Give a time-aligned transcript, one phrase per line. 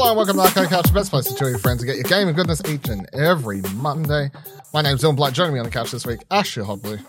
[0.00, 1.96] Hello and welcome to Arcade Couch, the best place to chill your friends and get
[1.96, 4.30] your gaming goodness each and every Monday.
[4.72, 5.32] My name's Dylan Blight.
[5.32, 7.04] Joining me on the couch this week, Ashley Hobley.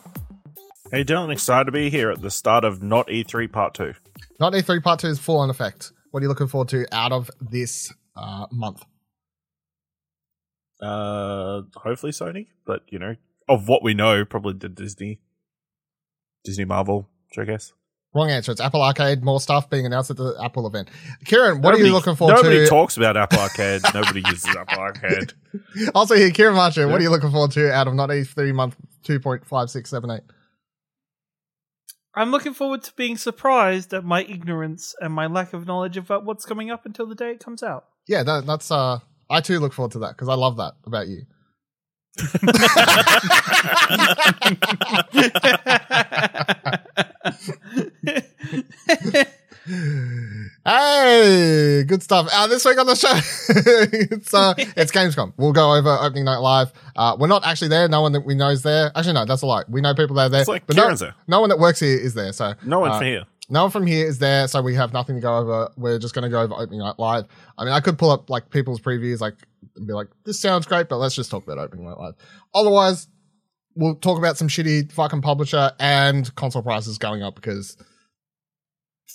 [0.89, 3.93] Hey Dylan, excited to be here at the start of Not E3 Part 2.
[4.39, 5.91] Not E3 Part 2 is full on effect.
[6.09, 8.83] What are you looking forward to out of this uh, month?
[10.81, 13.17] Uh, hopefully Sony, but you know,
[13.47, 15.19] of what we know, probably the Disney,
[16.43, 17.71] Disney Marvel showcase.
[18.15, 18.51] Wrong answer.
[18.51, 19.23] It's Apple Arcade.
[19.23, 20.89] More stuff being announced at the Apple event.
[21.25, 22.65] Ciaran, what nobody, are you looking forward nobody to?
[22.65, 23.81] talks about Apple Arcade.
[23.93, 25.33] nobody uses Apple Arcade.
[25.95, 28.75] also, here, Ciaran Marchant, what are you looking forward to out of Not E3 month
[29.03, 30.21] 2.5678?
[32.15, 36.25] I'm looking forward to being surprised at my ignorance and my lack of knowledge about
[36.25, 37.85] what's coming up until the day it comes out.
[38.07, 38.97] Yeah, that, that's, uh,
[39.29, 41.25] I too look forward to that because I love that about you.
[50.65, 52.27] Hey, good stuff.
[52.33, 53.11] Uh, this week on the show,
[54.15, 55.33] it's uh, it's Gamescom.
[55.37, 56.71] We'll go over opening night live.
[56.95, 57.87] Uh, we're not actually there.
[57.87, 58.91] No one that we know is there.
[58.95, 59.63] Actually, no, that's a lie.
[59.69, 60.41] We know people that are there.
[60.41, 61.13] It's like but no, there.
[61.27, 62.31] no one that works here is there.
[62.33, 63.25] So No one uh, from here.
[63.49, 65.69] no one from here is there, so we have nothing to go over.
[65.77, 67.25] We're just going to go over opening night live.
[67.57, 69.35] I mean, I could pull up like people's previews, like
[69.75, 72.15] and be like, "This sounds great," but let's just talk about opening night live.
[72.55, 73.07] Otherwise,
[73.75, 77.77] we'll talk about some shitty fucking publisher and console prices going up because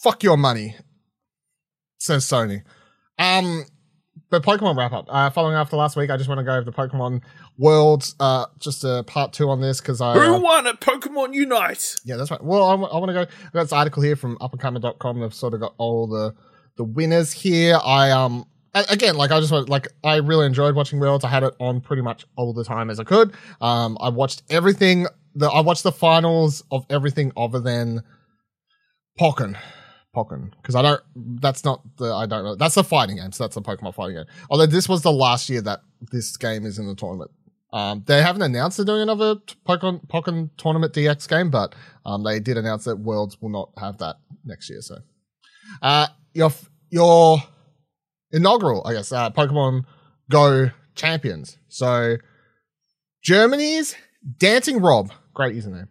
[0.03, 0.77] fuck your money,
[1.99, 2.63] says Sony.
[3.19, 3.65] Um,
[4.31, 5.07] but Pokemon wrap up.
[5.09, 7.23] Uh, following after last week, I just want to go over the Pokemon
[7.57, 10.13] World, uh, just a part two on this because I.
[10.13, 11.95] uh, Who won at Pokemon Unite?
[12.05, 12.43] yeah, that's right.
[12.43, 13.21] Well, I, want to go.
[13.21, 15.21] I've got this article here from upandcomer.com.
[15.21, 16.35] They've sort of got all the
[16.77, 17.79] the winners here.
[17.85, 21.25] I um again, like I just want like I really enjoyed watching Worlds.
[21.25, 23.33] I had it on pretty much all the time as I could.
[23.61, 25.07] Um, I watched everything.
[25.37, 28.03] The I watched the finals of everything other than
[29.21, 29.57] Pokken.
[30.15, 31.01] Pokken, because I don't.
[31.41, 32.15] That's not the.
[32.15, 32.55] I don't know.
[32.55, 33.33] That's the fighting game.
[33.33, 34.27] So that's the Pokemon fighting game.
[34.51, 35.81] Although this was the last year that
[36.13, 37.31] this game is in the tournament.
[37.73, 39.35] Um, they haven't announced they're doing another
[39.67, 41.75] Pokemon, Pokemon Tournament DX game, but
[42.07, 44.81] um, they did announce that Worlds will not have that next year.
[44.81, 44.99] So,
[45.83, 46.53] uh, your
[46.91, 47.43] your
[48.31, 49.87] inaugural, I guess, uh, Pokemon
[50.31, 51.59] Go champions.
[51.69, 52.17] So,
[53.25, 53.97] Germany's
[54.39, 55.89] Dancing Rob, great username.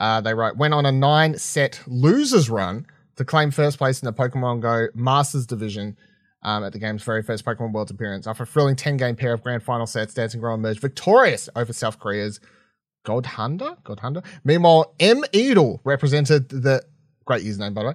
[0.00, 2.86] Uh, they write went on a nine set losers run
[3.20, 5.94] to claim first place in the Pokemon Go Masters division
[6.42, 8.26] um, at the game's very first Pokemon Worlds appearance.
[8.26, 11.70] After a thrilling 10 game pair of grand final sets, Dancing Rob emerged victorious over
[11.74, 12.40] South Korea's
[13.04, 13.76] Godhanda?
[13.82, 14.24] Godhanda?
[14.42, 15.22] Meanwhile, M.
[15.34, 16.82] Edel represented the
[17.26, 17.94] great username, by the way.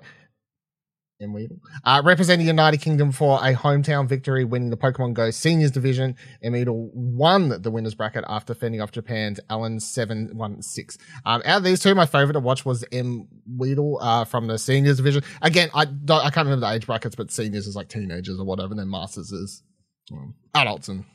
[1.22, 1.36] M.
[1.38, 1.58] Edel.
[1.84, 6.16] Uh, representing the United Kingdom for a hometown victory, winning the Pokemon Go Seniors Division.
[6.44, 6.56] M.
[6.56, 11.02] Edel won the winners bracket after fending off Japan's Alan 716.
[11.26, 13.28] Um, out of these two, my favorite to watch was M.
[13.58, 15.24] Weedle uh, from the Seniors Division.
[15.42, 18.72] Again, I, I can't remember the age brackets, but Seniors is like teenagers or whatever,
[18.72, 19.64] and then Masters is
[20.12, 21.06] um, adults and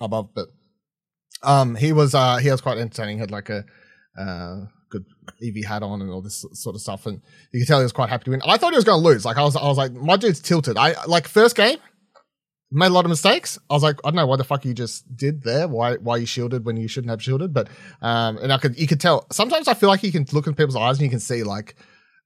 [0.00, 0.32] above.
[0.34, 0.48] But
[1.42, 3.16] um, he was uh, he was quite entertaining.
[3.16, 3.64] He had like a
[4.16, 5.06] uh, good
[5.42, 7.92] EV hat on and all this sort of stuff, and you can tell he was
[7.92, 8.42] quite happy to win.
[8.44, 9.24] I thought he was going to lose.
[9.24, 10.76] Like I was, I was like, my dude's tilted.
[10.76, 11.78] I like first game
[12.70, 13.58] made a lot of mistakes.
[13.68, 15.68] I was like, I don't know what the fuck you just did there.
[15.68, 17.52] Why why you shielded when you shouldn't have shielded?
[17.52, 17.68] But
[18.00, 19.26] um, and I could you could tell.
[19.30, 21.74] Sometimes I feel like you can look in people's eyes and you can see like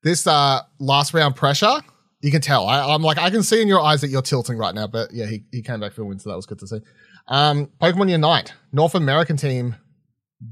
[0.02, 1.80] this uh last round pressure.
[2.20, 2.66] You can tell.
[2.66, 4.86] I, I'm like I can see in your eyes that you're tilting right now.
[4.86, 6.80] But yeah, he he came back for a win, so that was good to see.
[7.26, 9.76] Um, Pokemon Unite, North American team,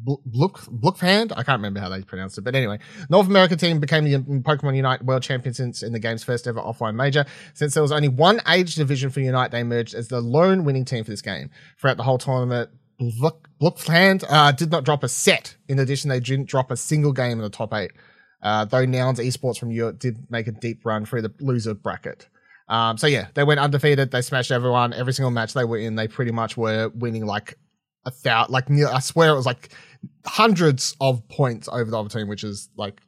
[0.04, 1.32] Bluk Blukfand.
[1.32, 2.78] I can't remember how they pronounced it, but anyway,
[3.10, 6.60] North America team became the Pokemon Unite World Champions since in the game's first ever
[6.60, 7.25] offline major.
[7.54, 10.84] Since there was only one age division for Unite, they emerged as the lone winning
[10.84, 11.50] team for this game.
[11.78, 12.70] Throughout the whole tournament,
[13.00, 15.56] Bluk Blukfand uh, did not drop a set.
[15.69, 17.92] In addition, they didn't drop a single game in the top eight.
[18.42, 22.28] Uh, though Nouns Esports from Europe did make a deep run through the loser bracket.
[22.69, 24.10] Um, so yeah, they went undefeated.
[24.10, 24.92] They smashed everyone.
[24.92, 27.58] Every single match they were in, they pretty much were winning like
[28.04, 28.52] a thousand.
[28.52, 29.70] Like near, I swear it was like
[30.26, 33.00] hundreds of points over the other team, which is like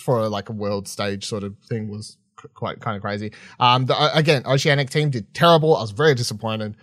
[0.00, 3.32] for a, like a world stage sort of thing was c- quite kind of crazy.
[3.58, 5.76] Um, the, uh, again, Oceanic team did terrible.
[5.76, 6.76] I was very disappointed.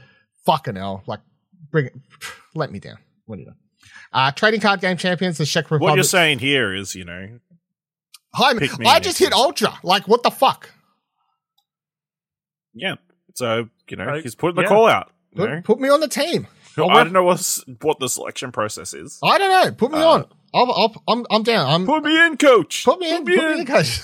[0.46, 1.20] Fucking hell, like
[1.72, 1.94] bring it,
[2.56, 2.98] let me down.
[3.26, 3.54] What do you know?
[4.12, 5.90] Uh, trading card game champions, the Czech Republic.
[5.90, 7.40] What you're saying here is, you know,
[8.36, 9.78] Hi, me I just hit ultra.
[9.84, 10.72] Like, what the fuck?
[12.74, 12.96] yeah.
[13.36, 14.24] So, you know, Right.
[14.24, 14.68] he's putting the Yeah.
[14.68, 15.12] call out.
[15.32, 16.48] You Put, put me on the team.
[16.78, 19.20] I'll I don't know what's, what the selection process is.
[19.24, 19.72] I don't know.
[19.74, 20.26] Put me Uh, on.
[20.54, 21.68] I'll, I'll, I'm, I'm down.
[21.70, 22.84] I'm, Put me in, coach.
[22.86, 23.26] Put me in.
[23.26, 24.00] Put me in, coach.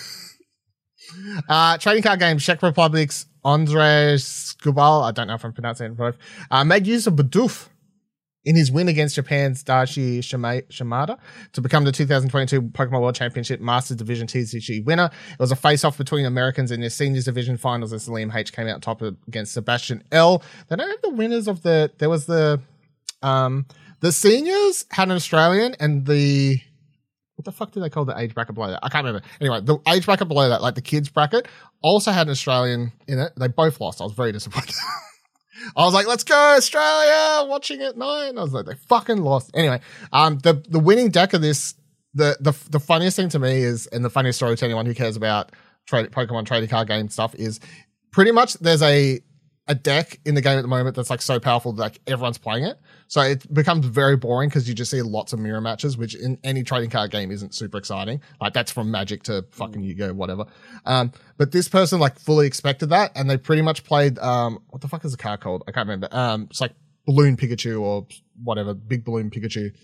[1.50, 6.00] uh, trading card game, Czech Republic's Ondřej Škubal, I don't know if I'm pronouncing it
[6.00, 6.13] right,
[6.51, 7.69] uh, made use of Bidoof
[8.49, 11.19] in his win against Japan's Dashi Shimada
[11.53, 15.11] to become the 2022 Pokemon World Championship Masters Division TCG winner.
[15.33, 18.67] It was a face-off between Americans in their seniors division finals as Liam H came
[18.67, 20.41] out top against Sebastian L.
[20.67, 21.91] They don't have the winners of the.
[21.99, 22.59] There was the,
[23.21, 23.67] um,
[23.99, 26.59] the seniors had an Australian and the.
[27.35, 28.79] What the fuck do they call the age bracket below that?
[28.81, 29.27] I can't remember.
[29.39, 31.47] Anyway, the age bracket below that, like the kids bracket,
[31.83, 33.31] also had an Australian in it.
[33.37, 34.01] They both lost.
[34.01, 34.73] I was very disappointed.
[35.75, 38.38] I was like, let's go, Australia, watching it nine.
[38.38, 39.51] I was like, they fucking lost.
[39.53, 39.79] Anyway,
[40.13, 41.75] um, the, the winning deck of this,
[42.13, 44.94] the, the, the funniest thing to me is, and the funniest story to anyone who
[44.94, 45.51] cares about
[45.85, 47.59] trade, Pokemon trading card game stuff is
[48.11, 49.19] pretty much there's a,
[49.67, 52.38] a deck in the game at the moment that's like so powerful that like everyone's
[52.38, 52.79] playing it.
[53.09, 56.38] So it becomes very boring because you just see lots of mirror matches, which in
[56.44, 58.21] any trading card game isn't super exciting.
[58.39, 60.45] Like that's from Magic to fucking Yu-Gi-Oh, whatever.
[60.85, 64.83] Um, but this person like fully expected that and they pretty much played, um, what
[64.83, 65.63] the fuck is the card called?
[65.67, 66.07] I can't remember.
[66.11, 66.75] Um, it's like
[67.07, 68.06] Balloon Pikachu or
[68.44, 69.75] whatever, Big Balloon Pikachu.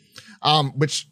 [0.44, 1.10] Um, which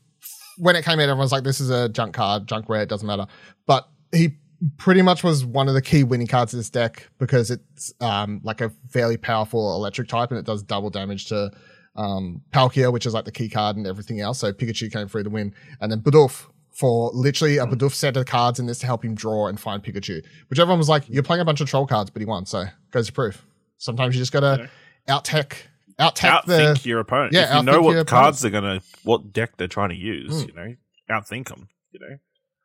[0.59, 3.07] when it came out, everyone's like, this is a junk card, junk rare, it doesn't
[3.07, 3.25] matter.
[3.65, 4.37] But he
[4.77, 8.39] pretty much was one of the key winning cards of this deck because it's um,
[8.43, 11.51] like a fairly powerful electric type and it does double damage to
[11.95, 14.39] um, Palkia, which is like the key card and everything else.
[14.39, 15.53] So Pikachu came through to win.
[15.81, 19.13] And then Bidoof for literally a Bidoof set of cards in this to help him
[19.15, 22.09] draw and find Pikachu, which everyone was like, you're playing a bunch of troll cards,
[22.09, 22.45] but he won.
[22.45, 23.45] So goes to proof.
[23.77, 24.69] Sometimes you just got to
[25.07, 25.67] out tech.
[25.99, 27.33] Out tech Outthink the your opponent.
[27.33, 30.47] Yeah, if you know what cards they're gonna, what deck they're trying to use, Mm.
[30.47, 30.75] you know,
[31.11, 31.67] outthink them.
[31.91, 32.17] You know,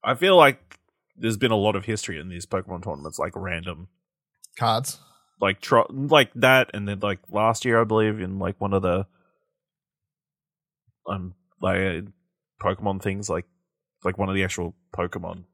[0.03, 0.79] I feel like
[1.15, 3.89] there's been a lot of history in these Pokemon tournaments, like random,
[4.59, 4.99] cards.
[5.43, 8.81] like tro- like that, and then like last year, I believe, in like one of
[8.81, 9.07] the
[11.09, 12.01] um like uh,
[12.63, 13.47] Pokemon things, like
[14.05, 15.45] like one of the actual Pokemon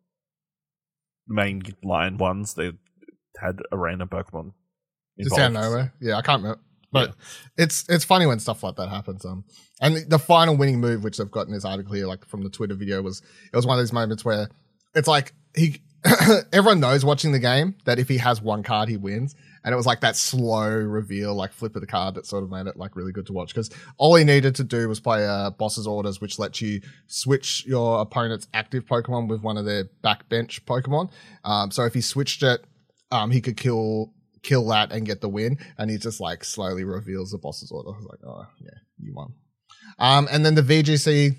[1.27, 2.73] main line ones, they
[3.39, 4.53] had a random Pokemon.
[5.19, 5.93] Just out of nowhere.
[6.01, 6.61] Yeah, I can't remember.
[6.93, 7.15] But
[7.57, 9.25] it's it's funny when stuff like that happens.
[9.25, 9.45] Um,
[9.81, 12.43] and the, the final winning move, which they've got in this article here, like from
[12.43, 13.21] the Twitter video, was
[13.53, 14.49] it was one of those moments where
[14.95, 15.83] it's like he
[16.53, 19.35] everyone knows watching the game that if he has one card, he wins.
[19.65, 22.51] And it was like that slow reveal, like flip of the card that sort of
[22.51, 23.49] made it like really good to watch.
[23.49, 27.65] Because all he needed to do was play uh, boss's orders, which lets you switch
[27.67, 31.11] your opponent's active Pokemon with one of their backbench Pokemon.
[31.45, 32.65] Um, so if he switched it,
[33.11, 34.13] um, he could kill
[34.43, 35.59] kill that and get the win.
[35.79, 37.89] And he just like slowly reveals the boss's order.
[37.89, 39.33] I was like, oh yeah, you won.
[39.99, 41.37] Um, and then the VGC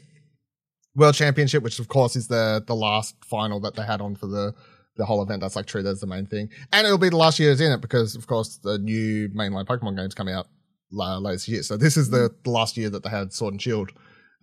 [0.96, 4.28] World Championship, which of course is the the last final that they had on for
[4.28, 4.54] the
[4.98, 5.42] the whole event.
[5.42, 5.84] That's like true.
[5.84, 8.28] That's the main thing, and it'll be the last year year's in it because of
[8.28, 10.48] course the new mainline Pokemon games come out
[10.92, 11.64] la- later this year.
[11.64, 13.92] So this is the, the last year that they had Sword and Shield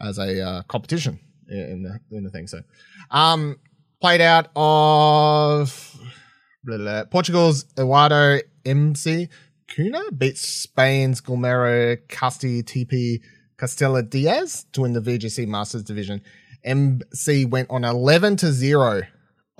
[0.01, 1.19] as a uh, competition
[1.49, 2.47] in, the in the thing.
[2.47, 2.63] So,
[3.11, 3.59] um,
[4.01, 5.97] played out of
[6.65, 7.05] blah, blah.
[7.05, 9.29] Portugal's Eduardo MC
[9.69, 13.21] Cunha beats Spain's Guillermo Casti TP
[13.57, 16.21] Castella Diaz to win the VGC Masters division.
[16.65, 19.03] MC went on 11 to 0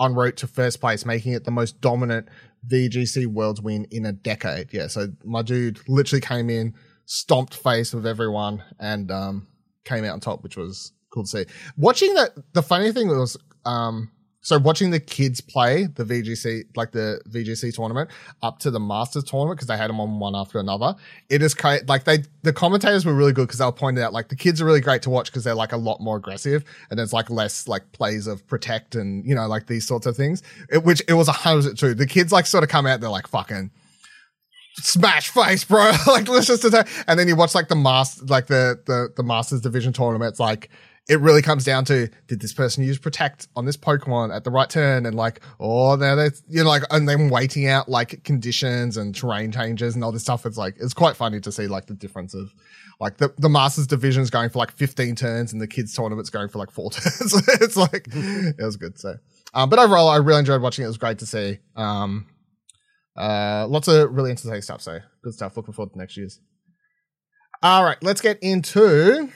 [0.03, 2.27] en route to first place, making it the most dominant
[2.67, 4.73] VGC Worlds win in a decade.
[4.73, 9.47] Yeah, so my dude literally came in, stomped face with everyone, and um,
[9.85, 11.45] came out on top, which was cool to see.
[11.77, 14.11] Watching that, the funny thing was, um,
[14.43, 18.09] so watching the kids play the VGC, like the VGC tournament,
[18.41, 20.95] up to the Masters tournament because they had them on one after another.
[21.29, 21.55] It is
[21.87, 24.61] like they, the commentators were really good because they were pointing out like the kids
[24.61, 27.29] are really great to watch because they're like a lot more aggressive and there's like
[27.29, 30.43] less like plays of protect and you know like these sorts of things.
[30.69, 31.95] It, which it was a hundred true.
[31.95, 33.71] The kids like sort of come out, they're like fucking
[34.75, 35.93] smash face, bro.
[36.07, 36.89] like let's just attack.
[37.07, 40.31] And then you watch like the master, like the the the Masters Division tournament.
[40.31, 40.69] It's like
[41.09, 44.51] it really comes down to did this person use protect on this Pokemon at the
[44.51, 48.23] right turn and like oh now they you know like and then waiting out like
[48.23, 50.45] conditions and terrain changes and all this stuff.
[50.45, 52.53] It's like it's quite funny to see like the difference of
[52.99, 56.47] like the, the Masters division's going for like 15 turns and the kids tournament's going
[56.47, 57.33] for like four turns.
[57.61, 58.97] it's like it was good.
[58.97, 59.15] So
[59.53, 60.85] um but overall I really enjoyed watching it.
[60.85, 61.59] It was great to see.
[61.75, 62.27] Um
[63.15, 64.81] uh, lots of really interesting stuff.
[64.81, 65.55] So good stuff.
[65.55, 66.39] Looking forward to next year's.
[67.61, 69.29] All right, let's get into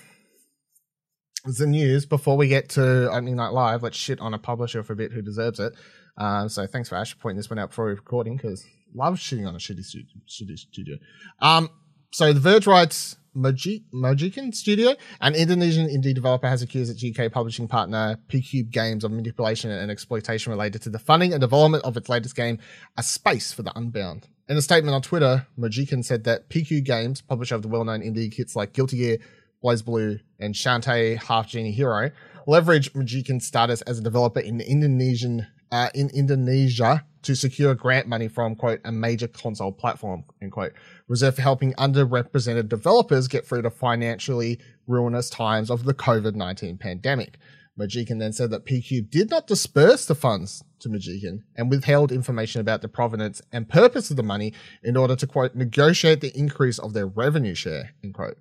[1.53, 3.83] the news before we get to opening night live.
[3.83, 5.73] Let's shit on a publisher for a bit who deserves it.
[6.17, 9.47] Um, so thanks for Ash pointing this one out before we're recording because love shitting
[9.47, 10.07] on a shitty studio.
[10.27, 10.97] Shitty studio.
[11.39, 11.69] Um,
[12.11, 17.31] so the Verge writes Moji- Mojiken Studio, an Indonesian indie developer, has accused its UK
[17.31, 21.95] publishing partner PQube Games of manipulation and exploitation related to the funding and development of
[21.95, 22.57] its latest game,
[22.97, 24.27] A Space for the Unbound.
[24.49, 28.33] In a statement on Twitter, Mojiken said that PQ Games, publisher of the well-known indie
[28.33, 29.17] hits like Guilty Gear,
[29.63, 32.11] BlazBlue, and Shantae Half Genie Hero,
[32.45, 38.27] leverage Mojiken's status as a developer in Indonesian uh, in Indonesia to secure grant money
[38.29, 40.71] from quote a major console platform end quote
[41.09, 46.77] reserved for helping underrepresented developers get through the financially ruinous times of the COVID nineteen
[46.77, 47.37] pandemic.
[47.77, 52.59] Mojiken then said that PQ did not disperse the funds to Mojiken and withheld information
[52.59, 56.79] about the provenance and purpose of the money in order to quote negotiate the increase
[56.79, 58.37] of their revenue share end quote.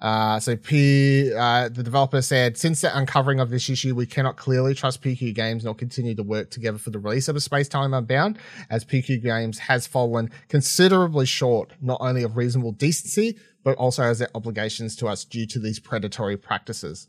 [0.00, 4.36] Uh, so P, uh, the developer said, since the uncovering of this issue, we cannot
[4.36, 7.68] clearly trust PQ Games nor continue to work together for the release of a Space
[7.68, 8.38] Time Unbound,
[8.70, 14.20] as PQ Games has fallen considerably short, not only of reasonable decency, but also as
[14.20, 17.08] their obligations to us due to these predatory practices.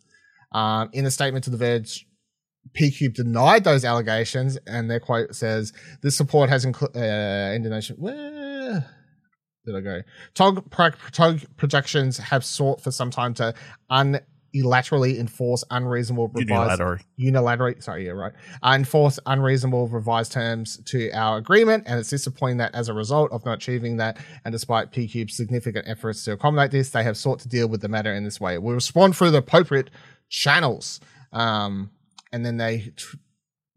[0.51, 2.07] Um, in a statement to The Verge,
[2.73, 8.85] PQ denied those allegations, and their quote says, "This support has included uh, Indonesian." Where
[9.65, 10.01] did I go?
[10.33, 13.53] Tog, Pro- Toge Productions have sought for some time to
[14.55, 16.49] unilaterally enforce unreasonable revised
[16.79, 16.97] Unilateral.
[17.19, 18.33] unilaterally, sorry, yeah, right,
[18.65, 23.45] enforce unreasonable revised terms to our agreement, and it's disappointing that as a result of
[23.45, 27.47] not achieving that, and despite PQ's significant efforts to accommodate this, they have sought to
[27.47, 28.57] deal with the matter in this way.
[28.57, 29.89] We respond through the appropriate
[30.29, 30.99] channels,
[31.31, 31.91] um,
[32.31, 32.91] and then they.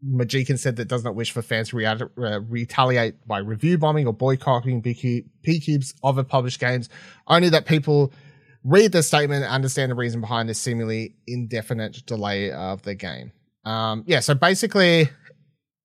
[0.05, 4.07] Mojiken said that does not wish for fans to rea- uh, retaliate by review bombing
[4.07, 6.89] or boycotting PQ, PQ's other published games,
[7.27, 8.11] only that people
[8.63, 13.31] read the statement and understand the reason behind this seemingly indefinite delay of the game.
[13.65, 15.09] Um, yeah, so basically,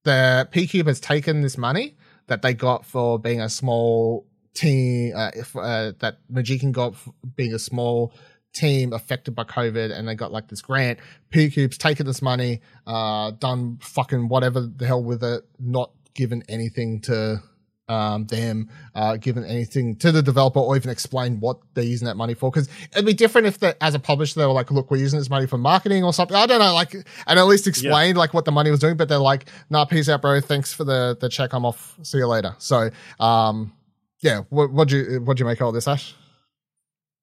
[0.03, 1.95] the PQube has taken this money
[2.27, 7.13] that they got for being a small team, uh, if, uh, that Mojiken got for
[7.35, 8.13] being a small
[8.59, 10.99] team affected by COVID, and they got like this grant.
[11.31, 16.99] PQube's taken this money, uh, done fucking whatever the hell with it, not given anything
[17.01, 17.41] to
[17.87, 22.17] um, them, uh, given anything to the developer or even explain what they're using that
[22.17, 22.51] money for.
[22.51, 25.17] Cause it'd be different if the, as a publisher, they were like, look, we're using
[25.17, 26.35] this money for marketing or something.
[26.35, 29.09] I don't know, like, and at least explained like what the money was doing, but
[29.09, 30.39] they're like, nah, peace out, bro.
[30.39, 31.53] Thanks for the, the check.
[31.53, 31.97] I'm off.
[32.03, 32.55] See you later.
[32.59, 33.73] So, um,
[34.21, 36.13] yeah, what, what'd you, what'd you make of all this, Ash?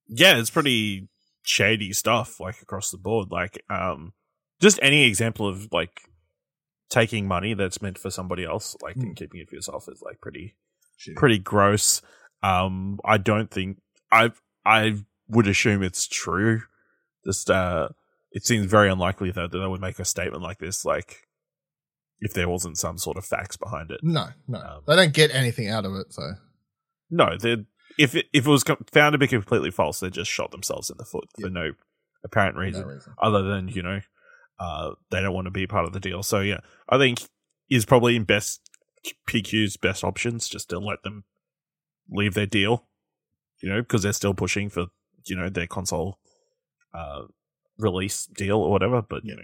[0.09, 1.09] yeah, it's pretty
[1.47, 3.31] shady stuff, like across the board.
[3.31, 4.12] Like, um,
[4.61, 6.00] just any example of like
[6.91, 10.21] taking money that's meant for somebody else, like and keeping it for yourself, is like
[10.21, 10.57] pretty,
[11.17, 12.03] pretty gross.
[12.43, 13.79] Um, I don't think
[14.11, 14.33] I
[14.65, 14.97] I
[15.29, 16.62] would assume it's true.
[17.25, 17.88] Just uh,
[18.33, 21.26] it seems very unlikely that they would make a statement like this, like
[22.21, 24.00] if there wasn't some sort of facts behind it.
[24.03, 26.12] No, no, Um, they don't get anything out of it.
[26.12, 26.23] So
[27.11, 27.65] No, they
[27.99, 30.97] if it, if it was found to be completely false, they just shot themselves in
[30.99, 31.73] the foot for no
[32.25, 33.15] apparent reason, no reason.
[33.23, 34.00] other than you know
[34.59, 36.23] uh, they don't want to be part of the deal.
[36.23, 37.23] So yeah, I think
[37.69, 38.61] is probably in best
[39.29, 41.25] PQ's best options just to let them
[42.11, 42.87] leave their deal,
[43.62, 44.87] you know, because they're still pushing for
[45.26, 46.19] you know their console
[46.95, 47.23] uh,
[47.79, 49.03] release deal or whatever.
[49.03, 49.43] But you know,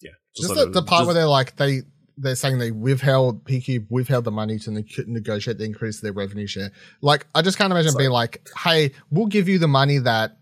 [0.00, 1.82] yeah, Just let the, the part just- where they're like they
[2.16, 6.12] they're saying they withheld PQ withheld the money to ne- negotiate the increase of their
[6.12, 6.70] revenue share.
[7.00, 10.36] Like I just can't imagine being like, "Hey, we'll give you the money that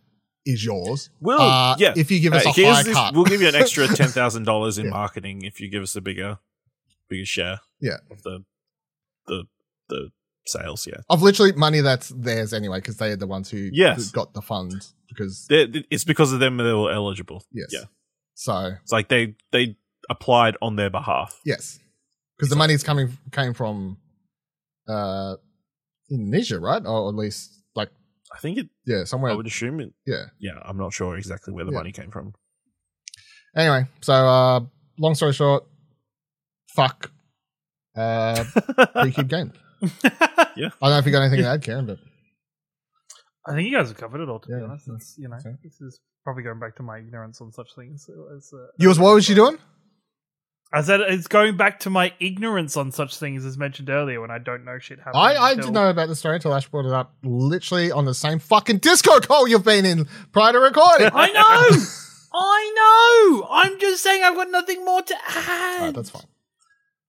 [0.44, 1.08] is yours.
[1.20, 1.94] We'll uh, yeah.
[1.96, 4.08] if you give us Uh, a higher this- cut, We'll give you an extra ten
[4.08, 4.90] thousand dollars in Yeah.
[4.90, 6.38] marketing if you give us a bigger,
[7.08, 7.60] bigger share.
[7.80, 7.98] Yeah.
[8.10, 8.44] of the
[9.26, 9.44] the
[9.88, 10.10] the
[10.46, 10.86] sales.
[10.86, 14.10] Yeah, of literally money that's theirs anyway because they are the ones who Yes.
[14.10, 17.44] got the funds because They're, it's because of them they were eligible.
[17.52, 17.84] yes, Yeah,
[18.34, 19.76] So it's like they they
[20.10, 21.40] applied on their behalf.
[21.44, 21.78] yes,
[22.36, 23.96] because the money's coming came from
[24.88, 25.36] uh
[26.10, 26.82] Indonesia, right?
[26.84, 27.90] Or at least like
[28.34, 28.68] I think it.
[28.86, 29.32] yeah, somewhere.
[29.32, 29.92] I would assume it.
[30.06, 30.26] yeah.
[30.38, 31.78] Yeah, I'm not sure exactly where the Yeah.
[31.78, 32.34] money came from.
[33.56, 34.60] Anyway, so uh
[34.98, 35.64] long story short,
[36.74, 37.10] fuck
[37.96, 38.44] uh
[39.02, 39.52] pre-cube game.
[40.56, 40.68] Yeah.
[40.80, 41.98] I don't know if you got anything to add, Karen, but
[43.46, 44.38] I think you guys have covered it all.
[44.40, 45.56] To be honest, it's, you know, okay.
[45.62, 48.08] this is probably going back to my ignorance on such things.
[48.36, 49.58] As, uh, yours, what was you doing?
[50.74, 54.30] I said it's going back to my ignorance on such things as mentioned earlier when
[54.30, 55.20] I don't know shit happening.
[55.22, 58.14] I, I didn't know about the story until Ash brought it up literally on the
[58.14, 61.10] same fucking Discord call you've been in prior to recording.
[61.12, 61.84] I know.
[62.34, 63.48] I know.
[63.50, 65.78] I'm just saying I've got nothing more to add.
[65.80, 66.22] Alright, that's fine.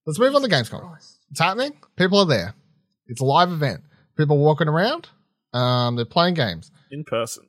[0.06, 0.98] Let's move on to Gamescom.
[1.32, 1.72] It's happening.
[1.96, 2.54] People are there.
[3.08, 3.82] It's a live event.
[4.18, 5.08] People walking around.
[5.54, 6.72] Um, they're playing games.
[6.92, 7.48] In person,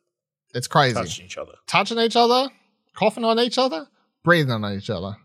[0.55, 0.95] It's crazy.
[0.95, 1.53] touching each other.
[1.67, 2.49] Touching each other,
[2.95, 3.89] coughing on each other,
[4.23, 5.17] breathing on each other.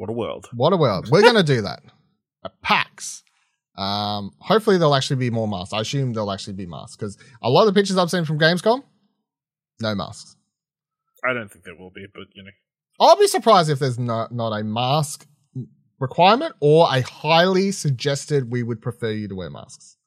[0.00, 0.48] What a world!
[0.54, 1.10] What a world.
[1.10, 1.82] We're going to do that
[2.44, 3.22] at PAX.
[3.76, 5.74] Um, hopefully there'll actually be more masks.
[5.74, 8.38] I assume there'll actually be masks because a lot of the pictures I've seen from
[8.38, 8.82] Gamescom,
[9.82, 10.36] no masks.
[11.22, 12.50] I don't think there will be, but you know,
[12.98, 15.26] I'll be surprised if there's not, not a mask
[15.98, 19.98] requirement or a highly suggested we would prefer you to wear masks.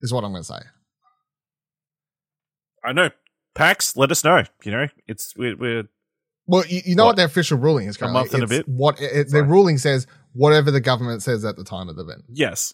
[0.00, 0.60] Is what I'm going to say.
[2.82, 3.10] I know
[3.54, 4.44] PAX, let us know.
[4.64, 5.84] You know, it's we're, we're
[6.46, 7.10] Well, you, you know what?
[7.10, 7.16] What?
[7.16, 7.96] their official ruling is.
[7.96, 8.20] Currently.
[8.20, 8.40] A Currently?
[8.40, 8.68] month and a bit?
[8.68, 12.02] What it, it- their ruling says, whatever the government says at the time of the
[12.02, 12.22] event.
[12.28, 12.72] yes,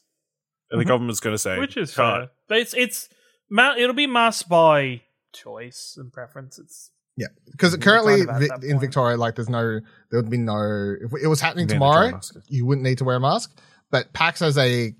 [0.70, 0.88] and the Mhm.
[0.88, 2.22] government's going to say which is can't.
[2.24, 2.30] fair.
[2.48, 3.08] But it's it's
[3.50, 5.02] ma- it'll be masked by
[5.32, 6.58] choice and preference.
[6.58, 8.80] It's yeah, Because currently kind of at vi- in point.
[8.80, 10.94] Victoria, like there's no, there would be no.
[11.00, 13.58] If it was happening Mandatory tomorrow, you wouldn't need to wear a mask.
[13.90, 14.94] But PAX as a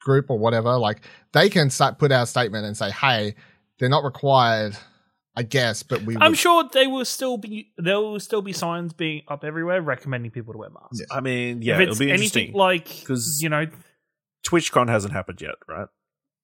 [0.00, 1.00] group or whatever, like
[1.32, 3.34] they can start put out a statement and say, "Hey,
[3.78, 4.76] they're not required,
[5.38, 8.52] I guess, but we." I'm would- sure they will still be there will still be
[8.52, 11.00] signs being up everywhere recommending people to wear masks.
[11.00, 11.16] Yeah.
[11.16, 12.52] I mean, yeah, if it'll it's be anything interesting.
[12.54, 13.66] like 'Cause- you know,
[14.46, 15.88] TwitchCon hasn't happened yet, right?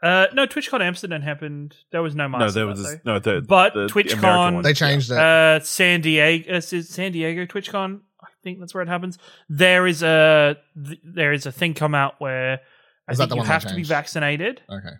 [0.02, 1.74] uh, no, TwitchCon Amsterdam happened.
[1.90, 2.40] There was no mask.
[2.40, 3.12] no, there on that, was though.
[3.14, 4.62] no the But the TwitchCon- American.
[4.62, 5.16] They changed it.
[5.18, 8.00] Uh, San Diego, uh, San Diego TwitchCon.
[8.22, 9.18] I think that's where it happens.
[9.48, 12.60] There is a th- there is a thing come out where
[13.08, 14.60] I Is that think the you one have to be vaccinated.
[14.68, 14.96] okay.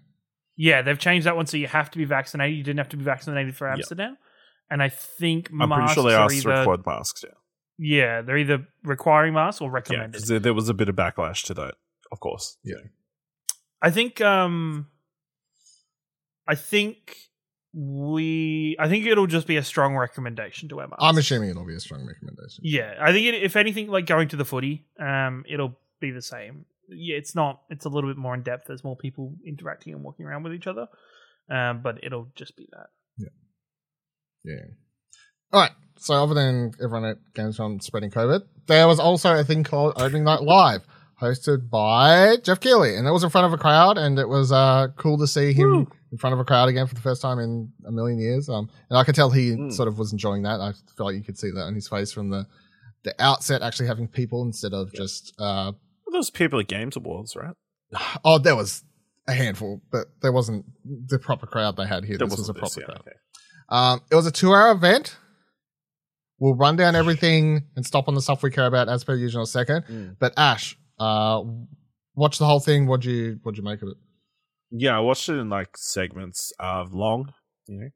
[0.57, 2.57] Yeah, they've changed that one, so you have to be vaccinated.
[2.57, 3.75] You didn't have to be vaccinated for Yeah.
[3.75, 4.17] Amsterdam.
[4.71, 7.25] And I think I'm pretty sure they are asked to either record masks.
[7.25, 7.35] Yeah,
[7.79, 10.13] yeah they're either requiring masks or yeah, recommended.
[10.13, 11.75] because there, there was a bit of backlash to that,
[12.11, 12.57] of course.
[12.65, 12.77] Yeah.
[13.83, 14.87] I think um
[16.47, 17.17] I think
[17.75, 21.03] we I think it'll just be a strong recommendation to wear masks.
[21.03, 22.63] I'm assuming it'll be a strong recommendation.
[22.65, 26.23] Yeah, I think it, if anything, like going to the footy, um, it'll be the
[26.23, 26.67] same.
[26.89, 27.61] Yeah, it's not.
[27.71, 28.65] It's a little bit more in depth.
[28.67, 30.87] There's more people interacting and walking around with each other,
[31.51, 32.87] um, but it'll just be that.
[33.19, 33.29] Yeah.
[34.45, 34.65] Yeah.
[35.53, 35.71] All right.
[35.99, 40.25] So other than everyone at Gamescom spreading COVID, there was also a thing called Opening
[40.25, 40.83] Night Live,
[41.23, 44.53] hosted by Geoff Keighley, and it was in front of a crowd, and it was
[44.53, 45.89] uh, cool to see him Woo.
[46.13, 48.49] in front of a crowd again for the first time in a million years.
[48.49, 49.73] Um, and I could tell he Mm.
[49.73, 50.61] sort of was enjoying that.
[50.61, 52.47] I feel like you could see that on his face from the
[53.05, 55.73] the outset, actually having people instead of just uh,
[56.15, 57.57] Well, those people at Games Awards, right?
[58.25, 58.85] oh, there was
[59.27, 62.17] a handful, but there wasn't the proper crowd they had here.
[62.17, 63.01] There this was a proper this, yeah, crowd.
[63.01, 63.17] okay.
[63.69, 65.17] Um, it was a two-hour event.
[66.39, 69.41] We'll run down everything and stop on the stuff we care about as per usual
[69.41, 69.87] in a second.
[69.91, 70.17] Mm.
[70.21, 71.43] But Ash, uh,
[72.15, 72.87] watch the whole thing.
[72.87, 73.97] What'd you What'd you make of it?
[74.71, 77.33] Yeah, I watched it in like segments of long.
[77.67, 77.89] You know,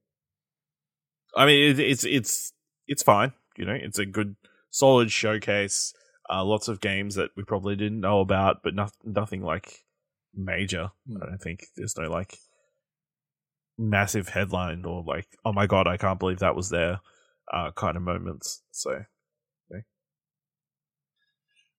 [1.36, 2.52] I mean, it, it's it's
[2.88, 3.32] it's fine.
[3.56, 4.34] You know, it's a good,
[4.70, 5.92] solid showcase.
[6.30, 9.84] Uh, lots of games that we probably didn't know about, but not, nothing like
[10.34, 10.90] major.
[11.06, 11.22] Hmm.
[11.22, 12.38] I don't think there's no like
[13.78, 17.00] massive headline or like, oh my god, I can't believe that was there,
[17.52, 18.62] uh, kind of moments.
[18.70, 19.04] So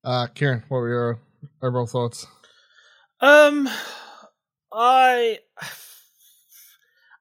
[0.03, 1.19] Uh, Ciaran, what were your
[1.61, 2.25] overall thoughts?
[3.19, 3.69] Um,
[4.71, 5.39] I,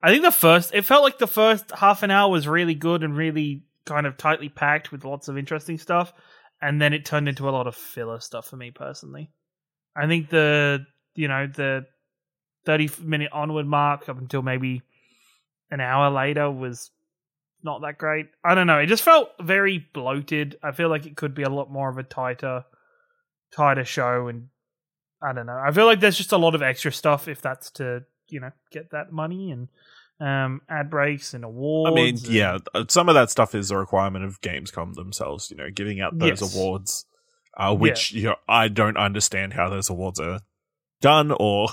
[0.01, 0.73] I think the first.
[0.73, 4.17] It felt like the first half an hour was really good and really kind of
[4.17, 6.13] tightly packed with lots of interesting stuff,
[6.61, 9.31] and then it turned into a lot of filler stuff for me personally.
[9.95, 11.85] I think the you know the
[12.65, 14.81] thirty minute onward mark up until maybe
[15.71, 16.91] an hour later was
[17.63, 18.27] not that great.
[18.43, 18.79] I don't know.
[18.79, 20.57] It just felt very bloated.
[20.63, 22.63] I feel like it could be a lot more of a tighter,
[23.51, 24.47] tighter show, and
[25.21, 25.59] I don't know.
[25.61, 28.51] I feel like there's just a lot of extra stuff if that's to you know
[28.71, 29.67] get that money and
[30.19, 31.91] um ad breaks and awards.
[31.91, 35.49] I mean, and- yeah, uh, some of that stuff is a requirement of Gamescom themselves.
[35.49, 36.53] You know, giving out those Yes.
[36.55, 37.05] awards,
[37.57, 40.39] uh, which you know I don't understand how those awards are
[41.01, 41.69] done or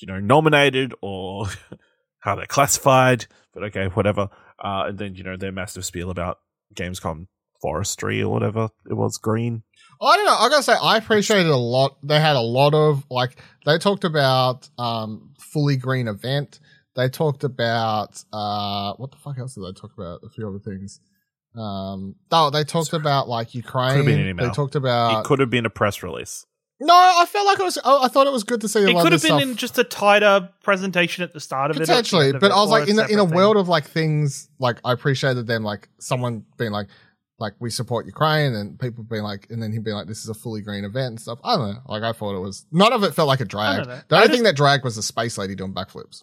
[0.00, 1.46] you know nominated or
[2.20, 3.26] how they're classified.
[3.52, 4.28] But okay, whatever.
[4.62, 6.38] Uh, and then you know their massive spiel about
[6.74, 7.26] Gamescom
[7.60, 9.62] forestry or whatever it was, green.
[10.02, 10.36] I don't know.
[10.36, 11.98] I gotta say, I appreciated a lot.
[12.02, 16.60] They had a lot of like they talked about um fully green event.
[16.96, 20.20] They talked about uh what the fuck else did they talk about?
[20.24, 21.00] A few other things.
[21.56, 24.04] Um, oh, they talked about like Ukraine.
[24.04, 24.46] been an email.
[24.46, 26.46] They talked about it could have been a press release.
[26.80, 26.94] no.
[26.94, 27.76] I felt like it was.
[27.84, 29.38] I I thought it was good to see a it lot could have this been
[29.40, 29.50] stuff.
[29.50, 31.80] in just a tighter presentation at the start of it.
[31.80, 33.26] or at the potentially but it, i was or like in a, in a separate
[33.28, 33.36] thing.
[33.36, 36.86] world of like things like i appreciated them like someone being like
[37.38, 40.28] like we support ukraine and people being like and then him being like this is
[40.28, 42.92] a fully green event and stuff i don't know like i thought it was none
[42.92, 45.36] of it felt like a drag the only I thing that dragged was the space
[45.36, 46.22] lady doing backflips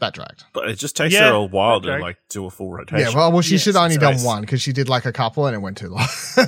[0.00, 2.70] that dragged But it just takes Yeah, her a while to like do a full
[2.72, 3.06] rotation.
[3.06, 5.04] yeah well, well she Yes, should have only done it's- one because she did like
[5.06, 6.06] a couple and it went too long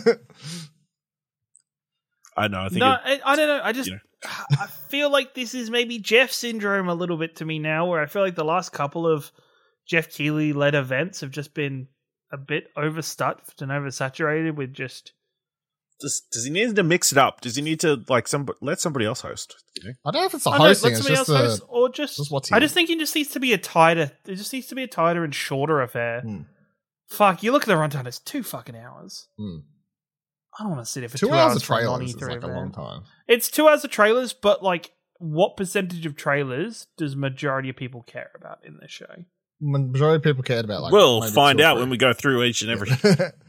[2.37, 2.63] I know.
[2.63, 3.61] I think no, it- I, I don't know.
[3.63, 4.01] I just you know.
[4.59, 8.01] I feel like this is maybe Geoff syndrome a little bit to me now, where
[8.01, 9.31] I feel like the last couple of
[9.87, 11.89] Geoff Keighley led events have just been
[12.33, 15.13] a bit overstuffed and oversaturated with just.
[16.01, 17.41] Does does he need to mix it up?
[17.41, 19.55] Does he need to like some let somebody else host?
[19.77, 19.95] You know?
[20.05, 21.37] i don't know if it's the I don't know, let it's somebody just else the
[21.37, 22.17] host, or just.
[22.17, 24.13] just what's I he- just think it just needs to be a tighter.
[24.27, 26.23] It just needs to be a tighter and shorter affair.
[26.23, 26.43] Hmm.
[27.09, 29.29] Fuck, you look at the runtime; it's two fucking hours.
[29.39, 29.59] Hmm.
[30.59, 32.47] I don't want to sit here for two, two, hours of trailers is like a
[32.47, 37.71] long time It's two hours of trailers, but like what percentage of trailers does majority
[37.71, 39.07] of people care about in this show?
[39.61, 40.93] Majority of people cared about like.
[40.93, 41.83] we'll find out three.
[41.83, 42.89] when we go through each and every.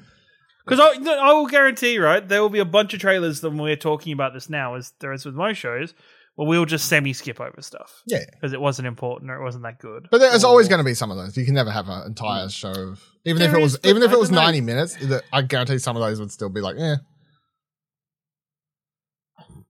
[0.66, 3.76] Because I, I will guarantee, right, there will be a bunch of trailers when we're
[3.76, 5.94] talking about this now, as there is with most shows,
[6.36, 9.64] where we'll just semi skip over stuff yeah, because it wasn't important or it wasn't
[9.64, 10.08] that good.
[10.12, 11.38] but there's Or- always going to be some of those.
[11.38, 14.12] You can never have an entire show of even if it was is, even if
[14.12, 14.42] it was don't know.
[14.42, 14.98] ninety minutes.
[15.32, 16.96] I guarantee some of those would still be like, eh.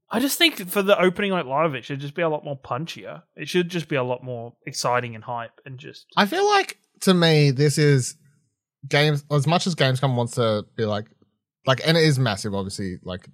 [0.10, 2.58] I just think for the opening night live, it should just be a lot more
[2.58, 3.23] punchier.
[3.36, 6.77] It should just be a lot more exciting and hype, and just I feel like
[7.01, 8.15] to me this is
[8.87, 11.05] games as much as Gamescom wants to be like
[11.65, 13.27] like and it is massive obviously like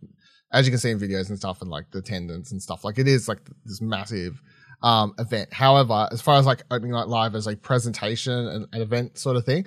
[0.53, 2.99] as you can see in videos and stuff and like the attendance and stuff like
[2.99, 4.41] it is like this massive
[4.83, 5.53] um event.
[5.53, 9.35] However, as far as like opening night live as a presentation and an event sort
[9.35, 9.65] of thing,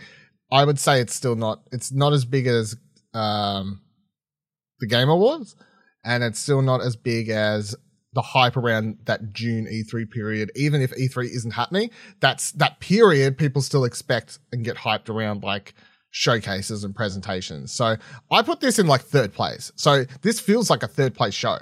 [0.51, 2.77] I would say it's still not it's not as big as
[3.13, 3.81] um
[4.81, 5.57] the Game Awards
[6.05, 7.77] and it's still not as big as
[8.15, 13.37] the hype around that June E3 period, even if E3 isn't happening, that's that period
[13.37, 15.75] people still expect and get hyped around like
[16.11, 17.73] showcases and presentations.
[17.73, 17.97] So
[18.31, 19.73] I put this in like third place.
[19.75, 21.59] So this feels like a third place show.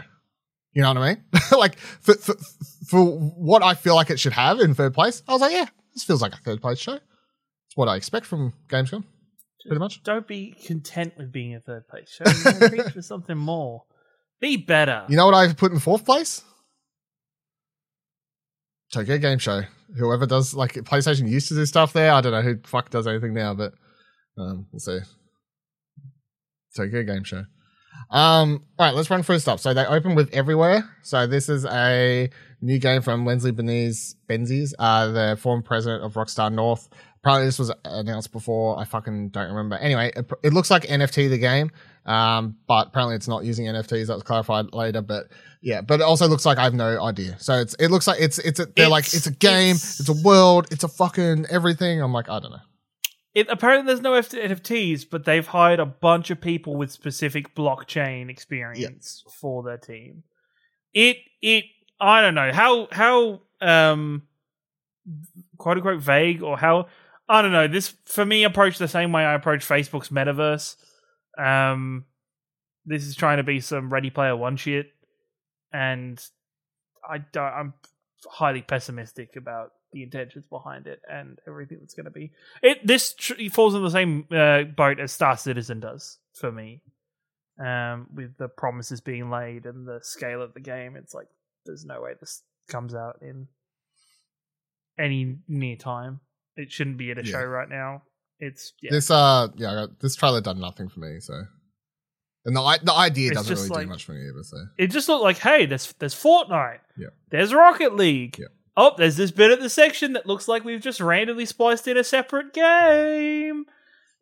[0.75, 1.25] You know what I mean?
[1.59, 2.35] like for, for
[2.87, 5.67] for what I feel like it should have in third place, I was like, yeah,
[5.95, 6.95] this feels like a third place show.
[6.95, 9.05] It's what I expect from Gamescom,
[9.67, 10.03] pretty much.
[10.03, 12.25] don't be content with being a third place show.
[12.27, 13.85] You Reach for something more.
[14.43, 15.05] Be better.
[15.09, 16.43] You know what I've put in fourth place?
[18.93, 19.63] Tokyo Game Show.
[19.97, 22.13] Whoever does like PlayStation used to do stuff there.
[22.13, 23.73] I don't know who fuck does anything now, but
[24.37, 24.99] um, we'll see.
[26.77, 27.45] Tokyo Game Show.
[28.11, 29.61] Um, all right, let's run through stuff.
[29.61, 30.91] So they open with Everywhere.
[31.03, 32.29] So this is a
[32.61, 36.89] new game from Leslie Benzies, Benzies, uh, the former president of Rockstar North.
[37.23, 38.79] Apparently this was announced before.
[38.79, 39.77] I fucking don't remember.
[39.77, 41.71] Anyway, it, it looks like NFT the game,
[42.05, 44.09] um, but apparently it's not using NFTs.
[44.09, 45.03] That was clarified later.
[45.03, 45.29] But
[45.63, 47.37] yeah, but it also looks like I have no idea.
[47.39, 50.01] So it's it looks like it's it's a, they're like It's- it's a game, it's-
[50.01, 52.03] it's, a world, it's a fucking everything.
[52.03, 52.57] I'm like I don't know.
[53.35, 57.55] It, apparently, there's no F- NFTs, but they've hired a bunch of people with specific
[57.55, 60.25] blockchain experience for their team.
[60.93, 61.65] It it
[62.01, 64.23] I don't know how how um
[65.57, 66.89] quote unquote vague or how
[67.29, 67.69] I don't know.
[67.69, 70.77] This for me approached the same way I approach Facebook's metaverse.
[71.39, 72.05] Um,
[72.85, 74.93] this is trying to be some Ready Player One shit,
[75.73, 76.23] and
[77.09, 77.75] I don't, I'm
[78.29, 82.33] highly pessimistic about the intentions behind it and everything that's going to be.
[82.63, 86.83] It this tr- falls in the same uh, boat as Star Citizen does for me,
[87.59, 90.97] um, with the promises being laid and the scale of the game.
[90.97, 91.29] It's like
[91.67, 93.49] there's no way this comes out in
[94.99, 96.21] any near time.
[96.57, 97.33] It shouldn't be at a Yeah.
[97.33, 98.03] show right now.
[98.39, 98.91] It's yeah.
[98.93, 101.21] This uh yeah, this trailer done nothing for me.
[101.21, 101.35] So
[102.45, 104.43] and the the idea It's doesn't just really like- do much for me either.
[104.43, 106.81] So it just looked like, hey, there's there's Fortnite.
[106.97, 107.09] Yeah.
[107.31, 108.37] There's Rocket League.
[108.39, 108.47] Yeah.
[108.77, 111.97] Oh, there's this bit at the section that looks like we've just randomly spliced in
[111.99, 113.67] a separate game.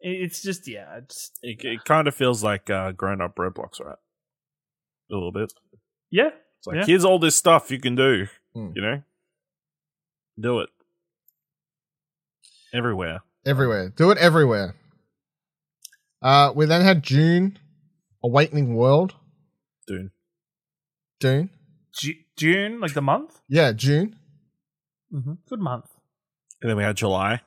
[0.00, 3.96] It's just yeah, it's It, it kind of feels like uh, grown up Roblox, right?
[5.10, 5.52] A little bit.
[6.10, 6.30] yeah.
[6.58, 6.84] It's like Yeah.
[6.86, 8.26] here's all this stuff you can do.
[8.56, 8.72] Mm.
[8.76, 9.02] You know,
[10.38, 10.68] do it
[12.74, 13.20] everywhere.
[13.46, 14.74] everywhere, do it everywhere.
[16.22, 17.58] Uh, we then had June,
[18.22, 19.14] Awakening World,
[19.86, 20.10] Dude,
[21.18, 21.50] Dune.
[21.98, 23.40] Ju- June, like the month.
[23.48, 24.16] Yeah, June,
[25.12, 25.32] Mm-hmm.
[25.48, 25.86] Good month.
[26.62, 27.40] and then we had July.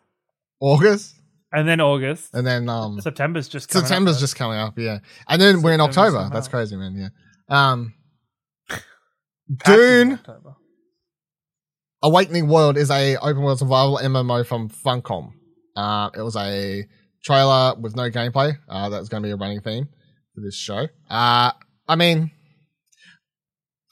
[0.59, 1.15] August,
[1.51, 2.33] And then August.
[2.33, 4.21] and then um September's just coming September's though.
[4.21, 4.77] just coming up.
[4.77, 6.29] Yeah, and then we're in October.
[6.33, 6.95] That's crazy, man.
[6.95, 7.09] Yeah.
[7.49, 7.93] Um,
[9.59, 10.13] Patches Dune.
[10.13, 10.55] October.
[12.03, 15.31] Awakening World is a open world survival MMO from Funcom.
[15.75, 16.85] Uh, it was a
[17.23, 18.57] trailer with no gameplay.
[18.67, 19.87] Uh, that's going to be a running theme
[20.35, 20.87] for this show.
[21.09, 21.51] Uh,
[21.87, 22.31] I mean,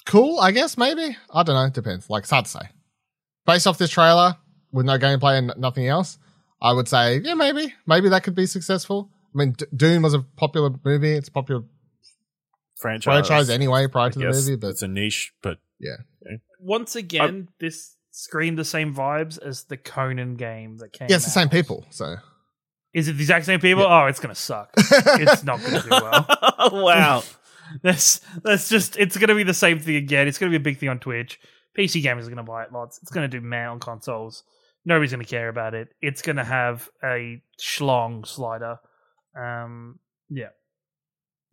[0.05, 1.15] cool, I guess, maybe.
[1.33, 1.63] I don't know.
[1.63, 2.09] It depends.
[2.09, 2.69] Like, it's hard to say.
[3.45, 4.35] Based off this trailer
[4.73, 6.17] with no gameplay and nothing else,
[6.61, 7.73] I would say, yeah, maybe.
[7.87, 9.09] Maybe that could be successful.
[9.33, 11.13] I mean, D- Dune was a popular movie.
[11.13, 11.63] It's a popular
[12.77, 15.97] Franchise, franchise anyway prior I to the movie, but it's a niche, but yeah.
[16.59, 21.07] Once again, this screamed the same vibes as the Conan game that came.
[21.09, 21.51] yeah, it's the same out.
[21.51, 21.85] people.
[21.89, 22.15] So,
[22.93, 23.83] Is it the exact same people?
[23.83, 24.71] Oh, it's gonna suck.
[24.77, 26.25] it's not gonna do well.
[26.83, 27.23] wow.
[27.81, 30.27] That's that's just it's gonna be the same thing again.
[30.27, 31.39] It's gonna be a big thing on Twitch.
[31.77, 32.99] PC gamers are gonna buy it lots.
[33.01, 34.43] It's gonna do man on consoles.
[34.83, 35.89] Nobody's gonna care about it.
[36.01, 38.79] It's gonna have a schlong slider.
[39.39, 40.49] Um, yeah.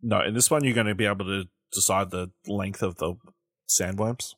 [0.01, 3.15] No, in this one you're going to be able to decide the length of the
[3.69, 4.33] sandworms.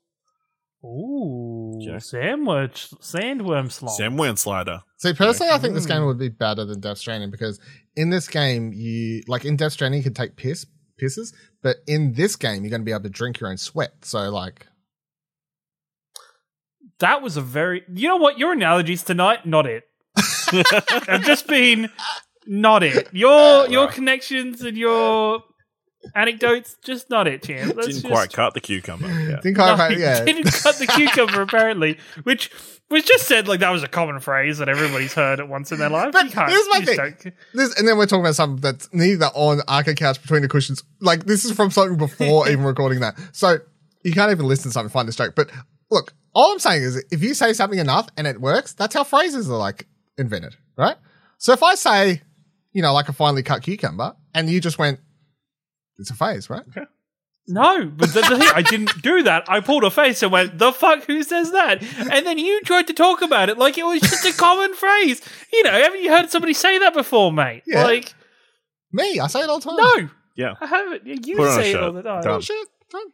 [0.84, 2.00] Ooh, Okay.
[2.00, 3.98] sandwich, sandworm slong.
[4.00, 4.82] Sandworm slider.
[4.98, 5.90] See, personally, I think this Mm.
[5.90, 7.60] game would be better than Death Stranding because
[7.96, 10.66] in this game, you like in Death Stranding, you can take piss
[11.02, 13.94] pisses, but in this game, you're going to be able to drink your own sweat.
[14.06, 14.68] So, like,
[17.00, 17.84] That was a very.
[17.94, 18.38] You know what?
[18.38, 19.86] Your analogies tonight, not it.
[21.08, 21.90] I've just been
[22.46, 23.08] not it.
[23.12, 23.94] Your your Right.
[23.96, 25.44] connections and your
[26.16, 27.76] anecdotes, just not it, champ.
[27.76, 29.08] Let's Didn't just- quite cut the cucumber.
[29.32, 29.40] Yeah.
[29.42, 30.24] Think No, I yeah.
[30.24, 32.52] didn't cut the cucumber apparently, which
[32.90, 35.80] was just said like that was a common phrase that everybody's heard at once in
[35.80, 36.12] their life.
[36.12, 37.34] But you here's my thing.
[37.54, 40.84] This, and then we're talking about something that's neither on Arcade Couch between the cushions.
[41.00, 43.18] Like this is from something before even recording that.
[43.32, 43.58] So
[44.04, 45.34] you can't even listen to something find this joke.
[45.36, 45.50] But
[45.90, 49.04] look, all I'm saying is if you say something enough and it works, that's how
[49.04, 49.88] phrases are like
[50.18, 50.96] invented, right?
[51.38, 52.22] So if I say,
[52.74, 55.00] you know, like a finely cut cucumber, and you just went,
[56.02, 56.64] it's a phrase, right?
[57.48, 59.50] No, but the, the thing, I didn't do that.
[59.50, 61.06] I pulled a face and went, "The fuck?
[61.06, 64.26] Who says that?" And then you tried to talk about it like it was just
[64.26, 65.22] a common phrase.
[65.52, 67.64] You know, haven't you heard somebody say that before, mate?
[67.66, 67.84] Yeah.
[67.84, 68.14] Like,
[68.92, 69.78] Me, I say it all the time.
[69.78, 70.54] no, Yeah.
[70.62, 71.26] I haven't.
[71.26, 72.22] You Put say it all the time.
[72.22, 72.34] Done.
[72.36, 72.68] Oh, shit.
[72.92, 73.08] Done.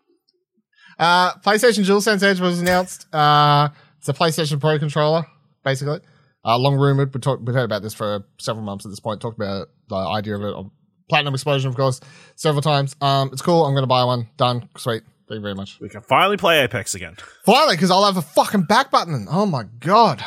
[0.99, 3.07] Uh, PlayStation DualSense Edge was announced.
[3.13, 3.69] Uh,
[3.99, 5.25] it's a PlayStation Pro controller,
[5.63, 5.99] basically.
[6.43, 7.13] Uh, long rumored.
[7.13, 7.43] We talked.
[7.43, 9.21] We've heard about this for several months at this point.
[9.21, 10.53] Talked about the idea of it.
[10.53, 10.71] on
[11.09, 11.99] Platinum Explosion, of course,
[12.35, 12.95] several times.
[13.01, 13.65] Um, it's cool.
[13.65, 14.27] I'm going to buy one.
[14.37, 14.69] Done.
[14.77, 15.03] Sweet.
[15.27, 15.79] Thank you very much.
[15.81, 17.17] We can finally play Apex again.
[17.45, 19.27] Finally, because I'll have a fucking back button.
[19.29, 20.23] Oh my god!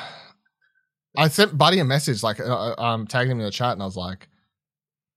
[1.17, 3.87] I sent Buddy a message, like uh, um, tagging him in the chat, and I
[3.87, 4.29] was like,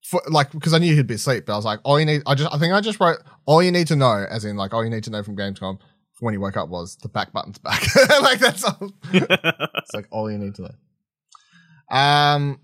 [0.03, 2.23] for, like because I knew he'd be asleep, but I was like, all you need,
[2.25, 4.73] I just, I think I just wrote, all you need to know, as in like,
[4.73, 5.79] all you need to know from Gamescom
[6.19, 7.83] when he woke up was the back button's back.
[8.21, 8.91] like that's all.
[9.13, 11.97] It's like all you need to know.
[11.97, 12.59] Um,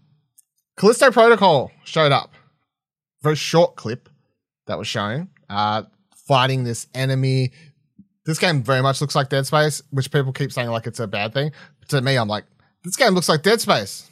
[0.77, 2.33] Callisto Protocol showed up.
[3.21, 4.09] Very short clip
[4.67, 5.29] that was showing.
[5.49, 5.83] Uh,
[6.27, 7.51] fighting this enemy.
[8.25, 11.07] This game very much looks like Dead Space, which people keep saying like it's a
[11.07, 11.51] bad thing.
[11.79, 12.45] But to me, I'm like,
[12.83, 14.09] this game looks like Dead Space.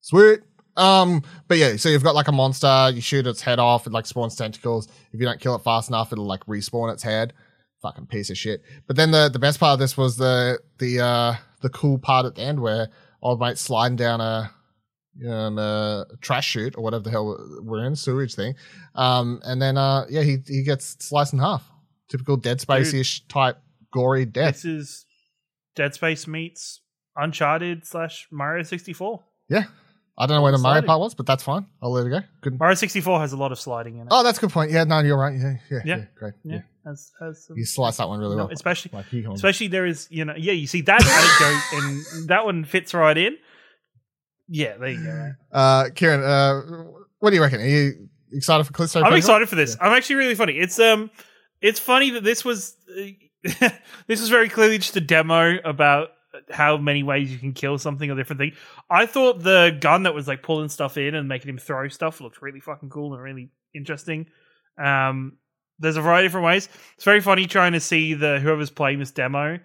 [0.00, 0.40] Sweet.
[0.76, 3.92] Um, but yeah, so you've got like a monster, you shoot its head off, it
[3.92, 4.86] like spawns tentacles.
[5.12, 7.34] If you don't kill it fast enough, it'll like respawn its head.
[7.82, 8.62] Fucking piece of shit.
[8.86, 12.26] But then the the best part of this was the the uh the cool part
[12.26, 12.88] at the end where
[13.22, 14.50] old mate sliding down a
[15.26, 18.54] um a trash chute or whatever the hell we're in, sewage thing.
[18.94, 21.68] Um and then uh yeah, he he gets sliced in half.
[22.08, 23.58] Typical Dead Space ish type
[23.92, 24.54] gory death.
[24.54, 25.06] This is
[25.74, 26.80] Dead Space meets
[27.16, 29.22] Uncharted slash Mario 64.
[29.48, 29.64] Yeah.
[30.16, 31.66] I don't know where the Mario part was, but that's fine.
[31.80, 32.20] I'll let it go.
[32.40, 32.58] Good.
[32.58, 34.08] Mario 64 has a lot of sliding in it.
[34.10, 34.72] Oh, that's a good point.
[34.72, 35.32] Yeah, no, you're right.
[35.32, 35.96] Yeah, yeah, yeah.
[35.96, 36.04] Yeah.
[36.16, 36.34] great.
[36.42, 36.94] yeah, Yeah.
[36.94, 38.52] Some, You slice that one really no, well.
[38.52, 41.02] especially Like especially there is you know yeah you see that
[41.74, 43.36] and that one fits right in.
[44.48, 45.32] Yeah, there you go.
[45.52, 46.84] Uh, Ciaran, uh,
[47.18, 47.60] what do you reckon?
[47.60, 49.02] Are you excited for Callisto?
[49.02, 49.76] I'm excited for this.
[49.80, 50.54] I'm actually really funny.
[50.54, 51.10] It's um,
[51.60, 52.76] it's funny that this was
[53.42, 56.10] this was very clearly just a demo about
[56.50, 58.52] how many ways you can kill something or different thing.
[58.90, 62.20] I thought the gun that was like pulling stuff in and making him throw stuff
[62.20, 64.26] looked really fucking cool and really interesting.
[64.82, 65.38] Um,
[65.78, 66.68] there's a variety of different ways.
[66.94, 69.58] It's very funny trying to see the whoever's playing this demo.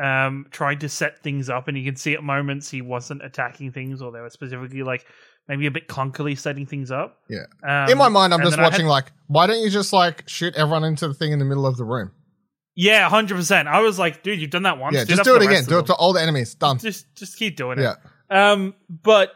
[0.00, 3.72] Um, trying to set things up, and you can see at moments he wasn't attacking
[3.72, 5.04] things, or they were specifically like
[5.46, 7.18] maybe a bit clunkily setting things up.
[7.28, 7.44] Yeah.
[7.62, 10.26] Um, In my mind, I'm just I had- watching like, why don't you just like
[10.26, 12.12] shoot everyone into the thing in the middle of the room?
[12.74, 13.68] Yeah, hundred percent.
[13.68, 14.94] I was like, dude, you've done that once.
[14.94, 15.64] yeah, do just do it again.
[15.64, 16.54] Do it to all the enemies.
[16.54, 16.78] Done.
[16.78, 17.82] Just, just keep doing it.
[17.82, 17.96] Yeah.
[18.30, 19.32] Um, but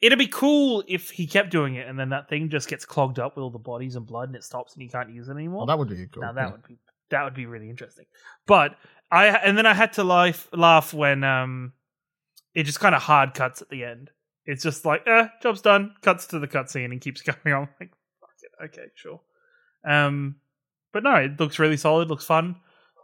[0.00, 3.18] it'd be cool if he kept doing it, and then that thing just gets clogged
[3.20, 5.32] up with all the bodies and blood, and it stops, and you can't use it
[5.32, 5.58] anymore.
[5.58, 6.22] Well, that would be cool.
[6.22, 6.50] now that yeah.
[6.50, 6.78] would be
[7.10, 8.06] that would be really interesting.
[8.46, 8.74] But
[9.12, 11.74] I and then I had to laugh laugh when um
[12.54, 14.10] it just kind of hard cuts at the end.
[14.44, 15.94] It's just like, eh, job's done.
[16.02, 17.68] Cuts to the cutscene and keeps going on.
[17.78, 18.64] Like, fuck it.
[18.64, 19.20] Okay, sure.
[19.88, 20.36] Um,
[20.92, 22.08] but no, it looks really solid.
[22.08, 22.56] Looks fun.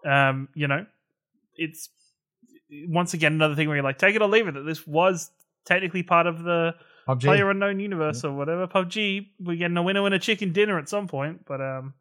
[0.05, 0.87] Um, you know,
[1.57, 1.88] it's
[2.71, 4.55] once again another thing where you're like, take it or leave it.
[4.55, 5.31] That this was
[5.64, 6.75] technically part of the
[7.09, 7.23] PUBG.
[7.23, 8.66] Player Unknown Universe or whatever.
[8.66, 11.47] PUBG, we're getting a winner and a chicken dinner at some point.
[11.47, 11.94] But um,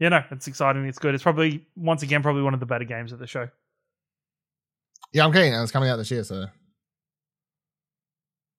[0.00, 0.84] you know, it's exciting.
[0.86, 1.14] It's good.
[1.14, 3.48] It's probably once again probably one of the better games of the show.
[5.12, 5.52] Yeah, I'm keen.
[5.52, 6.46] and It's coming out this year, so.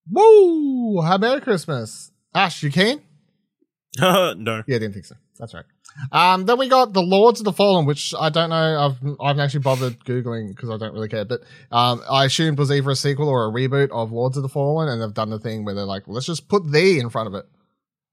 [0.10, 1.02] Woo!
[1.02, 2.12] Happy Merry Christmas.
[2.34, 3.02] Ash, you keen?
[4.00, 4.64] no.
[4.68, 5.16] Yeah, I didn't think so.
[5.40, 5.66] That's right.
[6.12, 8.56] Um, then we got the Lords of the Fallen, which I don't know.
[8.56, 11.26] I've I haven't actually bothered googling because I don't really care.
[11.26, 14.50] But um, I assumed was either a sequel or a reboot of Lords of the
[14.50, 17.10] Fallen, and they've done the thing where they're like, well, let's just put the in
[17.10, 17.46] front of it,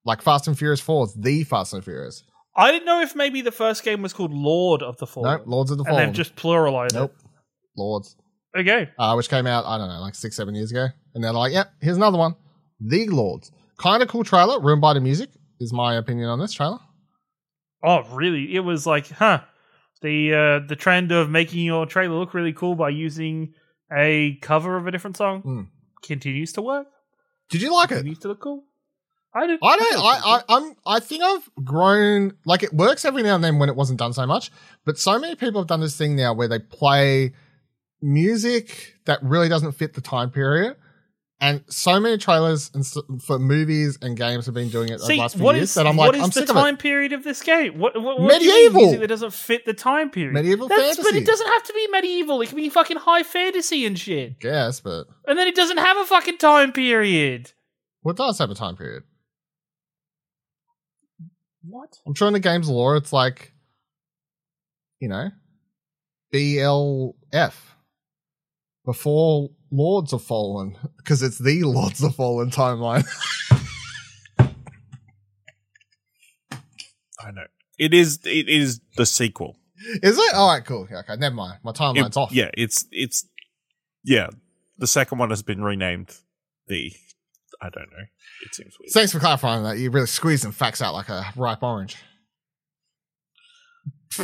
[0.05, 2.25] like Fast and Furious Four, is the Fast and Furious.
[2.59, 5.31] I didn't know if maybe the first game was called Lord of the Fallen.
[5.39, 6.07] Nope, Lords of the and Fallen.
[6.07, 6.95] they've just pluralized it.
[6.95, 7.15] nope,
[7.77, 8.17] Lords.
[8.57, 8.91] Okay.
[8.99, 10.89] uh, which came out, I don't know, like six, seven years ago.
[11.15, 12.35] And they're like, yep, here's another one.
[12.81, 13.51] The Lords.
[13.79, 16.79] Kind of cool trailer, ruined by the music, is my opinion on this trailer.
[17.85, 18.55] Oh, really?
[18.57, 19.43] It was like, huh?
[20.03, 23.55] The uh, the trend of making your trailer look really cool by using
[23.97, 25.61] a cover of a different song Hmm.
[26.03, 26.87] continues to work.
[27.51, 27.95] Did you like it?
[27.97, 28.65] Continues to look cool.
[29.35, 29.59] I did.
[29.63, 29.99] I don't.
[29.99, 30.77] I, I I'm.
[30.87, 32.33] I think I've grown.
[32.45, 34.51] Like it works every now and then when it wasn't done so much.
[34.85, 37.33] But so many people have done this thing now where they play
[38.01, 40.77] music that really doesn't fit the time period.
[41.41, 45.15] And so many trailers and s- for movies and games have been doing it See,
[45.15, 46.77] the last few what years is that I'm like, is I'm the sick of time
[46.77, 47.79] period of this game?
[47.79, 48.81] What, what, what do you mean Medieval.
[48.83, 50.33] music that doesn't fit the time period?
[50.35, 52.41] Medieval That's, But it doesn't have to be medieval.
[52.43, 54.41] It can be fucking high fantasy and shit.
[54.41, 57.53] Guess, but And then it doesn't have a fucking time period.
[58.03, 59.05] what does have a time period?
[61.69, 61.99] What?
[62.07, 63.53] I'm sure in the game's lore, it's like,
[65.01, 65.31] you know,
[66.33, 67.55] BLF
[68.85, 73.07] before Lords of Fallen because it's the Lords of Fallen timeline.
[77.21, 77.45] I know.
[77.79, 78.21] It is.
[78.25, 79.57] It is the sequel.
[80.03, 80.35] Is it?
[80.35, 80.89] All right, cool.
[80.91, 81.59] Okay, never mind.
[81.63, 82.33] My timeline's It- off.
[82.33, 83.27] Yeah, it's it's
[84.05, 84.29] yeah.
[84.79, 86.15] The second one has been renamed
[86.67, 86.93] the.
[87.61, 88.05] I don't know.
[88.47, 88.93] It seems weird.
[88.93, 89.79] Thanks for clarifying that.
[89.79, 91.97] You really squeezing facts out like a ripe orange.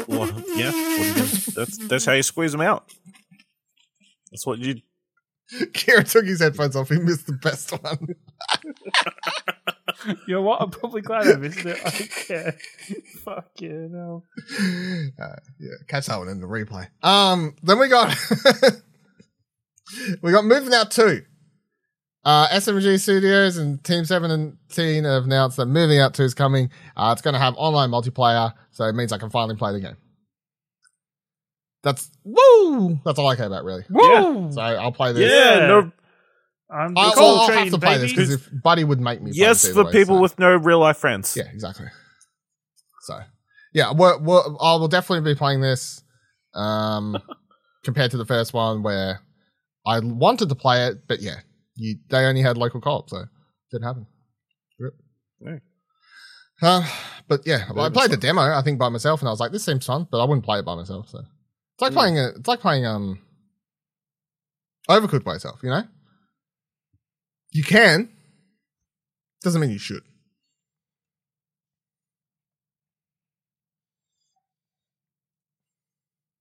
[0.09, 2.91] Well, yeah, what are you gonna- that's that's how you squeeze them out.
[4.31, 4.81] That's what you.
[5.53, 6.89] Kira took his headphones off.
[6.89, 8.09] He missed the best one.
[10.27, 10.61] You know what?
[10.61, 11.79] I'm probably glad I missed it.
[11.83, 12.57] I don't care.
[13.25, 14.25] Fucking hell.
[15.19, 16.89] Uh, yeah, catch that one in the replay.
[17.03, 18.15] Um, then we got
[20.23, 21.23] we got moving out two.
[22.25, 26.71] Uh, SMG Studios and Team Seventeen have announced that moving out two is coming.
[26.97, 29.81] Uh, it's going to have online multiplayer, so it means I can finally play the
[29.81, 29.97] game.
[31.83, 32.99] That's woo.
[33.05, 33.85] That's all I care about, really.
[33.91, 34.51] Woo!
[34.53, 35.31] So I'll play this.
[35.31, 35.67] Yeah, Yeah.
[35.67, 35.93] no.
[36.71, 39.01] I'm the I'll, Soul I'll, I'll Train, have to play this because if Buddy would
[39.01, 39.31] make me.
[39.35, 41.37] Yes, this for way, people so- with no real life friends.
[41.37, 41.87] Yeah, exactly.
[43.03, 43.21] So,
[43.75, 46.03] yeah, we're, we're, I will definitely be playing this
[46.55, 47.19] um,
[47.85, 49.21] compared to the first one where
[49.87, 51.41] I wanted to play it, but yeah,
[51.77, 53.29] you, they only had local co-op, so it
[53.71, 54.07] didn't happen.
[54.79, 54.95] Rip.
[55.41, 55.59] No.
[56.63, 56.87] Uh,
[57.29, 59.65] but yeah, I played the demo, I think, by myself, and I was like, this
[59.65, 61.09] seems fun, but I wouldn't play it by myself.
[61.09, 61.95] So it's like Mm.
[61.97, 63.19] playing a, it's like playing um,
[64.89, 65.61] Overcooked by yourself.
[65.63, 65.83] You know,
[67.53, 68.09] you can,
[69.43, 70.03] doesn't mean you should.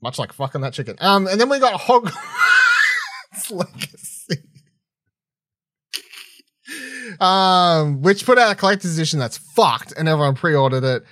[0.02, 0.98] Much like fucking that chicken.
[1.00, 2.12] Um, and then we got Hogwarts
[3.52, 4.44] Legacy.
[7.20, 11.04] Um, which put out a collector's edition that's fucked, and everyone pre-ordered it.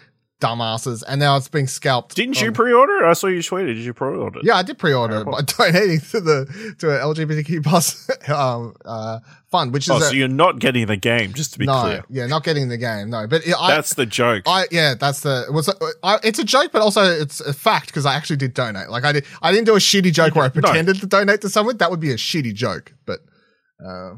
[0.42, 2.16] Dumbasses, and now it's being scalped.
[2.16, 3.06] Didn't you pre-order?
[3.06, 3.76] I saw you tweeted.
[3.76, 4.40] Did you pre-order?
[4.40, 4.46] it?
[4.46, 5.34] yeah, I did pre-order it Terrible.
[5.34, 9.20] by donating to the to an LGBTQ plus um, uh,
[9.52, 11.82] fund, which is Oh, a, so you're not getting the game, just to be no,
[11.84, 12.04] clear.
[12.10, 13.28] yeah, not getting the game, no.
[13.28, 14.42] But I, That's the joke.
[14.48, 15.70] I yeah, that's the was
[16.02, 18.90] I, it's a joke, but also it's a fact because I actually did donate.
[18.90, 20.62] Like I did, I didn't do a shitty joke where I No.
[20.64, 21.78] pretended to donate to someone.
[21.78, 22.94] That would be a shitty joke.
[23.06, 23.20] But
[23.88, 24.14] uh,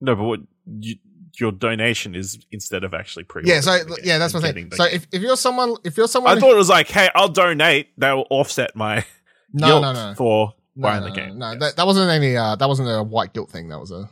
[0.00, 0.40] no, but what
[0.80, 0.96] you,
[1.40, 3.42] your donation is instead of actually pre.
[3.44, 4.72] yeah, so yeah, that's what I'm saying.
[4.74, 7.28] So if, if you're someone, if you're someone, I thought it was like, hey, I'll
[7.28, 7.88] donate.
[7.98, 9.04] That will offset my
[9.52, 11.38] no, no, no, for no, buying no, the game.
[11.38, 11.60] No, Yes.
[11.60, 12.36] that, that wasn't any.
[12.36, 13.68] Uh, that wasn't a white guilt thing.
[13.68, 14.08] That was a.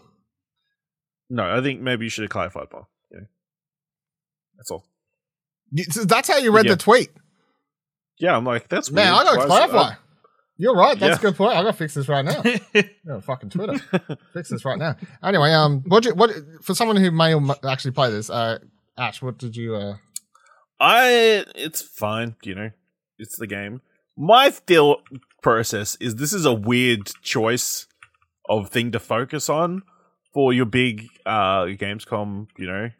[1.30, 2.86] no, I think maybe you should have clarified more.
[3.10, 3.20] Yeah.
[4.56, 4.84] That's all.
[5.72, 6.72] You- so That's how you read Yeah.
[6.72, 7.10] the tweet,
[8.18, 9.12] Yeah, I'm like, that's man.
[9.12, 9.26] weird.
[9.26, 9.94] I gotta clarify.
[10.58, 10.98] You're right.
[10.98, 11.28] That's Yeah.
[11.28, 11.52] a good point.
[11.56, 12.42] I gotta fix this right now.
[13.06, 13.78] Yeah, fucking Twitter.
[14.32, 14.96] Fix this right now.
[15.22, 16.30] Anyway, um, what you, what
[16.62, 18.58] for someone who may may actually play this, uh,
[18.98, 19.96] Ash, what did you uh?
[20.80, 22.70] I it's fine, you know.
[23.18, 23.80] It's the game.
[24.16, 25.02] My still
[25.42, 27.86] process is this is a weird choice
[28.48, 29.82] of thing to focus on
[30.34, 32.90] for your big uh Gamescom, you know,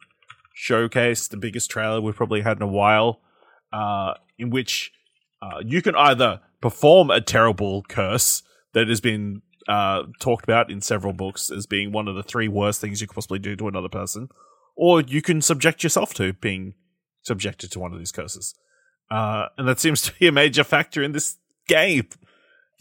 [0.55, 3.21] showcase, the biggest trailer we've probably had in a while,
[3.73, 4.92] uh, in which
[5.42, 10.81] uh, you can either perform a terrible curse that has been uh, talked about in
[10.81, 13.68] several books as being one of the three worst things you could possibly do to
[13.68, 14.29] another person,
[14.74, 16.74] or you can subject yourself to being
[17.22, 18.52] subjected to one of these curses.
[19.09, 21.37] Uh, and that seems to be a major factor in this
[21.68, 22.09] game.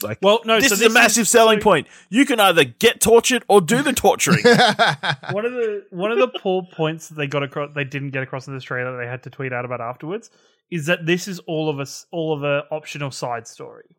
[0.01, 1.87] Like, well, no, this so is a massive selling so point.
[2.09, 4.43] You can either get tortured or do the torturing.
[5.31, 8.23] One of the one of the poor points that they got across, they didn't get
[8.23, 8.93] across in this trailer.
[8.93, 10.31] that They had to tweet out about afterwards.
[10.71, 13.95] Is that this is all of us, all of a optional side story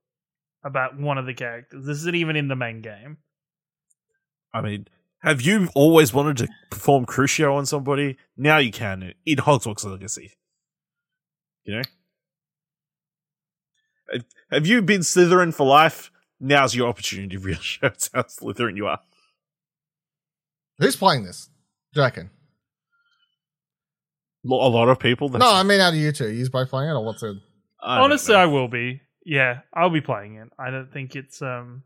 [0.64, 1.86] about one of the characters.
[1.86, 3.18] This isn't even in the main game.
[4.52, 4.88] I mean,
[5.20, 8.16] have you always wanted to perform Crucio on somebody?
[8.36, 10.32] Now you can in Hogwarts Legacy.
[11.64, 11.82] You know?
[14.12, 16.10] Have- Have you been Slytherin for life?
[16.40, 19.00] Now's your opportunity to really show us how Slytherin you are.
[20.78, 21.48] Who's playing this?
[21.92, 22.30] Do you reckon?
[24.46, 25.28] Lo- A lot of people.
[25.28, 26.30] That's, No, I mean out of you two.
[26.30, 27.36] You both playing it, or what's it?
[27.82, 28.34] I Honestly.
[28.34, 29.00] I will be.
[29.24, 30.48] Yeah, I'll be playing it.
[30.58, 31.82] I don't think it's um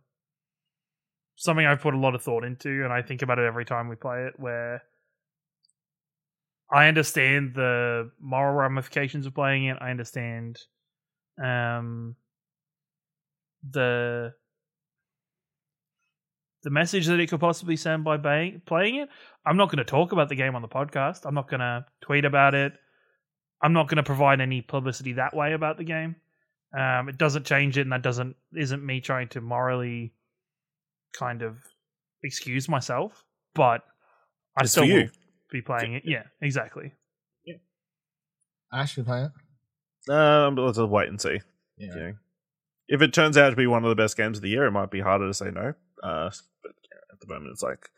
[1.36, 3.88] something I've put a lot of thought into, and I think about it every time
[3.88, 4.34] we play it.
[4.38, 4.82] Where
[6.70, 9.78] I understand the moral ramifications of playing it.
[9.80, 10.58] I understand
[11.42, 12.16] um
[13.68, 14.34] the
[16.62, 19.08] the message that it could possibly send by bay- playing it.
[19.46, 21.24] I'm not going to talk about the game on the podcast.
[21.24, 22.72] I'm not going to tweet about it.
[23.62, 26.16] I'm not going to provide any publicity that way about the game.
[26.76, 30.14] Um, it doesn't change it, and that doesn't isn't me trying to morally
[31.12, 31.56] kind of
[32.22, 33.24] excuse myself.
[33.54, 33.82] But
[34.56, 35.08] I It's still will
[35.50, 36.04] be playing it.
[36.06, 36.92] Yeah, exactly.
[37.44, 37.56] Yeah.
[38.72, 40.12] Ash, you play it?
[40.12, 41.40] Um, let's just wait and see.
[41.76, 41.94] Yeah.
[41.94, 42.12] You know.
[42.88, 44.72] If it turns out to be one of the best games of the year, it
[44.72, 45.74] might be harder to say no.
[46.03, 46.30] Uh,
[46.62, 46.72] but
[47.12, 47.90] at the moment, it's like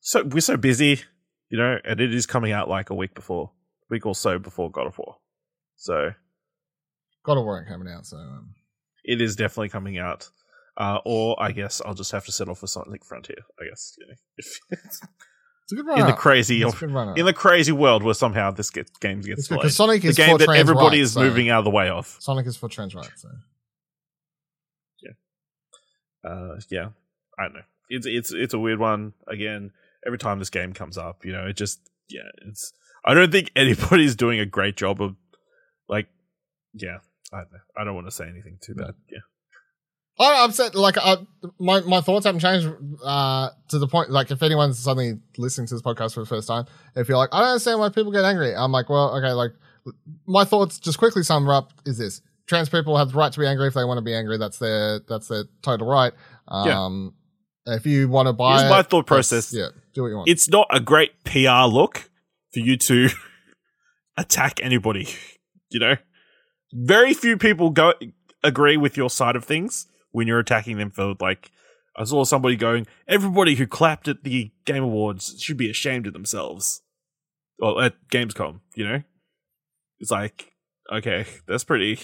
[0.00, 1.00] so we're so busy,
[1.48, 3.52] you know, and it is coming out like a week before,
[3.88, 5.16] week or so before God of War.
[5.76, 6.10] So
[7.24, 8.54] God of War ain't coming out, so um,
[9.04, 10.28] it is definitely coming out.
[10.76, 13.36] Uh, or I guess I'll just have to settle for Sonic Frontier.
[13.60, 16.00] I guess you know, if, it's a good run.
[16.00, 19.70] in the crazy in the crazy world where somehow this get, game gets delayed.
[19.70, 21.70] Sonic The is game for that trans everybody rights, is so- moving out of the
[21.70, 22.16] way of.
[22.20, 23.22] Sonic is for trans rights.
[23.22, 23.28] So.
[26.24, 26.88] Uh yeah
[27.38, 27.60] i don't know.
[27.88, 29.12] It's it's it's a weird one.
[29.28, 29.72] Again
[30.06, 32.72] every time this game comes up you know it just yeah it's
[33.04, 35.14] i don't think anybody's doing a great job of
[35.88, 36.08] like
[36.74, 36.98] yeah
[37.32, 37.58] i don't know.
[37.76, 38.94] I don't want to say anything too bad.
[39.10, 39.20] Yeah.
[40.18, 41.16] I, I'm saying, like, I,
[41.58, 42.68] my my thoughts haven't changed
[43.02, 44.10] uh, to the point.
[44.10, 47.30] Like, if anyone's suddenly listening to this podcast for the first time, if you're like,
[47.32, 49.52] I don't understand why people get angry, I'm like, well, okay, like,
[50.26, 53.46] my thoughts just quickly sum up is this: trans people have the right to be
[53.46, 54.38] angry if they want to be angry.
[54.38, 56.12] That's their that's their total right.
[56.48, 57.14] Um,
[57.66, 59.52] If you want to buy, Here's my thought process.
[59.52, 60.28] Yeah, do what you want.
[60.28, 62.10] it's not a great pr look
[62.52, 63.08] for you to
[64.18, 65.08] attack anybody
[65.70, 65.96] you know
[66.72, 67.94] very few people go
[68.44, 71.50] agree with your side of things when you're attacking them for like
[71.96, 76.14] I saw somebody going, everybody who clapped at the Game Awards should be ashamed of
[76.14, 76.80] themselves.
[77.58, 79.02] Well, at Gamescom, you know?
[79.98, 80.52] It's like,
[80.90, 81.98] okay, that's pretty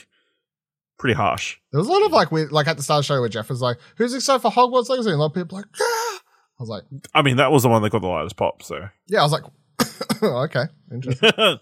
[0.99, 1.57] pretty harsh.
[1.73, 3.29] there was a lot of like weird, like at the start of the show where
[3.29, 5.71] Geoff was like, "Who's excited for Hogwarts Legacy?" And a lot of people were like,
[5.79, 6.19] "Yeah."
[6.61, 6.83] I was like,
[7.15, 8.89] I mean, that was the one that got the lightest pop, so.
[9.07, 9.45] "Yeah." I was like,
[10.23, 11.31] oh, "Okay, interesting."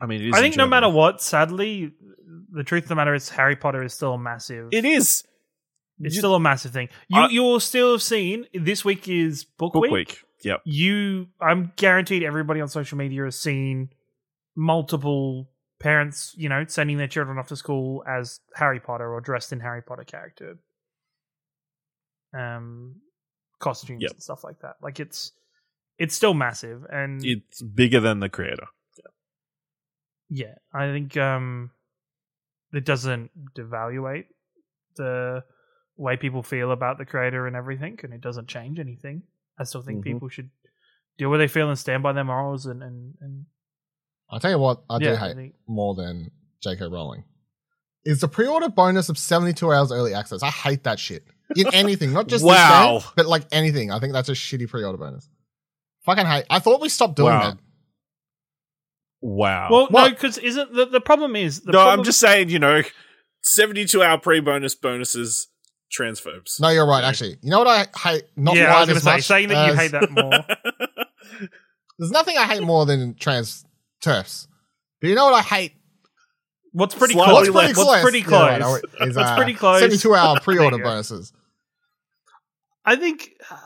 [0.00, 1.92] I mean, it is I think no matter what, sadly,
[2.50, 4.70] the truth of the matter is Harry Potter is still a massive.
[4.72, 5.22] It is.
[6.00, 6.88] it's you- still a massive thing.
[7.08, 9.92] You I- you'll still have seen this week is book, Book week.
[9.92, 10.18] week.
[10.42, 10.62] Yep.
[10.64, 13.90] You, I'm guaranteed everybody on social media has seen
[14.56, 15.51] multiple
[15.82, 19.60] parents, you know, sending their children off to school as Harry Potter or dressed in
[19.60, 20.56] Harry Potter character
[22.34, 22.96] um
[23.58, 24.12] costumes Yep.
[24.12, 24.76] and stuff like that.
[24.82, 25.32] Like it's
[25.98, 28.66] it's still massive and It's bigger than the creator.
[30.30, 31.70] yeah, I think um
[32.72, 34.26] it doesn't devaluate
[34.96, 35.44] the
[35.96, 39.22] way people feel about the creator and everything, and it doesn't change anything.
[39.58, 40.04] I still think Mhm.
[40.04, 40.50] people should
[41.18, 43.44] do what they feel and stand by their morals and and, and
[44.32, 46.30] I'll tell you what, I do yeah, hate think- more than
[46.62, 46.86] J.K.
[46.86, 47.24] Rowling
[48.04, 50.42] is the pre-order bonus of 72 hours early access.
[50.42, 51.22] I hate that shit
[51.54, 52.94] in anything, not just Wow.
[52.94, 53.92] this game, but like anything.
[53.92, 55.28] I think that's a shitty pre-order bonus.
[56.06, 56.44] Fucking hate.
[56.50, 57.50] I thought we stopped doing Wow.
[57.50, 57.58] that.
[59.20, 59.68] Wow.
[59.70, 62.58] Well, no, because isn't the, the problem is the no, problem, I'm just saying, you
[62.58, 62.82] know,
[63.42, 65.46] 72 hour pre bonus bonuses,
[65.96, 66.60] transphobes.
[66.60, 67.04] No, you're right.
[67.04, 68.24] Actually, you know what I hate?
[68.36, 68.74] Not yeah.
[68.74, 70.32] I was quite going to as say much saying that you hate that more.
[71.98, 73.64] There's nothing I hate more than trans
[74.02, 74.48] turfs.
[75.00, 75.72] But you know what I hate?
[76.72, 77.50] What's pretty Slightly close?
[77.50, 77.86] What's pretty close?
[77.86, 78.50] What's pretty Yeah, close?
[78.50, 78.80] I know,
[79.10, 79.80] is, uh, pretty close?
[79.80, 80.90] 72 hour pre-order There you go.
[80.90, 81.32] bonuses.
[82.84, 83.56] I think uh,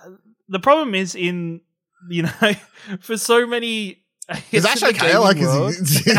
[0.49, 1.61] the problem is in
[2.11, 2.31] you know
[3.01, 4.03] for so many.
[4.51, 5.17] Is Ash okay?
[5.19, 6.13] Like, is he-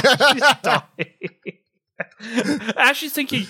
[2.77, 3.45] Ash is thinking.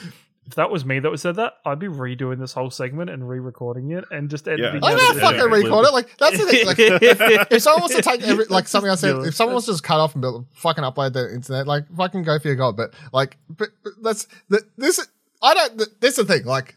[0.48, 3.28] If that was me that was said that, I'd be redoing this whole segment and
[3.28, 4.82] re-recording it and just editing.
[4.82, 5.43] I out don't the- fucking Yeah.
[5.45, 5.93] record it.
[5.93, 6.66] Like that's the thing.
[6.66, 6.78] Like,
[7.52, 9.84] if someone wants to take every like something I said, if someone wants to just
[9.84, 12.78] cut off and build, fucking upload the internet, like fucking go for your god.
[12.78, 15.06] But like, but, but that's the, this.
[15.43, 15.78] I don't.
[15.78, 16.45] th- This is the thing.
[16.45, 16.76] Like,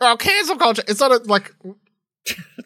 [0.00, 0.84] oh, cancel culture.
[0.86, 1.52] It's not a like.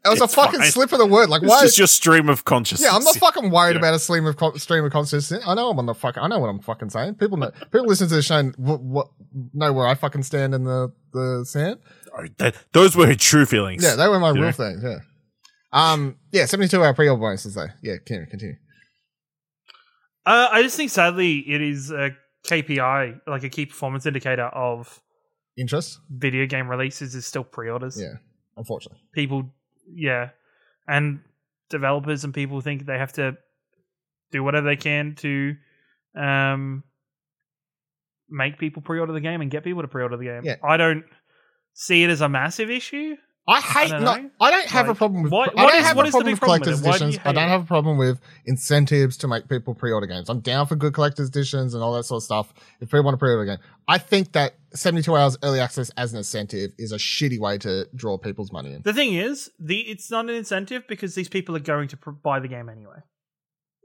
[0.05, 0.71] It was a fucking fine.
[0.71, 1.29] slip of the word.
[1.31, 1.47] Like, why?
[1.47, 1.62] It's why?
[1.65, 2.87] just your stream of consciousness.
[2.91, 3.79] yeah, I'm not fucking worried Yeah.
[3.79, 5.43] about a stream of con- stream of consciousness.
[5.47, 6.23] I know I'm on the fucking.
[6.23, 7.15] I know what I'm fucking saying.
[7.15, 7.51] People know.
[7.73, 9.09] People listen to the show and w- w-
[9.55, 11.81] know where I fucking stand in the the sand.
[12.17, 13.83] Oh, that- those were her true feelings.
[13.83, 14.53] Yeah, they were my real know?
[14.53, 14.83] things.
[14.85, 14.99] Yeah.
[15.73, 16.17] Um.
[16.33, 16.45] Yeah.
[16.47, 17.69] Seventy-two hour pre-order bonuses though.
[17.83, 17.95] Yeah.
[17.97, 18.27] Continue.
[18.27, 18.55] Continue.
[20.27, 22.11] Uh, I just think sadly it is a
[22.47, 25.01] KPI, like a key performance indicator of
[25.57, 25.99] Interest.
[26.11, 28.01] video game releases is still pre-orders.
[28.01, 28.15] Yeah.
[28.57, 29.01] Unfortunately.
[29.13, 29.51] People,
[29.93, 30.31] yeah,
[30.87, 31.21] and
[31.71, 33.37] developers and people think they have to
[34.31, 35.55] do whatever they can to
[36.17, 36.85] um
[38.29, 40.43] make people pre-order the game and get people to pre-order the game.
[40.45, 40.57] Yeah.
[40.63, 41.05] I don't
[41.73, 43.17] see it as a massive issue.
[43.47, 43.90] I hate.
[43.90, 44.32] don't.
[44.40, 45.30] I don't have a problem with.
[45.32, 46.86] what- I don't is- have a problem with collector's it?
[46.86, 47.26] Why do editions.
[47.26, 47.49] I don't it?
[47.49, 50.30] have a problem with incentives to make people pre-order games.
[50.30, 52.55] I'm down for good collector's editions and all that sort of stuff.
[52.80, 56.12] If people want to pre-order a game, I think that 72 hours early access as
[56.12, 58.80] an incentive is a shitty way to draw people's money in.
[58.82, 62.11] The thing is, the it's not an incentive because these people are going to pr-
[62.12, 62.97] buy the game anyway.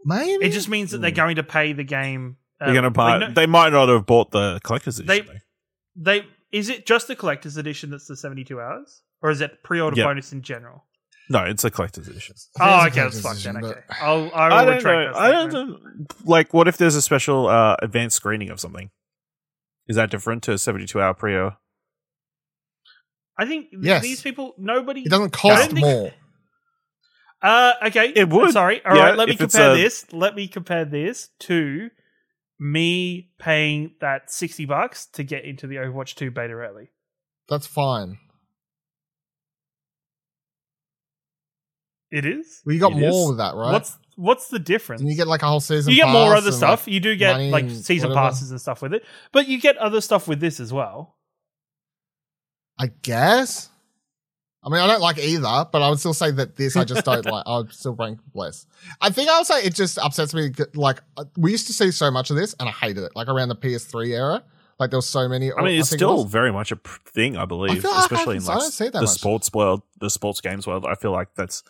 [0.05, 2.37] Maybe It just means that they're going to pay the game.
[2.61, 3.17] uh, They're going to buy.
[3.17, 5.27] like, no- they might not have bought the collector's edition.
[5.27, 6.11] though.
[6.11, 9.63] they is it just the collector's edition that's the seventy two hours, or is it
[9.63, 10.05] pre order Yeah.
[10.05, 10.85] bonus in general?
[11.31, 12.35] no, it's a collector's edition.
[12.59, 13.63] Oh, okay, it's a that's fucked then.
[13.63, 15.11] Okay, I'll I will I don't know.
[15.15, 15.77] I don't know.
[16.25, 18.89] Like, what if there's a special uh, advanced screening of something?
[19.87, 21.57] Is that different to a 72 hour pre-order?
[23.37, 24.01] I think Yes.
[24.01, 25.01] these people, nobody.
[25.01, 26.11] It doesn't cost think- more.
[27.41, 28.51] Uh, okay, It would.
[28.51, 28.83] Sorry.
[28.83, 29.17] All Yeah, right.
[29.17, 30.11] Let me compare a- this.
[30.11, 31.89] Let me compare this to
[32.59, 36.89] me paying that sixty bucks to get into the Overwatch Two beta early.
[37.47, 38.17] That's fine.
[42.11, 42.61] It is.
[42.65, 43.27] Well, you got It more is.
[43.29, 43.71] with that, right?
[43.71, 45.01] What's what's the difference?
[45.01, 45.91] and you get like a whole season.
[45.93, 46.87] you get more other stuff.
[46.87, 48.27] like, you do get like season whatever.
[48.29, 51.15] passes and stuff with it, but you get other stuff with this as well.
[52.79, 53.69] I guess.
[54.61, 57.05] I mean, I don't like either, but I would still say that this I just
[57.05, 57.43] don't like.
[57.45, 58.65] I would still rank less.
[58.99, 60.51] I think I would say it just upsets me.
[60.73, 63.13] Like uh, we used to see so much of this, and I hated it.
[63.15, 64.43] Like around the PS3 era,
[64.79, 65.51] like there was so many.
[65.53, 66.31] I mean, it's think it still was.
[66.31, 68.71] very much a thing, I believe, feel like I especially in haven't- I like don't
[68.71, 69.09] see that the much.
[69.09, 70.85] sports world, the sports games world.
[70.85, 71.63] I feel like that's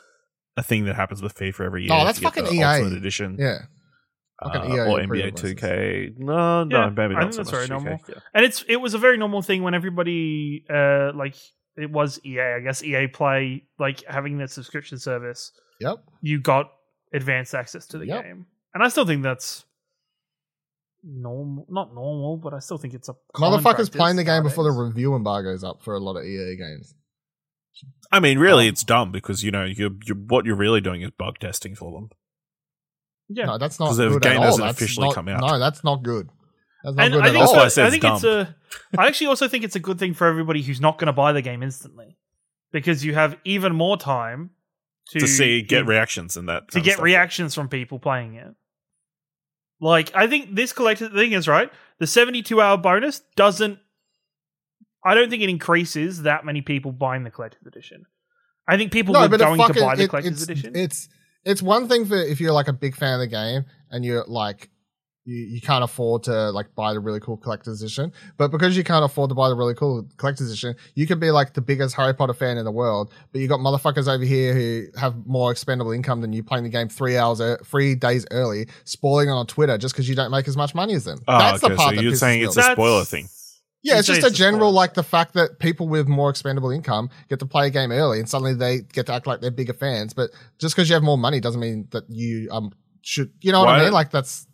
[0.59, 1.93] a thing that happens with FIFA every year.
[1.93, 2.63] Oh, that's fucking the EA.
[2.63, 3.37] Ultimate Edition.
[3.39, 3.59] yeah.
[4.41, 6.17] uh, Fucking EA or pre-order NBA 2K.
[6.19, 7.69] No, no, Yeah, maybe I not think so that's much very 2K.
[7.69, 7.99] normal.
[8.07, 8.15] Yeah.
[8.33, 11.35] And it's it was a very normal thing when everybody uh like
[11.77, 15.51] it was EA, I guess EA Play like having that subscription service.
[15.79, 15.97] Yep.
[16.21, 16.71] You got
[17.13, 18.23] advanced access to the Yep.
[18.23, 19.63] game, and I still think that's
[21.03, 21.65] normal.
[21.69, 24.71] Not normal, but I still think it's a Motherfuckers practice playing the game before the
[24.71, 24.93] nowadays.
[24.95, 26.93] review embargo's up for a lot of EA games.
[28.11, 31.01] I mean, really, Um, it's dumb because you know you're, you're what you're really doing
[31.01, 32.09] is bug testing for them.
[33.29, 33.45] yeah.
[33.45, 34.43] No, that's not 'Cause the game at all.
[34.45, 35.41] hasn't That's officially not- come out.
[35.41, 36.29] No, that's not good.
[36.83, 37.53] That's not and good I at think, all.
[37.53, 38.55] That's why I said I it's think it's a.
[38.97, 41.33] I actually also think it's a good thing for everybody who's not going to buy
[41.33, 42.17] the game instantly,
[42.71, 44.51] because you have even more time
[45.11, 47.03] to, To see, get in- reactions and that to get stuff.
[47.03, 48.55] reactions from people playing it.
[49.81, 51.71] Like I think this collected thing is right.
[51.99, 53.79] The seventy-two hour bonus doesn't.
[55.03, 58.05] I don't think it increases that many people buying the collector's edition.
[58.67, 60.75] I think people no, were but going fucking, to buy the it- collector's it's, edition.
[60.75, 61.09] It's
[61.45, 64.25] it's one thing for if you're like a big fan of the game and you're
[64.27, 64.69] like
[65.25, 68.83] you, you can't afford to like buy the really cool collector's edition, but because you
[68.83, 71.95] can't afford to buy the really cool collector's edition, you can be like the biggest
[71.95, 75.51] Harry Potter fan in the world, but you got motherfuckers over here who have more
[75.51, 79.33] expendable income than you playing the game three hours, ear- three days early, spoiling it
[79.33, 81.19] on Twitter just because you don't make as much money as them.
[81.27, 83.29] Oh, That's okay, the part so that you're saying it's a spoiler thing.
[83.81, 87.39] Yeah, it's just a general like the fact that people with more expendable income get
[87.39, 90.13] to play a game early, and suddenly they get to act like they're bigger fans.
[90.13, 92.71] But just because you have more money doesn't mean that you um
[93.01, 93.31] should.
[93.41, 93.93] You know what Why- I mean?
[93.93, 94.47] Like that's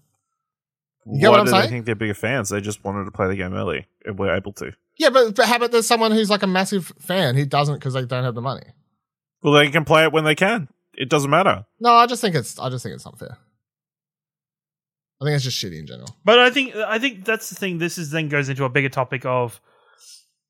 [1.06, 1.64] You get Why what I'm do saying?
[1.64, 2.50] they think they're bigger fans?
[2.50, 4.72] They just wanted to play the game early and were able to.
[4.98, 5.10] yeah.
[5.10, 8.06] But, but how about there's someone who's like a massive fan who doesn't because they
[8.06, 8.66] don't have the money?
[9.42, 10.68] Well, they can play it when they can.
[10.98, 11.66] It doesn't matter.
[11.80, 13.38] No, I just think it's I just think it's unfair.
[15.26, 16.10] I think it's just shitty in general.
[16.24, 17.78] But I think I think that's the thing.
[17.80, 19.60] This is then goes into a bigger topic of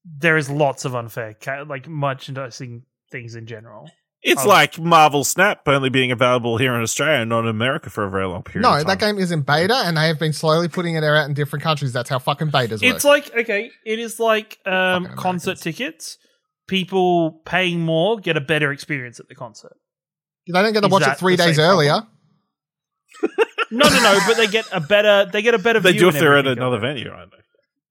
[0.06, 3.90] there is lots of unfair ca- like merchandising things in general.
[4.22, 4.48] It's Oh.
[4.50, 8.10] like Marvel Snap only being available here in Australia and not in America for a
[8.10, 8.64] very long period.
[8.64, 8.88] No, of time.
[8.88, 11.62] that game is in beta, and they have been slowly putting it out in different
[11.62, 11.94] countries.
[11.94, 12.96] That's how fucking betas work.
[12.96, 16.18] It's like okay, it is like um, concert tickets.
[16.68, 19.78] People paying more get a better experience at the concert.
[20.48, 22.02] they don't get to is watch it three days earlier.
[23.70, 23.80] problem?
[23.80, 24.20] No, no, no.
[24.28, 25.30] but they get a better.
[25.32, 25.80] They get a better.
[25.80, 26.82] they view do if they're at another it.
[26.82, 27.38] venue, aren't they?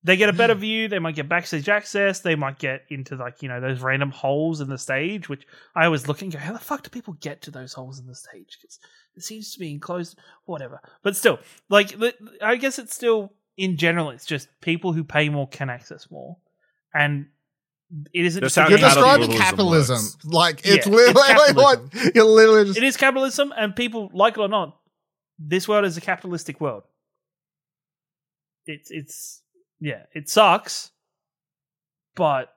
[0.06, 0.88] They get a better view.
[0.88, 2.20] They might get backstage access.
[2.20, 5.86] They might get into like you know those random holes in the stage, which I
[5.86, 8.14] always look and go, how the fuck do people get to those holes in the
[8.14, 8.58] stage?
[8.60, 8.78] Because
[9.16, 10.18] it seems to be enclosed.
[10.44, 10.80] Whatever.
[11.02, 11.38] But still,
[11.70, 11.94] like
[12.42, 16.36] I guess it's still in general, it's just people who pay more can access more,
[16.92, 17.26] and
[18.12, 18.42] it isn't.
[18.42, 19.96] Just You're game- capitalism describing capitalism.
[19.96, 20.16] works.
[20.26, 24.34] Like it's Yeah, literally it's what you're literally just it is capitalism, and people like
[24.36, 24.76] it or not,
[25.38, 26.84] this world is a capitalistic world.
[28.66, 29.42] It's it's
[29.80, 30.90] yeah, it sucks,
[32.14, 32.50] but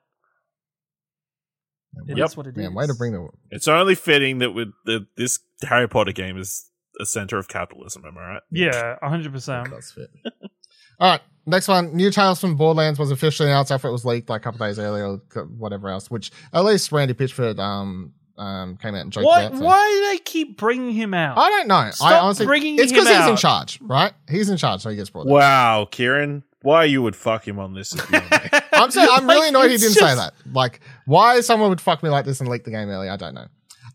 [2.08, 2.38] it is Yep.
[2.38, 2.58] what it is.
[2.58, 6.38] Man, way to bring the It's only fitting that with the, this Harry Potter game
[6.38, 6.70] is
[7.00, 8.04] a center of capitalism.
[8.06, 8.42] Am I right?
[8.52, 9.70] yeah, hundred percent.
[9.72, 10.10] That's fit.
[11.00, 11.96] All right, next one.
[11.96, 14.80] New Tales from Borderlands was officially announced after it was leaked like a couple days
[14.80, 15.06] earlier,
[15.36, 16.10] or whatever else.
[16.10, 19.58] Which at least Randy Pitchford um um came out and joked Why about.
[19.60, 21.38] so- why do they keep bringing him out?
[21.38, 21.90] I don't know.
[22.02, 24.14] I honestly, bringing it's because he's in charge, right?
[24.30, 25.24] He's in charge, so he gets brought.
[25.24, 25.28] up.
[25.28, 28.38] Wow, Ciaran, Why you would fuck him on this is beyond me.
[28.74, 30.34] I'm saying I'm really Like, annoyed he didn't say that.
[30.52, 33.10] Like, why someone would fuck me like this and leak the game early?
[33.10, 33.48] I don't know.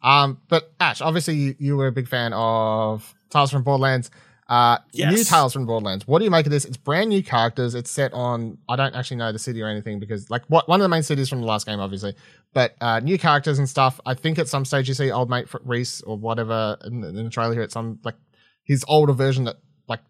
[0.03, 4.11] Um, but Ash, obviously you, you were a big fan of Tales from Borderlands.
[4.49, 5.13] Uh, Yes.
[5.15, 6.07] new Tales from Borderlands.
[6.07, 6.65] What do you make of this?
[6.65, 7.75] It's brand new characters.
[7.75, 8.59] It's set on.
[8.69, 11.03] I don't actually know the city or anything because like what one of the main
[11.03, 12.15] cities from the last game, obviously,
[12.53, 13.99] but uh, new characters and stuff.
[14.05, 17.25] I think at some stage you see old mate Rhys or whatever in, the- in
[17.25, 17.63] the trailer here.
[17.63, 18.17] At some like
[18.65, 19.57] his older version that
[19.89, 20.01] like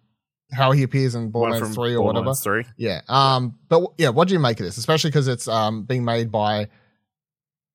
[0.50, 2.24] how he appears in Borderlands Three or whatever.
[2.24, 2.64] Borderlands Three.
[2.76, 3.02] Yeah.
[3.08, 3.58] Um.
[3.68, 4.76] But yeah, what do you make of this?
[4.78, 6.68] Especially because it's um being made by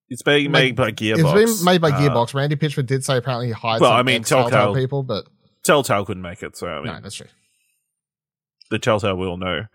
[0.09, 1.19] It's being Like, made by Gearbox.
[1.19, 2.33] it's being made by Uh, Gearbox.
[2.33, 5.25] Randy Pitchford did say apparently he hired Well, some I mean, Telltale- people, but
[5.68, 7.28] Telltale couldn't make it, so I mean, no, that's true.
[8.72, 9.65] the Telltale will know.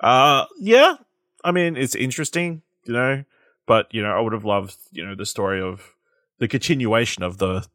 [0.00, 0.96] Uh, yeah,
[1.44, 3.24] I mean, it's interesting, you know,
[3.66, 5.94] but you know, I would have loved, you know, the story of
[6.38, 7.66] the continuation of the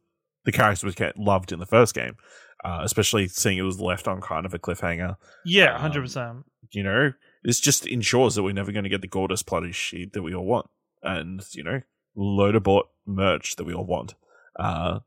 [0.44, 2.16] the characters we get loved in the first game,
[2.64, 5.16] uh, especially seeing it was left on kind of a cliffhanger.
[5.44, 6.44] Yeah, Um, hundred percent.
[6.70, 7.12] You know,
[7.42, 10.34] this just ensures that we're never going to get the gorgeous bloody sheet that we
[10.34, 10.68] all want,
[11.02, 11.80] and you know,
[12.14, 14.14] load of bought merch that we all want.
[14.56, 15.00] Uh,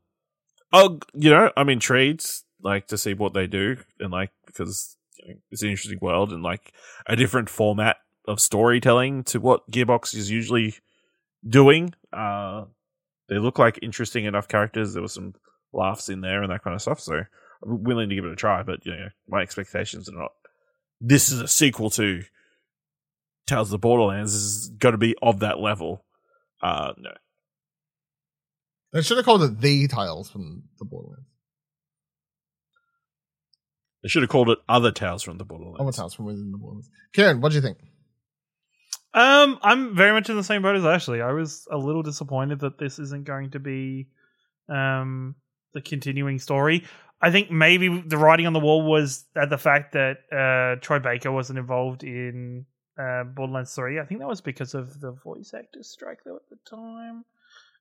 [0.74, 2.26] oh, you know, I'm intrigued,
[2.64, 6.32] like to see what they do, and like because you know, it's an interesting world
[6.32, 6.74] and like
[7.08, 7.98] a different format
[8.28, 10.76] of storytelling to what Gearbox is usually
[11.48, 11.94] doing.
[12.14, 12.66] Uh,
[13.30, 14.94] they look like interesting enough characters.
[14.94, 15.36] There were some
[15.74, 17.00] laughs in there and that kind of stuff.
[17.00, 17.24] So
[17.64, 20.32] I'm willing to give it a try, but you know, my expectations are not.
[21.00, 22.24] This is a sequel to
[23.48, 24.34] Tales of the Borderlands.
[24.34, 26.06] This is going to be of that level.
[26.62, 27.12] Uh, no,
[28.94, 31.31] They should have called it the Tales from the Borderlands.
[34.04, 35.80] They should have called it Other Tales from the Borderlands.
[35.80, 36.90] Other Tales from within the Borderlands.
[37.16, 37.78] Ciaran, what do you think?
[39.14, 41.22] Um, I'm very much in the same boat as Ashley.
[41.22, 44.08] I was a little disappointed that this isn't going to be
[44.70, 45.36] um
[45.74, 46.86] the continuing story.
[47.22, 51.00] I think maybe the writing on the wall was at the fact that uh, Troy
[51.00, 52.66] Baker wasn't involved in
[53.00, 54.00] uh, Borderlands 3.
[54.00, 57.26] I think that was because of the voice actor strike though at the time.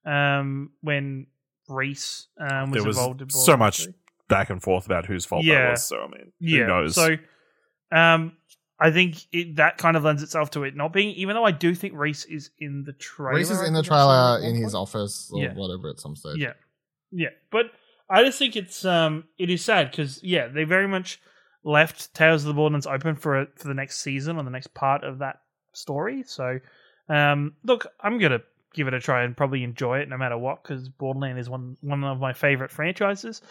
[0.05, 1.27] Um, when
[1.69, 3.95] Rhys um, was, There was involved in so much 3.
[4.31, 5.65] Back and forth about whose fault Yeah.
[5.65, 5.87] that was.
[5.87, 6.61] So I mean, Yeah.
[6.61, 6.95] who knows?
[6.95, 7.17] So,
[7.93, 8.33] um,
[8.83, 11.11] I think it, that kind of lends itself to it not being.
[11.17, 13.35] Even though I do think Rhys is in the trailer.
[13.37, 15.53] Rhys is in the think trailer at one in his office or Yeah.
[15.55, 16.39] whatever at some stage.
[16.39, 16.55] Yeah,
[17.11, 17.67] yeah, but
[18.09, 21.21] I just think it's um, it is sad because yeah, they very much
[21.63, 25.05] left Tales of the Borderlands open for for the next season or the next part
[25.05, 25.43] of that
[25.75, 26.23] story.
[26.27, 26.59] So,
[27.11, 28.41] um, look, I'm gonna
[28.73, 31.77] give it a try and probably enjoy it no matter what because Borderlands is one
[31.83, 33.43] one of my favorite franchises.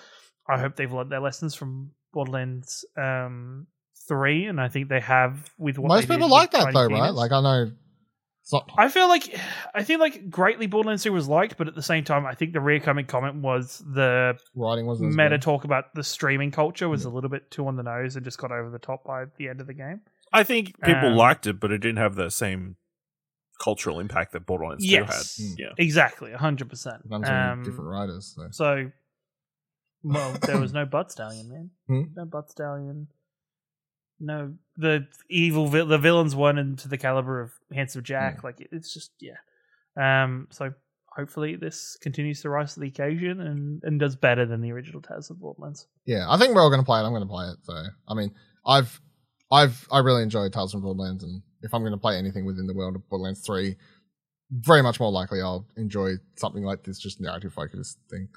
[0.50, 3.68] I hope they've learned their lessons from Borderlands um,
[4.08, 7.14] three, and I think they have with what Most people like that though, Tiny right?
[7.14, 7.72] Like I know
[8.52, 9.40] not I feel like
[9.76, 12.54] I feel like greatly Borderlands 2 was liked, but at the same time, I think
[12.54, 15.42] the recoming comment was the writing wasn't meta good.
[15.44, 17.12] talk about the streaming culture was Yeah.
[17.12, 19.50] a little bit too on the nose and just got over the top by the
[19.50, 20.02] end of the game.
[20.34, 22.78] I think people Um, liked it, but it didn't have the same
[23.62, 25.36] cultural impact that Borderlands Yes.
[25.36, 25.60] 2 had.
[25.60, 25.66] Yeah.
[25.78, 27.08] Exactly, hundred percent.
[27.08, 28.34] Done some different writers.
[28.36, 28.48] So.
[28.52, 28.92] So,
[30.04, 31.70] well, there was no butt stallion, man.
[31.88, 32.02] Hmm?
[32.16, 33.08] No butt stallion.
[34.20, 38.42] No, the evil vi- the villains weren't into the caliber of Handsome Jack.
[38.42, 38.48] Hmm.
[38.48, 39.38] Like it- it's just yeah.
[39.98, 40.48] Um.
[40.52, 40.74] So
[41.16, 45.02] hopefully this continues to rise to the occasion and and does better than the original
[45.02, 45.88] Tales of Borderlands.
[46.06, 47.04] Yeah, I think we're all going to play it.
[47.04, 47.58] I'm going to play it.
[47.64, 47.74] So,
[48.08, 48.34] I mean,
[48.66, 49.00] I've,
[49.52, 52.68] I've, I really enjoyed Tales from Borderlands, and if I'm going to play anything within
[52.68, 53.76] the world of Borderlands Three,
[54.52, 58.28] very much more likely I'll enjoy something like this, just narrative focused thing.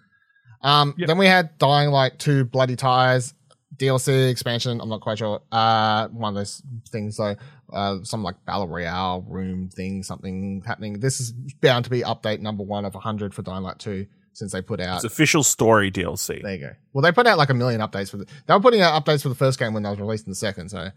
[0.62, 1.06] Um, Yep.
[1.08, 3.34] then we had Dying Light Two: Bloody Ties
[3.76, 4.80] DLC expansion.
[4.80, 5.40] I'm not quite sure.
[5.50, 7.16] Uh, one of those things.
[7.16, 7.34] So,
[7.72, 11.00] uh, some like battle royale room thing, something happening.
[11.00, 14.52] This is bound to be update number one of 100 for Dying Light Two since
[14.52, 14.96] they put out.
[14.96, 16.42] It's official story DLC.
[16.42, 16.70] There you go.
[16.92, 18.26] Well, they put out like a million updates for the.
[18.46, 20.36] They were putting out updates for the first game when they was released in the
[20.36, 20.68] second.
[20.70, 20.88] So,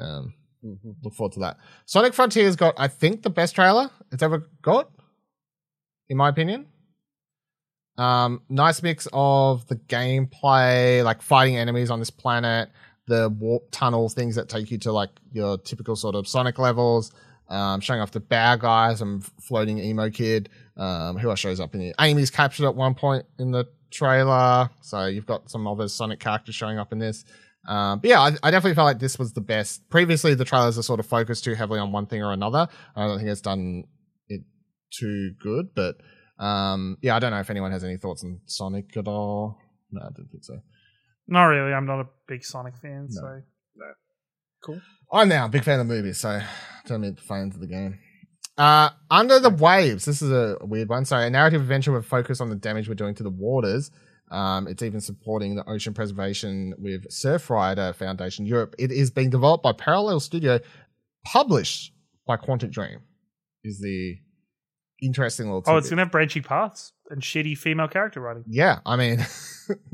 [0.00, 0.34] um,
[1.02, 1.56] look forward to that.
[1.86, 4.90] Sonic Frontier's got, I think, the best trailer it's ever got,
[6.08, 6.66] in my opinion.
[7.98, 12.70] Um, nice mix of the gameplay, like fighting enemies on this planet,
[13.06, 17.12] the warp tunnel things that take you to like your typical sort of Sonic levels.
[17.50, 20.50] Um, showing off the bad guys and floating emo kid.
[20.76, 21.94] Um, who else shows up in here?
[21.98, 26.54] Amy's captured at one point in the trailer, so you've got some other Sonic characters
[26.54, 27.24] showing up in this.
[27.66, 29.88] Um, but yeah, I, I definitely felt like this was the best.
[29.88, 32.68] Previously, the trailers are sort of focused too heavily on one thing or another.
[32.94, 33.84] I don't think it's done
[34.28, 34.42] it
[34.90, 35.96] too good, but
[36.38, 39.58] um, yeah, I don't know if anyone has any thoughts on Sonic at all.
[39.90, 40.58] No, I don't think so.
[41.26, 41.72] Not really.
[41.72, 43.20] I'm not a big Sonic fan, No.
[43.20, 43.42] so
[43.76, 43.86] no.
[44.64, 44.80] Cool.
[45.12, 46.40] I'm now a big fan of the movies, so
[46.86, 47.98] don't mean fans of the game.
[48.56, 50.04] Uh, Under the Waves.
[50.04, 51.04] This is a weird one.
[51.04, 53.90] So, a narrative adventure with focus on the damage we're doing to the waters.
[54.30, 58.74] Um, it's even supporting the ocean preservation with Surfrider Foundation Europe.
[58.78, 60.58] It is being developed by Parallel Studio,
[61.24, 61.92] published
[62.26, 62.98] by Quantic Dream.
[63.64, 64.16] Is the
[65.02, 65.62] interesting little.
[65.66, 68.44] Oh, it's gonna have branching paths and shitty female character writing.
[68.48, 68.78] yeah.
[68.84, 69.24] I mean,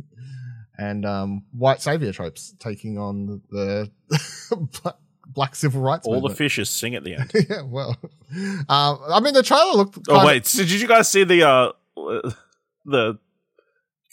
[0.78, 3.90] and um, white savior tropes taking on the
[4.82, 4.94] black,
[5.26, 6.06] black civil rights.
[6.06, 7.30] All the fishes sing at the end.
[7.48, 7.96] yeah, well,
[8.68, 9.98] um, I mean, the trailer looked.
[10.08, 11.72] oh kinda- wait, so did you guys see the uh
[12.84, 13.18] the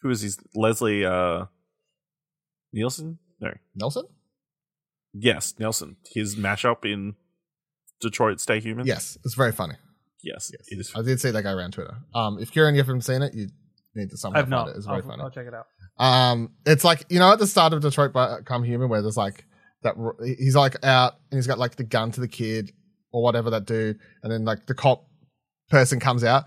[0.01, 0.29] who is he?
[0.55, 1.45] Leslie uh
[2.73, 3.19] Nielsen?
[3.39, 3.51] No.
[3.75, 4.05] Nelson.
[5.13, 5.97] Yes, Nelson.
[6.13, 7.15] His mashup in
[7.99, 8.85] Detroit Stay Human.
[8.85, 9.75] Yes, it's very funny.
[10.23, 10.51] Yes.
[10.53, 11.95] Yes, It is I did see that guy around Twitter.
[12.13, 13.49] Um, if Ciaran, you haven't seen it, you
[13.95, 14.67] need to somehow I've find not.
[14.69, 14.77] it.
[14.77, 15.23] It's very I'll, funny.
[15.23, 15.67] I'll check it out.
[15.97, 19.45] Um, it's like you know at the start of Detroit Become Human, where there's like
[19.83, 22.71] that he's like out and he's got like the gun to the kid
[23.11, 25.05] or whatever that dude, and then like the cop
[25.69, 26.45] person comes out,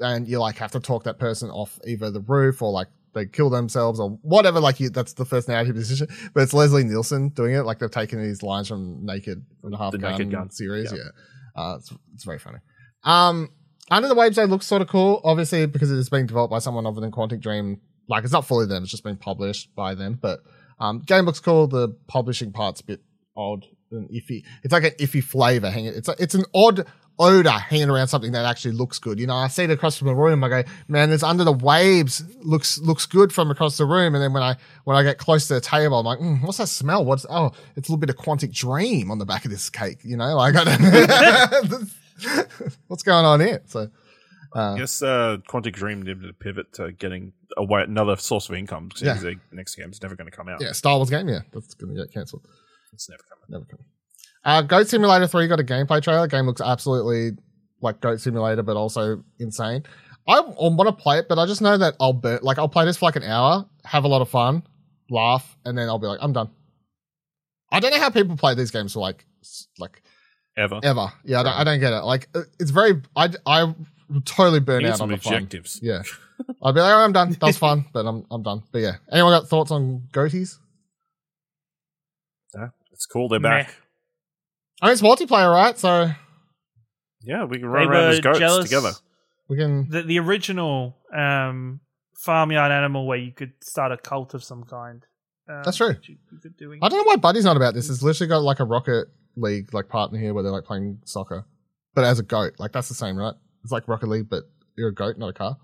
[0.00, 3.26] and you like have to talk that person off either the roof or like they
[3.26, 4.60] kill themselves or whatever.
[4.60, 7.62] Like you, that's the first narrative position, but it's Leslie Nielsen doing it.
[7.62, 10.50] Like they've taken these lines from Naked from the Half The Gun, Naked Gun.
[10.50, 10.92] series.
[10.92, 10.98] Yeah.
[10.98, 12.58] Yeah, uh, it's it's very funny.
[13.06, 13.50] Um,
[13.90, 16.58] Under the Waves Day looks sort of cool, obviously because it is being developed by
[16.58, 17.80] someone other than Quantic Dream.
[18.08, 20.18] Like it's not fully them; it's just been published by them.
[20.20, 20.40] But
[20.78, 21.66] um, game looks cool.
[21.66, 23.00] The publishing part's a bit
[23.36, 24.44] odd and iffy.
[24.62, 25.94] It's like an iffy flavor hanging.
[25.94, 26.86] It's a, it's an odd
[27.18, 29.18] odor hanging around something that actually looks good.
[29.18, 30.44] You know, I see it across from the room.
[30.44, 34.14] I go, man, this Under the Waves looks looks good from across the room.
[34.14, 36.58] And then when I when I get close to the table, I'm like, mm, what's
[36.58, 37.04] that smell?
[37.04, 39.98] What's oh, it's a little bit of Quantic Dream on the back of this cake.
[40.04, 41.90] You know, like I don't.
[42.88, 43.62] what's going on here?
[43.66, 43.88] So.
[44.54, 48.48] Uh, I guess uh, Quantic Dream needed to pivot to getting a way, another source
[48.48, 49.14] of income because Yeah.
[49.14, 50.60] their next game's never going to come out.
[50.62, 52.46] yeah, Star Wars game, yeah, that's going to get cancelled.
[52.92, 53.44] It's never coming.
[53.50, 53.84] Never coming.
[54.44, 56.26] Uh, Goat Simulator 3 got a gameplay trailer.
[56.28, 57.32] Game looks absolutely
[57.82, 59.82] like Goat Simulator, but also insane.
[60.26, 62.84] I want to play it, but I just know that I'll burn, like I'll play
[62.86, 64.62] this for like an hour, have a lot of fun,
[65.10, 66.48] laugh, and then I'll be like, I'm done.
[67.70, 69.26] I don't know how people play these games for like,
[69.78, 70.02] like
[70.56, 70.80] Ever.
[70.82, 71.12] ever.
[71.24, 72.00] Yeah, I don't, I don't get it.
[72.04, 73.74] Like uh, it's very, I, I
[74.24, 75.34] totally burn out some on the fun.
[75.34, 75.80] objectives.
[75.82, 76.02] Yeah,
[76.62, 77.30] I'd be like, oh, I'm done.
[77.32, 78.62] That was fun, but I'm, I'm done.
[78.72, 80.56] But yeah, anyone got thoughts on goatees?
[82.54, 83.28] Yeah, it's cool.
[83.28, 83.48] They're Meh.
[83.64, 83.74] back.
[84.80, 85.78] I mean, it's multiplayer, right?
[85.78, 86.10] So
[87.22, 88.64] Yeah, we can They run around were as goats jealous.
[88.64, 88.92] together.
[89.48, 89.88] we can.
[89.90, 91.80] The, the original um,
[92.24, 95.04] farmyard animal where you could start a cult of some kind.
[95.48, 95.94] Um, That's true.
[96.02, 96.78] You, you could.
[96.82, 97.88] I don't know why Buddy's not about this.
[97.88, 101.44] It's literally got like a Rocket League like partner here where they're like playing soccer,
[101.94, 102.54] but as a goat.
[102.58, 103.34] Like that's the same, right?
[103.62, 104.44] It's like Rocket League, but
[104.76, 105.56] you're a goat, not a car.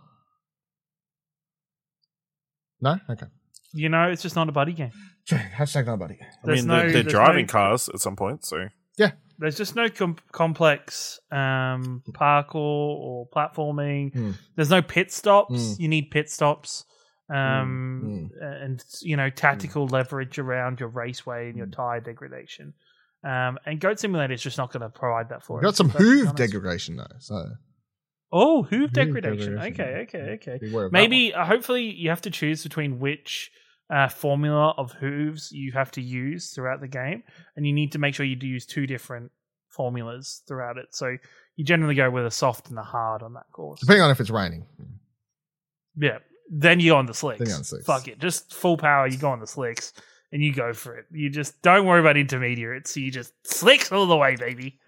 [2.81, 3.27] No, okay.
[3.73, 4.91] You know, it's just not a buddy game.
[5.29, 6.19] Hashtag not Buddy.
[6.21, 8.69] I There's mean, no- they're, they're there's driving no- cars at some point, so
[8.99, 14.13] Yeah, There's just no com- complex um, parkour or platforming.
[14.13, 14.31] Hmm.
[14.57, 15.77] There's no pit stops.
[15.77, 15.83] Hmm.
[15.83, 16.85] You need pit stops.
[17.33, 21.73] Um, and you know tactical leverage around your raceway and your Hmm.
[21.73, 22.75] tire degradation.
[23.25, 25.63] Um, and Goat Simulator is just not going to provide that for you.
[25.63, 27.45] got some to be perfectly hoof degradation though, so
[28.35, 29.57] Oh, hoof Hoof degradation.
[29.57, 29.73] degradation.
[29.83, 30.59] Okay, okay, okay.
[30.59, 33.53] be aware of that Maybe, uh, hopefully, you have to choose between which
[33.91, 37.23] uh, formula of hooves you have to use throughout the game,
[37.57, 39.31] and you need to make sure you do use two different
[39.69, 40.95] formulas throughout it.
[40.95, 41.17] So
[41.57, 43.81] you generally go with a soft and a hard on that course.
[43.81, 44.65] depending on if it's raining.
[45.97, 46.19] Yeah.
[46.55, 47.55] Then you go on the slicks.
[47.57, 47.87] On slicks.
[47.87, 48.19] Fuck it.
[48.19, 49.95] Just full power, you go on the slicks
[50.33, 51.07] and you go for it.
[51.11, 52.95] You just don't worry about intermediates.
[52.95, 54.79] You just slicks all the way, baby.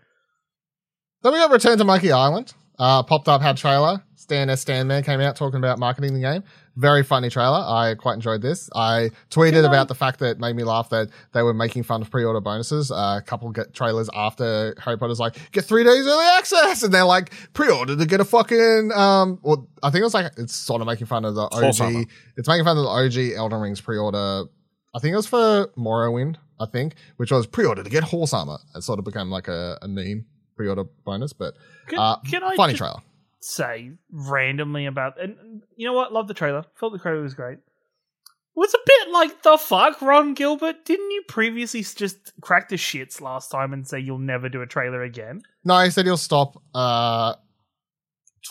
[1.22, 2.52] Then we got Return to Monkey Island.
[2.78, 4.04] Uh, popped up, had trailer.
[4.14, 4.62] Stan S.
[4.62, 6.44] Stanman came out talking about marketing the game.
[6.76, 7.58] Very funny trailer.
[7.58, 8.68] I quite enjoyed this.
[8.74, 11.84] I tweeted Good about the fact that it made me laugh that they were making
[11.84, 12.90] fun of pre-order bonuses.
[12.90, 16.82] Uh, a couple get trailers after Harry Potter's like, get three days early access.
[16.82, 20.32] And they're like, pre-order to get a fucking, um, well, I think it was like,
[20.36, 21.86] it's sort of making fun of the Horse OG.
[21.86, 22.04] armor.
[22.36, 24.44] It's making fun of the OG Elden Ring's pre-order.
[24.94, 28.58] I think it was for Morrowind, I think, which was pre-order to get horse armor.
[28.74, 31.54] It sort of became like a, a meme pre-order bonus, but
[31.86, 33.00] Can, uh, can I funny just trailer.
[33.44, 36.12] Say randomly about and you know what?
[36.12, 36.64] Love the trailer.
[36.74, 37.58] Felt the trailer was great.
[38.56, 40.84] Was a bit like the fuck, Ron Gilbert.
[40.84, 44.66] Didn't you previously just crack the shits last time and say you'll never do a
[44.66, 45.42] trailer again?
[45.64, 47.34] No, he said he'll stop uh,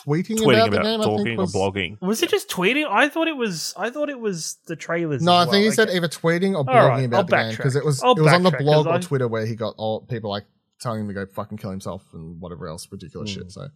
[0.06, 1.00] tweeting, tweeting about, about, the game.
[1.00, 2.00] I talking think or blogging.
[2.02, 2.84] Was it just tweeting?
[2.86, 3.72] I thought it was.
[3.78, 5.22] I thought it was the trailers.
[5.22, 5.74] No, as I think he well.
[5.76, 8.12] said either tweeting or blogging All right, about I'll the game because it was I'll
[8.12, 10.28] it was on the backtrack, blog 'cause or I- Twitter where he got all people
[10.28, 10.44] like
[10.80, 13.40] telling him to go fucking kill himself and whatever else ridiculous Hmm.
[13.40, 13.52] shit.
[13.52, 13.68] So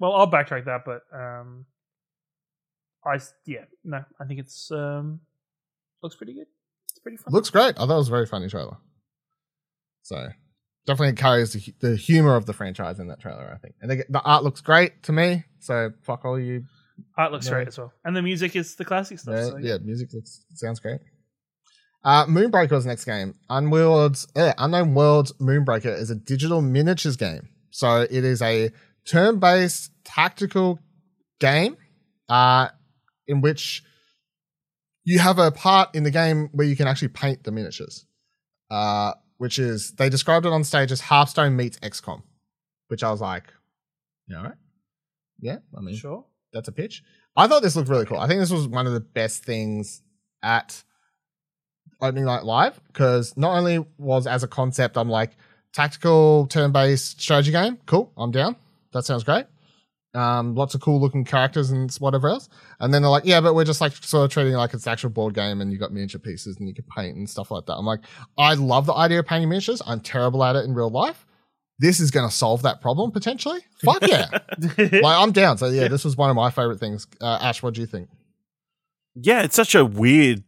[0.00, 1.66] Well, I'll backtrack that, but um,
[3.04, 5.20] I s- yeah no, I think it's um
[6.02, 6.46] looks pretty good.
[6.90, 7.32] It's pretty fun.
[7.32, 7.74] looks great.
[7.76, 8.76] I thought it was a very funny trailer.
[10.02, 10.28] So
[10.86, 13.50] definitely carries the, the humor of the franchise in that trailer.
[13.54, 15.44] I think, and the, the art looks great to me.
[15.60, 16.64] So fuck all you
[17.16, 17.52] Art looks No.
[17.52, 19.34] great as well, and the music is the classic stuff.
[19.36, 21.00] Yeah, so, yeah, music looks sounds great.
[22.04, 23.34] Uh, Moonbreaker's next game.
[23.50, 27.48] Unworlds, eh, Unknown Worlds Moonbreaker is a digital miniatures game.
[27.70, 28.70] So it is a
[29.08, 30.78] turn-based tactical
[31.40, 31.76] game
[32.28, 32.68] uh,
[33.26, 33.82] in which
[35.04, 38.04] you have a part in the game where you can actually paint the miniatures.
[38.70, 42.22] Uh, which is they described it on stage as Hearthstone meets XCOM,
[42.88, 43.44] which I was like,
[44.26, 44.54] you all right?
[45.40, 46.24] Yeah, I mean, sure.
[46.52, 47.02] that's a pitch.
[47.36, 48.18] I thought this looked really cool.
[48.18, 50.02] I think this was one of the best things
[50.42, 50.82] at
[52.00, 55.36] opening night live because not only was as a concept, I'm like
[55.72, 57.78] tactical turn-based strategy game.
[57.86, 58.56] Cool, I'm down.
[58.92, 59.46] That sounds great.
[60.14, 62.48] Um, lots of cool looking characters and whatever else.
[62.80, 64.86] And then they're like, yeah, but we're just like sort of treating it like it's
[64.86, 67.50] an actual board game and you got miniature pieces and you can paint and stuff
[67.50, 67.74] like that.
[67.74, 68.00] I'm like,
[68.38, 69.82] I love the idea of painting miniatures.
[69.86, 71.26] I'm terrible at it in real life.
[71.78, 73.60] This is going to solve that problem potentially.
[73.84, 74.26] Fuck yeah.
[74.78, 75.58] like I'm down.
[75.58, 77.06] So yeah, this was one of my favorite things.
[77.20, 78.08] Uh, Ash, what do you think?
[79.22, 80.44] yeah, it's such a weird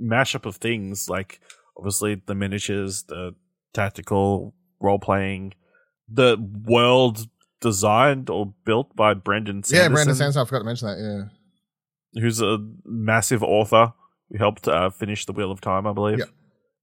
[0.00, 1.08] mashup of things.
[1.08, 1.40] Like
[1.76, 3.34] obviously the miniatures, the
[3.72, 5.54] tactical role playing,
[6.08, 7.28] the world
[7.62, 10.42] designed or built by Brendan Sanderson, Yeah, Brandon Sanderson.
[10.42, 11.28] I forgot to mention that.
[12.14, 12.20] Yeah.
[12.20, 13.94] who's a massive author
[14.30, 16.20] who helped uh, finish the Wheel of Time, I believe.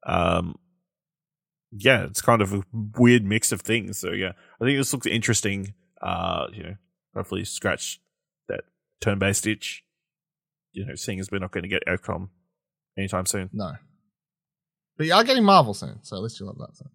[0.08, 0.56] Um,
[1.72, 2.64] yeah, it's kind of a
[2.98, 4.00] weird mix of things.
[4.00, 5.76] So yeah, I think this looks interesting.
[6.02, 6.76] Uh, you know,
[7.16, 8.00] hopefully scratch
[8.48, 8.62] that
[9.02, 9.84] turn-based itch.
[10.72, 12.30] You know, seeing as we're not going to get XCOM
[12.98, 13.50] anytime soon.
[13.54, 13.74] No.
[14.98, 16.76] But you are getting Marvel soon, so at least you love that.
[16.76, 16.86] So.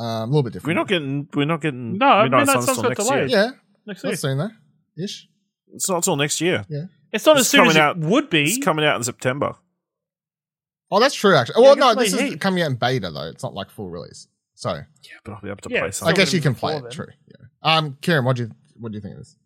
[0.00, 0.68] Um, a little bit different.
[0.76, 1.28] We're not getting.
[1.34, 1.98] We're not getting.
[1.98, 3.30] No, Midnight Midnight Suns Suns till got next delayed.
[3.30, 3.38] year.
[3.38, 3.50] Yeah,
[3.86, 4.08] Next year.
[4.08, 4.16] not year.
[4.16, 5.04] soon though.
[5.04, 5.28] Ish.
[5.74, 6.64] It's not till next year.
[6.68, 6.84] Yeah.
[7.12, 8.44] It's not It's as soon as coming out- it would be.
[8.44, 9.54] It's coming out in September.
[10.90, 11.36] Oh, that's true.
[11.36, 12.40] Actually, Yeah, well, I can no, play this is Heat.
[12.40, 13.28] coming out in beta though.
[13.28, 14.26] It's not like full release.
[14.54, 14.84] So Yeah,
[15.24, 16.02] but I'll be able to Yeah, play it's.
[16.02, 16.96] I Still guess you can play before it.
[16.96, 17.06] then.
[17.06, 17.14] True.
[17.28, 17.46] Yeah.
[17.76, 19.36] Um, Ciaran, what do you what do you think of this?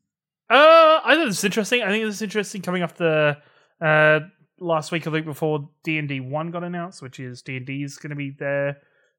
[0.49, 1.83] Uh, I think it's interesting.
[1.83, 3.37] I think it's interesting coming off the
[3.81, 4.21] uh
[4.61, 7.67] last week, I think before D and D one got announced, which is D and
[7.67, 8.79] D is going to be their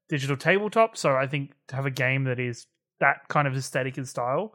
[0.10, 0.98] digital tabletop.
[0.98, 2.68] So I think to have a game that is
[3.00, 4.54] that kind of aesthetic and style,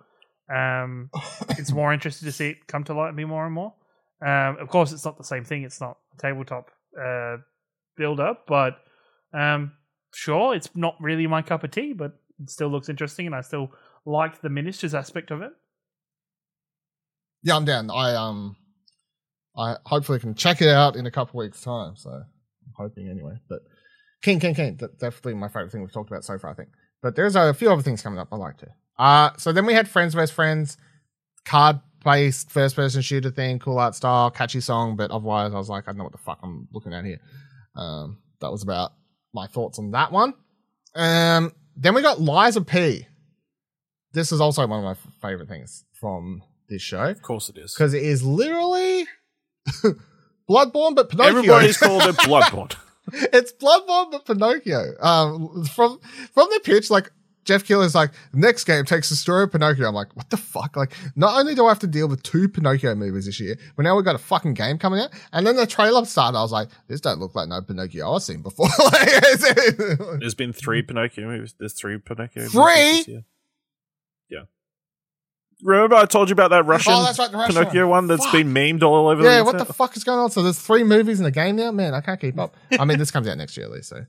[0.54, 1.10] um,
[1.50, 3.74] it's more interesting to see it come to light and be more and more.
[4.24, 5.62] Um, of course, it's not the same thing.
[5.62, 6.70] It's not a tabletop
[7.00, 7.36] uh
[8.00, 8.78] up, but
[9.34, 9.72] um,
[10.14, 13.42] sure, it's not really my cup of tea, but it still looks interesting, and I
[13.42, 13.72] still
[14.06, 15.52] like the miniatures aspect of it.
[17.42, 17.90] Yeah, I'm down.
[17.90, 18.56] I um,
[19.56, 21.96] I hopefully can check it out in a couple weeks' time.
[21.96, 22.24] So I'm
[22.76, 23.34] hoping anyway.
[23.48, 23.60] But
[24.22, 24.76] King, King, King.
[24.78, 26.50] That's definitely my favorite thing we've talked about so far.
[26.50, 26.68] I think.
[27.02, 28.28] But there's a few other things coming up.
[28.32, 28.68] I like to.
[28.98, 30.76] Uh so then we had Friends vs Friends,
[31.44, 34.96] card based first person shooter thing, cool art style, catchy song.
[34.96, 37.20] But otherwise, I was like, I don't know what the fuck I'm looking at here.
[37.76, 38.92] Um, that was about
[39.32, 40.34] my thoughts on that one.
[40.94, 43.06] Um, then we got Lies of P.
[44.12, 47.72] This is also one of my favorite things from this show Of course it is.
[47.74, 49.06] because it is literally
[50.50, 51.38] Bloodborne, but Pinocchio.
[51.38, 52.74] Everybody's called it Bloodborne.
[53.32, 54.94] it's Bloodborne, but Pinocchio.
[55.00, 56.00] Um, from
[56.32, 57.10] from the pitch, like
[57.44, 59.88] Geoff Keighley's like, next game takes the story of Pinocchio.
[59.88, 60.76] I'm like, what the fuck?
[60.76, 63.82] Like, not only do I have to deal with two Pinocchio movies this year, but
[63.82, 65.10] now we've got a fucking game coming out.
[65.32, 66.38] And then the trailer started.
[66.38, 68.68] I was like, this don't look like no Pinocchio I've seen before.
[68.78, 69.08] Like,
[70.20, 71.54] There's been three Pinocchio movies.
[71.58, 72.60] There's three Pinocchio Three?
[72.62, 73.08] movies.
[73.08, 73.20] Yeah.
[75.62, 78.06] Remember I told you about that Russian Oh, that's right, the Russian Pinocchio one.
[78.06, 78.32] that's Fuck.
[78.32, 80.30] been memed all over yeah, the what the fuck is going on?
[80.30, 81.70] So there's three movies in the game now?
[81.70, 82.56] Man, I can't keep up.
[82.78, 84.04] I mean, this comes out next year at least, so.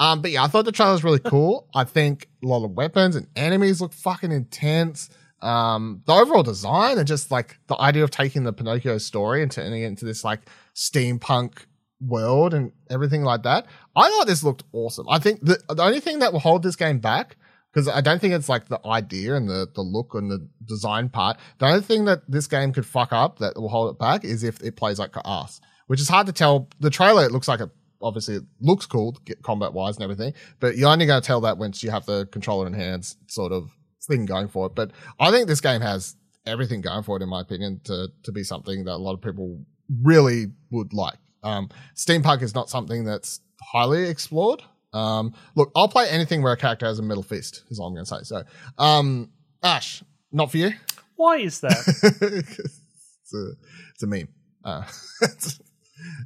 [0.00, 1.68] Um, but yeah, I thought the trailer was really cool.
[1.74, 5.08] I think a lot of weapons and enemies look fucking intense.
[5.40, 9.52] Um, the overall design and just like the idea of taking the Pinocchio story and
[9.52, 10.40] turning it into this like
[10.74, 11.66] steampunk
[12.00, 13.66] world and everything like that.
[13.94, 15.06] I thought this looked awesome.
[15.08, 17.36] I think the, the only thing that will hold this game back
[17.74, 21.08] because I don't think it's like the idea and the, the look and the design
[21.08, 21.38] part.
[21.58, 24.44] The only thing that this game could fuck up that will hold it back is
[24.44, 26.68] if it plays like ass, which is hard to tell.
[26.78, 27.70] The trailer, it looks like it,
[28.00, 31.58] obviously it looks cool combat wise and everything, but you're only going to tell that
[31.58, 33.70] once you have the controller in hands sort of
[34.06, 34.76] thing going for it.
[34.76, 36.14] But I think this game has
[36.46, 39.20] everything going for it, in my opinion, to, to be something that a lot of
[39.20, 39.64] people
[40.02, 41.18] really would like.
[41.42, 44.62] Um, steampunk is not something that's highly explored.
[44.94, 47.94] Um, look, I'll play anything where a character has a metal fist, is all I'm
[47.94, 48.22] going to say.
[48.22, 48.44] So,
[48.78, 49.30] um,
[49.62, 50.70] Ash, not for you.
[51.16, 51.72] Why is that?
[52.22, 53.52] it's, a,
[53.92, 54.28] it's a meme.
[54.64, 54.82] Uh,
[55.22, 55.60] it's-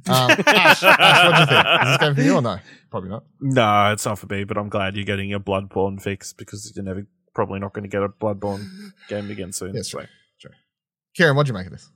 [0.07, 1.67] um, Ash, Ash, what do you think?
[1.83, 2.59] Is this game for you or no?
[2.91, 3.23] Probably not.
[3.39, 6.83] No, it's not for me, but I'm glad you're getting a Bloodborne fix because you're
[6.83, 8.67] never probably not going to get a Bloodborne
[9.07, 9.73] game again soon.
[9.75, 9.99] Yes, so.
[9.99, 10.07] right.
[11.15, 11.89] Ciaran, what'd you make of this?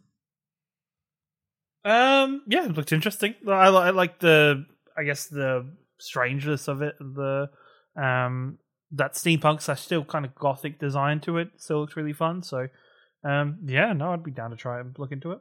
[1.85, 3.35] Um, yeah, it looked interesting.
[3.47, 4.65] I, I like the,
[4.97, 5.67] I guess the
[6.03, 6.95] strangeness of it.
[6.99, 7.49] The
[7.95, 8.57] um,
[8.91, 12.43] that steampunk slash still kind of gothic design to it still looks really fun.
[12.43, 12.67] So,
[13.23, 15.39] Um, yeah, no, I'd be down to try and look into it.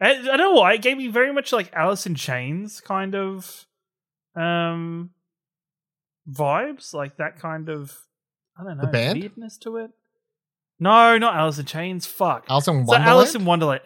[0.00, 3.14] I, I don't know why it gave me very much like Alice in Chains kind
[3.14, 3.66] of
[4.34, 5.10] um
[6.30, 7.96] vibes, like that kind of
[8.58, 9.20] I don't know The band?
[9.20, 9.90] weirdness to it.
[10.78, 12.04] No, not Alice in Chains.
[12.06, 12.44] Fuck.
[12.50, 13.04] Alice in So Wonderland.
[13.08, 13.80] Alice in Wonderland.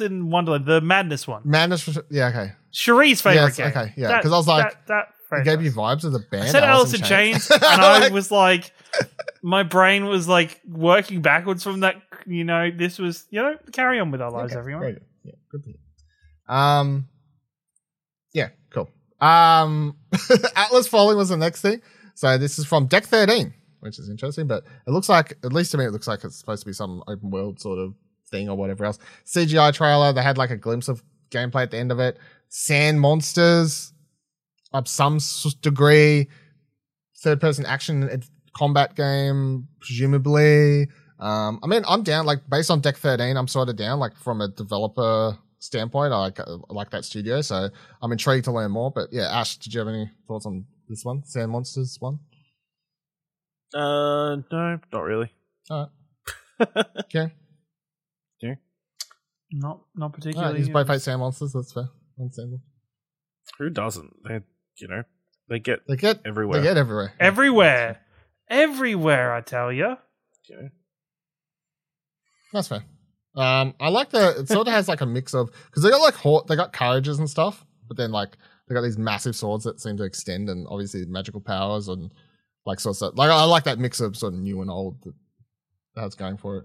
[0.00, 1.42] In Wonderland, the madness one.
[1.44, 1.88] Madness.
[2.10, 2.52] Yeah, okay.
[2.72, 3.66] Cherie's favorite Yes, game.
[3.68, 6.02] okay, yeah, 'cause I was like, that, that It gave you franchise.
[6.02, 6.44] vibes of the band.
[6.44, 8.72] I said Alice in Chains, and I was like,
[9.42, 11.96] my brain was like working backwards from that.
[12.26, 14.82] You know, this was you know, carry on with our lives, okay, everyone.
[14.82, 15.04] very good.
[15.24, 15.64] Yeah, good.
[15.64, 16.54] to.
[16.54, 17.08] Um,
[18.32, 18.88] yeah, cool.
[19.20, 19.96] Um,
[20.56, 21.82] Atlas Fallen was the next thing.
[22.14, 25.70] So this is from Deck 13, which is interesting, but it looks like, at least
[25.72, 27.94] to me, it looks like it's supposed to be some open world sort of
[28.30, 28.98] thing or whatever else.
[29.26, 30.12] CGI trailer.
[30.12, 32.18] They had like a glimpse of gameplay at the end of it.
[32.48, 33.92] Sand monsters,
[34.72, 35.18] up some
[35.62, 36.28] degree.
[37.22, 38.22] Third person action
[38.54, 40.88] combat game, presumably.
[41.18, 42.26] Um, I mean, I'm down.
[42.26, 43.98] Like based on Deck 13, I'm sort of down.
[43.98, 47.68] Like from a developer standpoint, I like I like that studio, so
[48.02, 48.90] I'm intrigued to learn more.
[48.90, 52.20] But yeah, Ash, did you have any thoughts on this one, Sand Monsters one?
[53.74, 55.30] Uh, no, not really.
[55.70, 55.90] All
[56.60, 57.32] right, okay.
[58.40, 58.54] Yeah.
[59.50, 60.58] Not not particularly.
[60.58, 61.52] right, you both hate Sand Monsters.
[61.52, 61.88] That's fair.
[62.18, 62.62] Understandable.
[63.58, 64.12] Who doesn't?
[64.26, 64.40] They,
[64.80, 65.02] you know,
[65.48, 66.60] they get They get everywhere.
[66.60, 67.12] they get everywhere.
[67.20, 68.00] everywhere,
[68.48, 69.32] everywhere.
[69.34, 69.96] I tell you.
[70.48, 70.68] you know?
[72.52, 72.84] That's fair.
[73.36, 74.40] Um, I like the.
[74.40, 76.72] It sort of has like a mix of because they got like hor- they got
[76.72, 78.36] carriages and stuff, but then like
[78.68, 82.12] they got these massive swords that seem to extend and obviously magical powers and
[82.66, 83.12] like sort of stuff.
[83.16, 85.14] Like I like that mix of sort of new and old that
[85.94, 86.64] that's going for it.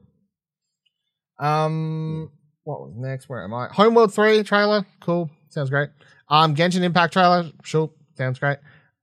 [1.46, 2.32] Um,
[2.64, 3.28] what was next?
[3.30, 3.68] Where am I?
[3.72, 5.90] Homeworld three trailer, cool, sounds great.
[6.30, 8.58] Um, Genshin Impact trailer, sure, sounds great.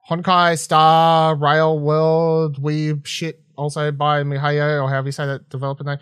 [0.09, 5.85] Honkai Star Rail World Weeb shit, also by Mihayo or however you say that developer
[5.85, 5.99] name.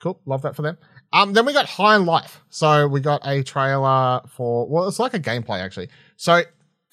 [0.00, 0.76] Cool, love that for them.
[1.12, 2.42] Um, then we got High on Life.
[2.50, 5.88] So we got a trailer for well, it's like a gameplay actually.
[6.16, 6.44] So I'm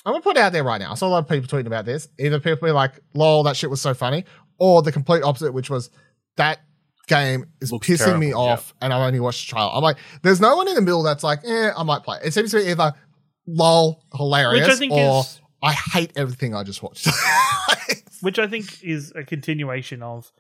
[0.05, 0.91] gonna put it out there right now.
[0.91, 2.07] I saw a lot of people tweeting about this.
[2.19, 4.25] Either people be like, "Lol, that shit was so funny,"
[4.57, 5.89] or the complete opposite, which was
[6.37, 6.59] that
[7.07, 9.71] game is Looks pissing me terrible, off, and I only watched the trailer.
[9.73, 12.33] I'm like, there's no one in the middle that's like, "Eh, I might play." It
[12.33, 12.93] seems to be either
[13.47, 17.07] "Lol, hilarious," Which I think or is "I hate everything I just watched."
[18.21, 20.31] which I think is a continuation of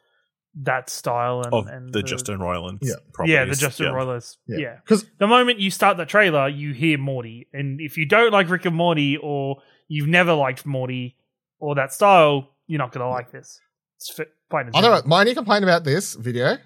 [0.61, 2.77] that style and, Of and the Justin Roiland.
[2.81, 2.93] Yeah.
[3.13, 3.33] properties.
[3.33, 3.91] yeah the Justin yeah.
[3.91, 4.57] Roiland Yeah.
[4.59, 4.75] yeah.
[4.83, 8.49] because The moment you start the trailer, you hear Morty, and if you don't like
[8.49, 11.17] Rick and Morty or you've never liked Morty
[11.59, 13.59] or that style, you're not gonna like this.
[13.97, 15.09] It's fi- plain and I know simple.
[15.09, 16.57] my only complaint about this video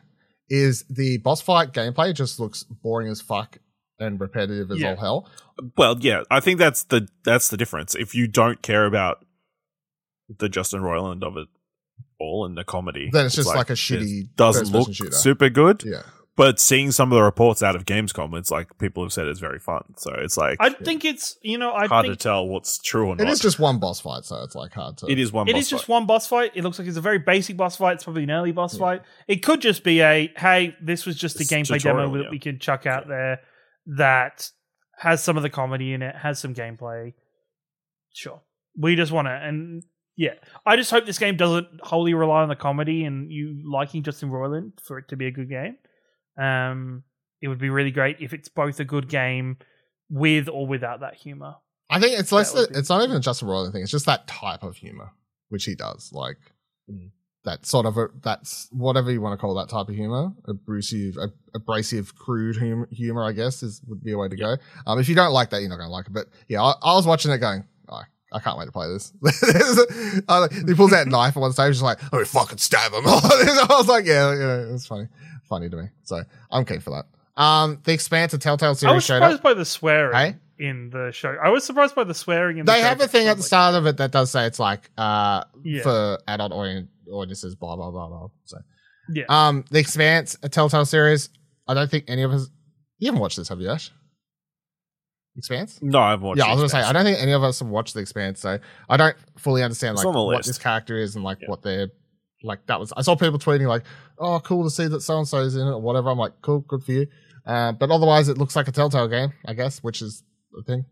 [0.49, 3.57] is the boss fight gameplay just looks boring as fuck
[3.99, 4.91] and repetitive as Yeah.
[4.91, 5.29] all hell.
[5.77, 7.95] Well, yeah, I think that's the that's the difference.
[7.95, 9.25] If you don't care about
[10.37, 11.47] the Justin Roiland of it
[12.19, 15.11] all and the comedy, Then it's just like a it shitty doesn't look shooter.
[15.11, 15.83] super good.
[15.85, 16.03] Yeah.
[16.35, 19.39] But seeing some of the reports out of Gamescom, it's like people have said it's
[19.39, 19.95] very fun.
[19.97, 23.07] So it's like I think it's you know I hard think to tell what's true
[23.07, 23.29] or It not.
[23.29, 25.47] is just one boss fight, so it's like hard to it is one.
[25.47, 25.93] It boss is just fight.
[25.93, 26.51] one boss fight.
[26.53, 27.93] It looks like it's a very basic boss fight.
[27.95, 28.79] It's probably an early boss Yeah.
[28.79, 29.01] fight.
[29.27, 32.23] It could just be a hey, this was just a It's gameplay tutorial, demo that
[32.25, 32.29] yeah.
[32.29, 33.39] we can chuck out there
[33.95, 34.49] that
[34.97, 37.13] has some of the comedy in it, has some gameplay.
[38.13, 38.41] Sure,
[38.77, 39.83] we just want to, and
[40.15, 40.33] yeah,
[40.65, 44.29] I just hope this game doesn't wholly rely on the comedy and you liking Justin
[44.29, 45.77] Roiland for it to be a good game.
[46.37, 47.03] Um,
[47.41, 49.57] it would be really great if it's both a good game
[50.09, 51.55] with or without that humor.
[51.89, 53.91] I think it's less That would that it's not even just a Roiland thing, it's
[53.91, 55.11] just that type of humor,
[55.49, 56.11] which he does.
[56.11, 56.37] Like
[56.89, 57.11] Mm.
[57.47, 61.17] That sort of a, that's whatever you want to call that type of humor, abrasive,
[61.17, 64.55] ab- abrasive, crude humor, humor, I guess is would be a way to go.
[64.85, 66.13] Um, if you don't like that, you're not going to like it.
[66.13, 69.11] But yeah, I, I was watching it going, oh, I can't wait to play this.
[70.27, 73.03] Uh, he pulls out a knife at one stage, just like, oh, fucking stab him.
[73.07, 75.07] I was like, yeah, yeah, it's funny,
[75.47, 75.85] funny to me.
[76.03, 76.21] So
[76.51, 77.41] I'm keen for that.
[77.41, 78.91] Um, the Expanse of Telltale series.
[78.91, 79.43] I was surprised up.
[79.43, 80.35] by the swearing Hey?
[80.59, 81.35] in the show.
[81.41, 83.75] I was surprised by the swearing in the They have a thing at the start
[83.75, 85.83] of it that does say it's like uh Yeah.
[85.83, 88.19] for adult orient- audiences, blah blah blah blah.
[88.19, 88.27] Blah.
[88.45, 88.57] So
[89.13, 89.23] Yeah.
[89.29, 91.29] um, the Expanse, a Telltale series.
[91.67, 92.49] I don't think any of us.
[92.99, 93.91] You haven't watched this, have you, Ash?
[95.35, 95.77] Expanse.
[95.83, 96.39] no, I've watched.
[96.39, 98.39] yeah, I was gonna say I don't think any of us have watched the Expanse,
[98.39, 98.57] so
[98.89, 100.47] I don't fully understand like what list.
[100.47, 101.49] this character is and like Yeah.
[101.49, 101.89] what they're
[102.43, 102.65] like.
[102.65, 103.83] That was I saw people tweeting like,
[104.17, 106.09] "Oh, cool to see that so and so's in it" or whatever.
[106.09, 107.05] I'm like, "Cool, good for you."
[107.45, 110.85] Uh, but otherwise, it looks like a Telltale game, I guess, which is the thing.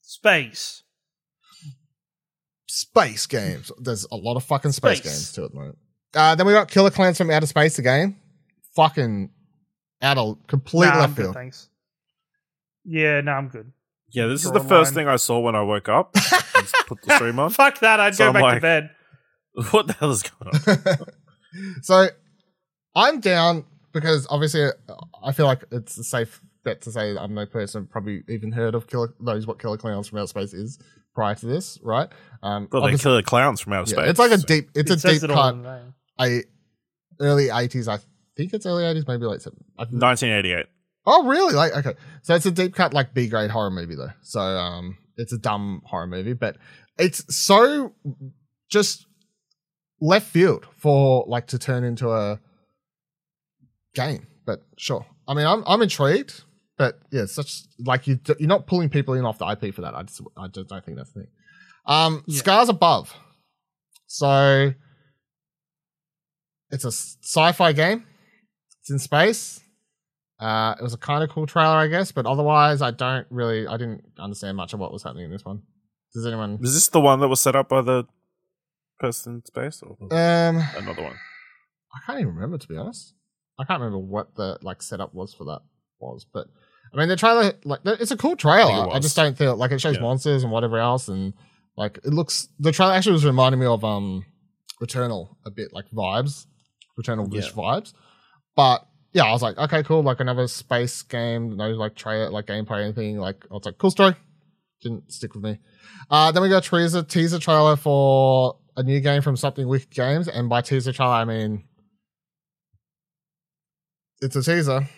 [0.00, 0.82] Space.
[2.66, 3.70] Space games.
[3.78, 5.12] There's a lot of fucking space, Space.
[5.12, 5.78] games too at the moment.
[6.14, 8.16] Uh, then we got Killer Clowns from Outer Space again.
[8.74, 9.30] Fucking
[10.02, 11.34] out of complete Nah, I'm left field.
[11.34, 11.68] thanks.
[12.84, 13.72] Yeah, no, I'm good.
[14.10, 15.04] Yeah, this is the first line.
[15.04, 16.12] thing I saw when I woke up.
[16.86, 17.50] Put the stream on.
[17.50, 18.90] Fuck that, I'd So go I'm back to bed.
[19.70, 21.82] What the hell is going on?
[21.82, 22.08] so
[22.94, 24.70] I'm down because obviously uh,
[25.24, 28.74] I feel like it's a safe bet to say I'm no person probably even heard
[28.74, 30.78] of Killer knows what Killer Clowns from Outer Space is
[31.16, 32.08] prior to this, right?
[32.44, 34.10] Um, Well, they kill the clowns from outer yeah, space.
[34.10, 35.54] it's like a so- deep, it's It a deep it cut.
[35.54, 35.94] in the name.
[36.20, 36.44] A
[37.20, 37.98] early '80s, I
[38.36, 39.64] think it's early '80s, maybe late '70s.
[39.76, 40.66] 1988.
[41.06, 41.54] Oh, really?
[41.54, 41.94] Like, okay.
[42.22, 44.12] So it's a deep cut, like B grade horror movie, though.
[44.22, 46.56] So, um, it's a dumb horror movie, but
[46.98, 47.94] it's so
[48.70, 49.06] just
[50.00, 52.38] left field for like to turn into a
[53.94, 54.26] game.
[54.44, 55.06] But sure.
[55.28, 56.42] I mean, I'm I'm intrigued,
[56.78, 59.82] but yeah, it's such like you you're not pulling people in off the IP for
[59.82, 59.94] that.
[59.94, 61.28] I just I just don't think that's the thing.
[61.86, 62.38] Um, Yeah.
[62.38, 63.14] Scars Above.
[64.06, 64.72] So
[66.70, 68.04] it's a sci-fi game.
[68.80, 69.60] It's in space.
[70.38, 73.66] Uh, it was a kind of cool trailer, I guess, but otherwise, I don't really,
[73.66, 75.62] I didn't understand much of what was happening in this one.
[76.12, 76.58] Does anyone?
[76.60, 78.04] Was this the one that was set up by the
[78.98, 81.16] person in space, or Um, another one?
[81.94, 83.14] I can't even remember to be honest.
[83.58, 85.62] I can't remember what the like setup was for that
[85.98, 86.48] was, but
[86.94, 88.72] I mean the trailer, like it's a cool trailer.
[88.72, 90.02] I I, just don't feel like it shows Yeah.
[90.02, 91.34] monsters and whatever else, and
[91.76, 92.48] like it looks.
[92.58, 94.24] The trailer actually was reminding me of um
[94.82, 96.46] Returnal a bit, like vibes,
[96.98, 97.40] Returnal Yeah.
[97.40, 97.92] Wish vibes.
[98.54, 102.46] But yeah, I was like, okay, cool, like another space game, no like trailer, like
[102.46, 103.18] gameplay, anything.
[103.18, 104.14] Like I was like, cool story.
[104.82, 105.58] Didn't stick with me.
[106.10, 110.28] Uh, then we got teaser teaser trailer for a new game from Something Wicked Games,
[110.28, 111.64] and by teaser trailer I mean
[114.20, 114.88] it's a teaser.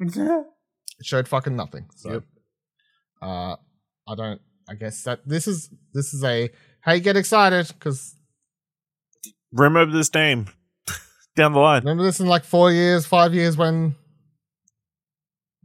[0.00, 1.86] It showed fucking nothing.
[1.96, 2.22] So, Yep.
[3.22, 3.56] uh,
[4.08, 4.40] I don't.
[4.68, 6.48] I guess that this is this is a
[6.84, 8.14] hey get excited because
[9.52, 10.46] Remember this name
[11.36, 11.82] down the line.
[11.82, 13.96] remember this in like four years, five years when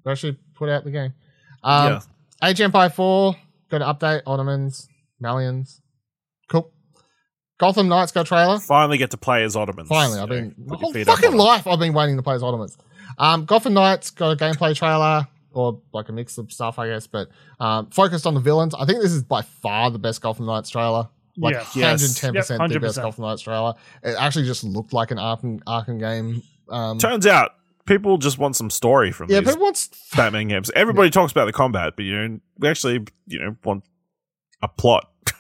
[0.04, 1.14] they actually put out the game.
[1.64, 2.00] Um, yeah.
[2.50, 3.36] Age Empire Four
[3.70, 4.88] got an update, Ottomans,
[5.24, 5.82] Malians.
[6.50, 6.72] Cool.
[7.60, 8.60] Gotham Knights got a trailer.
[8.60, 9.88] finally get to play as Ottomans.
[9.88, 12.76] Finally, I've been my whole fucking life I've been waiting to play as Ottomans.
[13.18, 17.08] Um, Gotham Knights got a gameplay trailer or like a mix of stuff, I guess,
[17.08, 18.76] but um, focused on the villains.
[18.76, 21.08] I think this is by far the best Gotham Knights trailer.
[21.38, 21.66] Like Yeah.
[21.76, 22.20] Yes.
[22.20, 23.02] 110% Yep, the best 100%.
[23.02, 23.74] Gotham Knights trailer.
[24.04, 26.44] It actually just looked like an Arkham, Arkham game.
[26.70, 27.52] Um, Turns out
[27.86, 30.72] people just want some story from yeah, these people want Batman games.
[30.76, 33.84] Everybody talks about the combat, but you know, we actually you know want
[34.62, 35.10] a plot.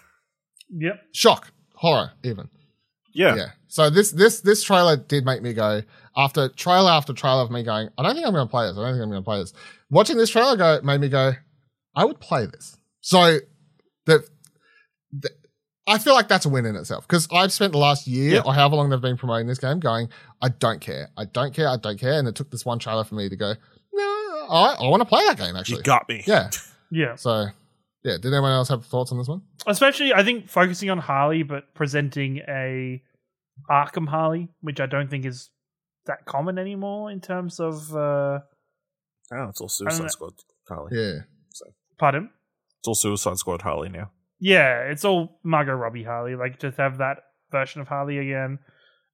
[0.77, 0.99] Yep.
[1.13, 2.49] shock, horror, even.
[3.13, 3.45] Yeah, yeah.
[3.67, 5.83] So this this this trailer did make me go
[6.17, 7.89] after trailer after trailer of me going.
[7.97, 8.77] I don't think I'm going to play this.
[8.77, 9.53] I don't think I'm going to play this.
[9.89, 11.33] Watching this trailer go made me go.
[11.95, 12.77] I would play this.
[13.01, 13.39] So
[14.05, 14.25] the,
[15.11, 15.29] the
[15.87, 18.41] I feel like that's a win in itself because I've spent the last year Yeah.
[18.45, 20.09] or however long they've been promoting this game going.
[20.41, 21.09] I don't care.
[21.15, 21.69] I don't care.
[21.69, 22.13] I don't care.
[22.19, 23.53] And it took this one trailer for me to go.
[23.93, 24.03] No,
[24.49, 25.75] I, I want to play that game actually.
[25.75, 25.83] you actually.
[25.83, 26.23] got me.
[26.25, 26.49] Yeah.
[26.91, 27.15] Yeah.
[27.15, 27.47] So
[28.03, 28.17] yeah.
[28.21, 29.41] Did anyone else have thoughts on this one?
[29.65, 33.01] Especially, I think focusing on Harley, but presenting a
[33.69, 35.49] Arkham Harley, which I don't think is
[36.05, 37.95] that common anymore in terms of.
[37.95, 38.39] Uh,
[39.33, 40.11] Oh, it's all Suicide.
[40.11, 40.33] Squad
[40.69, 40.91] Harley.
[40.95, 41.19] Yeah.
[41.97, 42.29] pardon.
[42.79, 44.11] It's all Suicide Squad Harley now.
[44.39, 46.35] Yeah, it's all Margot Robbie Harley.
[46.35, 47.17] Like just have that
[47.51, 48.59] version of Harley again.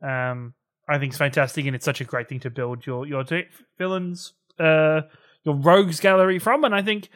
[0.04, 0.54] Um,
[0.90, 3.46] I think it's fantastic, and it's such a great thing to build your your t-
[3.78, 5.02] villains, uh,
[5.46, 6.66] your rogues gallery from.
[6.66, 7.08] And I think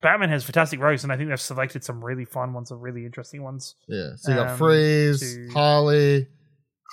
[0.00, 3.04] Batman has fantastic rogues, and I think they've selected some really fun ones, some really
[3.04, 3.74] interesting ones.
[3.88, 4.12] Yeah.
[4.16, 6.28] So you got Um, Freeze, to- Harley,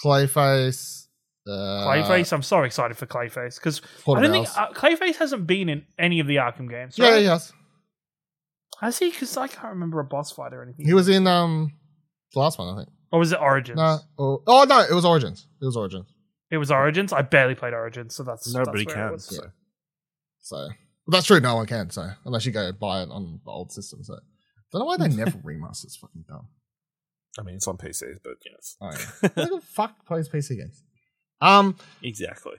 [0.04, 1.08] Clayface.
[1.48, 5.70] Uh, Clayface, I'm so excited for Clayface because I don't think uh, Clayface hasn't been
[5.70, 6.98] in any of the Arkham games.
[6.98, 7.24] Yeah, Right?
[7.24, 7.52] yes.
[8.80, 9.10] Has he?
[9.10, 10.86] Because I can't remember a boss fight or anything.
[10.86, 11.72] He was in um
[12.34, 12.90] the last one, I think.
[13.12, 13.78] or was it Origins?
[13.78, 15.48] No, oh, oh no, it was Origins.
[15.62, 16.08] It was Origins.
[16.52, 17.14] It was Origins.
[17.14, 19.12] I barely played Origins, so that's Nobody that's where it can.
[19.14, 19.26] was.
[19.26, 19.44] So.
[20.42, 20.70] So well,
[21.08, 21.40] that's true.
[21.40, 21.90] No one can.
[21.92, 24.04] So unless you go buy it on the old system.
[24.04, 24.18] So I
[24.72, 25.86] don't know why they never remaster.
[25.86, 26.48] It's fucking dumb.
[27.40, 29.30] I mean, it's on PCs, but yes, Oh, yeah.
[29.46, 30.84] Who the fuck plays PC games?
[31.42, 32.54] Um, exactly.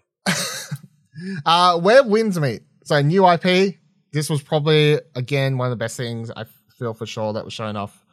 [1.47, 2.63] uh, Where Winds Meet.
[2.85, 3.77] So new IP.
[4.13, 6.45] This was probably again one of the best things I
[6.79, 8.05] feel for sure that was shown off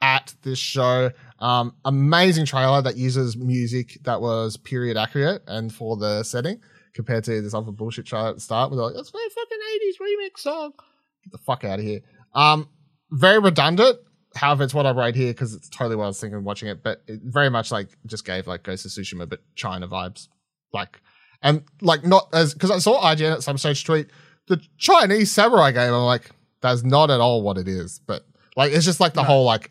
[0.00, 1.10] at this show.
[1.38, 6.60] Um, amazing trailer that uses music that was period accurate and for the setting
[6.94, 8.70] compared to this other bullshit trailer at the start.
[8.70, 10.72] We're like, that's my fucking eighties remix song.
[11.24, 12.00] Get the fuck out of here.
[12.34, 12.68] Um,
[13.10, 13.98] very redundant.
[14.34, 16.82] However, it's what I wrote here because it's totally what I was thinking watching it.
[16.82, 20.28] But it very much like just gave like Ghost of Tsushima, but China vibes.
[20.72, 21.00] Like,
[21.42, 24.08] and like not as because I saw IGN at some stage tweet
[24.48, 25.92] the Chinese samurai game.
[25.92, 26.30] I'm like,
[26.60, 28.00] that's not at all what it is.
[28.06, 28.24] But
[28.56, 29.26] like, it's just like the No.
[29.28, 29.70] whole like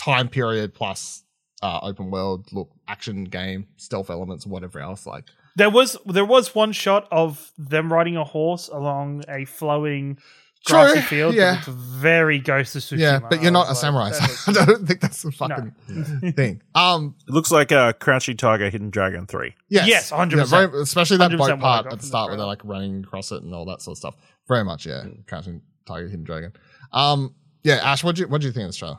[0.00, 1.22] time period plus
[1.62, 5.06] uh, open world look action game stealth elements whatever else.
[5.06, 5.24] Like,
[5.56, 10.18] There was there was one shot of them riding a horse along a flowing
[10.66, 11.34] grassy True, field.
[11.34, 11.58] yeah.
[11.58, 12.98] It's very Ghost of Tsushima.
[12.98, 16.62] Yeah, but you're not a samurai, like, so I don't think that's the fucking thing.
[16.74, 19.54] Um, It looks like a Crouching Tiger, Hidden Dragon three.
[19.68, 20.32] yes, Yes, 100%.
[20.36, 23.42] Yeah, very- especially that boat part at the start where they're like running across it
[23.42, 24.14] and all that sort of stuff.
[24.48, 25.04] Very much, yeah.
[25.28, 26.52] Crouching Tiger, Hidden Dragon.
[26.92, 27.34] Um,
[27.64, 28.98] yeah, Ash, what do you what do you think of this trailer?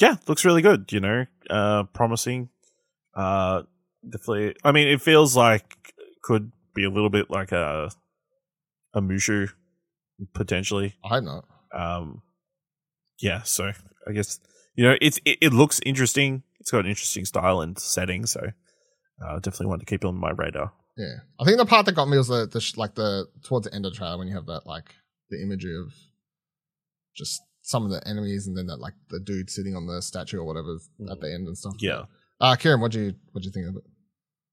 [0.00, 0.90] Yeah, looks really good.
[0.92, 2.48] You know, uh, promising.
[3.14, 3.62] Uh,
[4.08, 4.56] definitely.
[4.64, 7.90] I mean, it feels like could be a little bit like a
[8.94, 9.50] a Mushu
[10.34, 10.94] potentially.
[11.04, 11.44] I hope not.
[11.72, 12.22] Um,
[13.20, 13.42] yeah.
[13.42, 13.72] So
[14.06, 14.40] I guess
[14.74, 16.42] you know it's it, it looks interesting.
[16.60, 18.26] It's got an interesting style and setting.
[18.26, 18.40] So
[19.24, 20.72] uh, definitely want to keep it on my radar.
[20.96, 23.66] Yeah, I think the part that got me was the, the sh- like the towards
[23.66, 24.94] the end of the trailer when you have that like
[25.30, 25.92] the imagery of
[27.16, 30.38] just some of the enemies and then that like the dude sitting on the statue
[30.38, 30.76] or whatever
[31.10, 31.74] at the end and stuff.
[31.78, 32.04] Yeah.
[32.40, 33.84] Uh, Ciaran, what do you what do you think of it?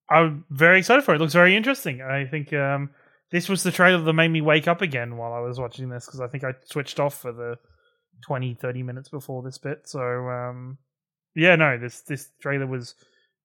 [0.10, 1.16] I'm very excited for it.
[1.16, 2.02] It looks very interesting.
[2.02, 2.92] I think um,
[3.32, 6.06] this was the trailer that made me wake up again while I was watching this
[6.06, 7.58] because I think I switched off for the
[8.22, 9.82] 20, 30 minutes before this bit.
[9.86, 10.78] So um,
[11.36, 12.96] yeah, no, this this trailer was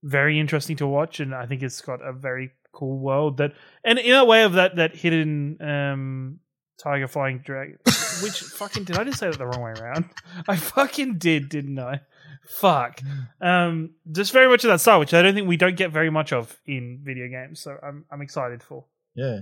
[0.02, 3.52] very interesting to watch, and I think it's got a very cool world that,
[3.84, 6.40] and in a way of that that hidden um,
[6.82, 7.78] tiger flying dragon.
[8.22, 10.06] which fucking did I just say that the wrong way around?
[10.48, 12.00] I fucking did, didn't I?
[12.46, 13.00] Fuck.
[13.40, 16.10] Um, just very much of that style, which I don't think we don't get very
[16.10, 17.60] much of in video games.
[17.60, 18.86] So I'm I'm excited for.
[19.14, 19.40] Yeah.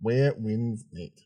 [0.00, 1.20] Where Winds Meet.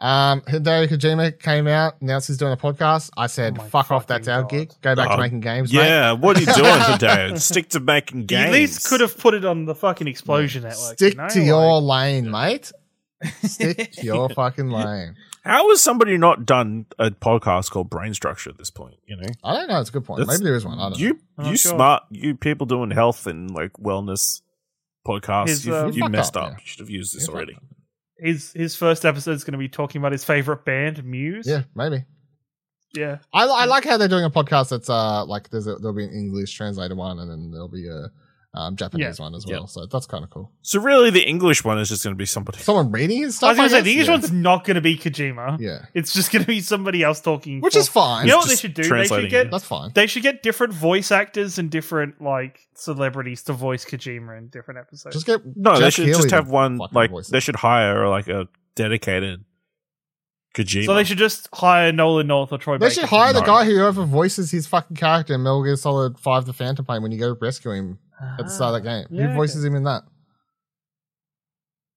[0.00, 3.10] Um, Hideo Kojima came out, announced he's doing a podcast.
[3.16, 4.50] I said, Oh fuck off, that's our God.
[4.50, 4.72] gig.
[4.80, 5.78] Go back Oh, to making games, mate.
[5.84, 7.36] Yeah, what are you doing today?
[7.36, 8.40] Stick to making games.
[8.42, 10.96] He at least could have put it on the fucking explosion network.
[10.98, 11.28] Stick you know?
[11.28, 12.72] to Like- your lane, mate.
[13.44, 15.14] Stick to your fucking lane.
[15.44, 18.96] How has somebody not done a podcast called Brain Structure at this point?
[19.06, 19.80] You know, I don't know.
[19.80, 20.18] It's a good point.
[20.20, 20.78] That's- Maybe there is one.
[20.80, 20.98] I don't know.
[20.98, 21.72] you I'm you sure.
[21.76, 24.40] smart you people doing health and like wellness
[25.06, 25.48] podcasts.
[25.48, 26.50] His, you uh, you Fucked messed up, up.
[26.50, 26.56] yeah.
[26.58, 27.52] You should have used this Yeah, already.
[27.54, 27.62] fuck.
[28.22, 31.46] His his first episode is going to be talking about his favorite band, Muse.
[31.46, 32.04] Yeah, maybe.
[32.94, 33.18] yeah.
[33.32, 36.04] I, I like how they're doing a podcast that's uh like there's a, there'll be
[36.04, 38.10] an English translated one and then there'll be a
[38.54, 39.56] um, Japanese one as Yeah.
[39.58, 39.66] well.
[39.66, 40.50] So that's kind of cool.
[40.60, 42.58] So really, the English one is just going to be somebody.
[42.58, 43.84] Someone reading his I was going to say guess?
[43.84, 44.12] the English yeah.
[44.12, 45.58] one's not going to be Kojima.
[45.58, 48.26] Yeah, It's just going to be somebody else talking, which for- is fine.
[48.26, 48.82] You know what they should do?
[48.82, 49.50] They should get it.
[49.50, 49.92] That's fine.
[49.94, 54.80] they should get different voice actors and different like celebrities to voice Kojima in different
[54.80, 55.14] episodes.
[55.16, 56.76] Just get No, they should Keighley just have one.
[56.92, 59.44] Like voice they should hire like a dedicated
[60.54, 60.84] Kojima.
[60.86, 62.74] so they should just hire Nolan North or Troy.
[62.76, 62.78] Baker.
[62.78, 63.46] They Baker should to hire the No.
[63.46, 67.10] guy whoever voices his fucking character in Metal Gear Solid Five: The Phantom Pain when
[67.12, 67.98] you go rescue him
[68.38, 69.06] at the start of that game.
[69.18, 70.02] Yeah, who voices him in that?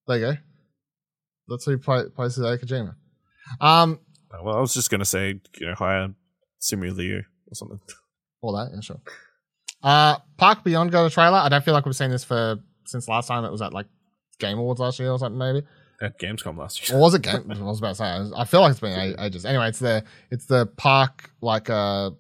[0.07, 0.38] There you go.
[1.48, 2.95] That's who play, plays Hideo Kojima.
[3.64, 3.99] Um,
[4.32, 6.10] Uh, well, I was just going to say, you know, hire
[6.61, 7.80] Simu Liu or something.
[8.41, 8.99] all that, yeah, sure.
[9.84, 11.38] Uh, Park Beyond got a trailer.
[11.38, 13.44] I don't feel like we've seen this for since last time.
[13.45, 13.86] It was at like
[14.40, 15.64] Game Awards last year or something, maybe.
[16.01, 16.97] At Gamescom last year.
[16.97, 17.49] Or was it game?
[17.49, 18.05] I was about to say.
[18.05, 19.45] I was- I feel like it's been a- ages.
[19.45, 22.11] Anyway, it's the it's the park like uh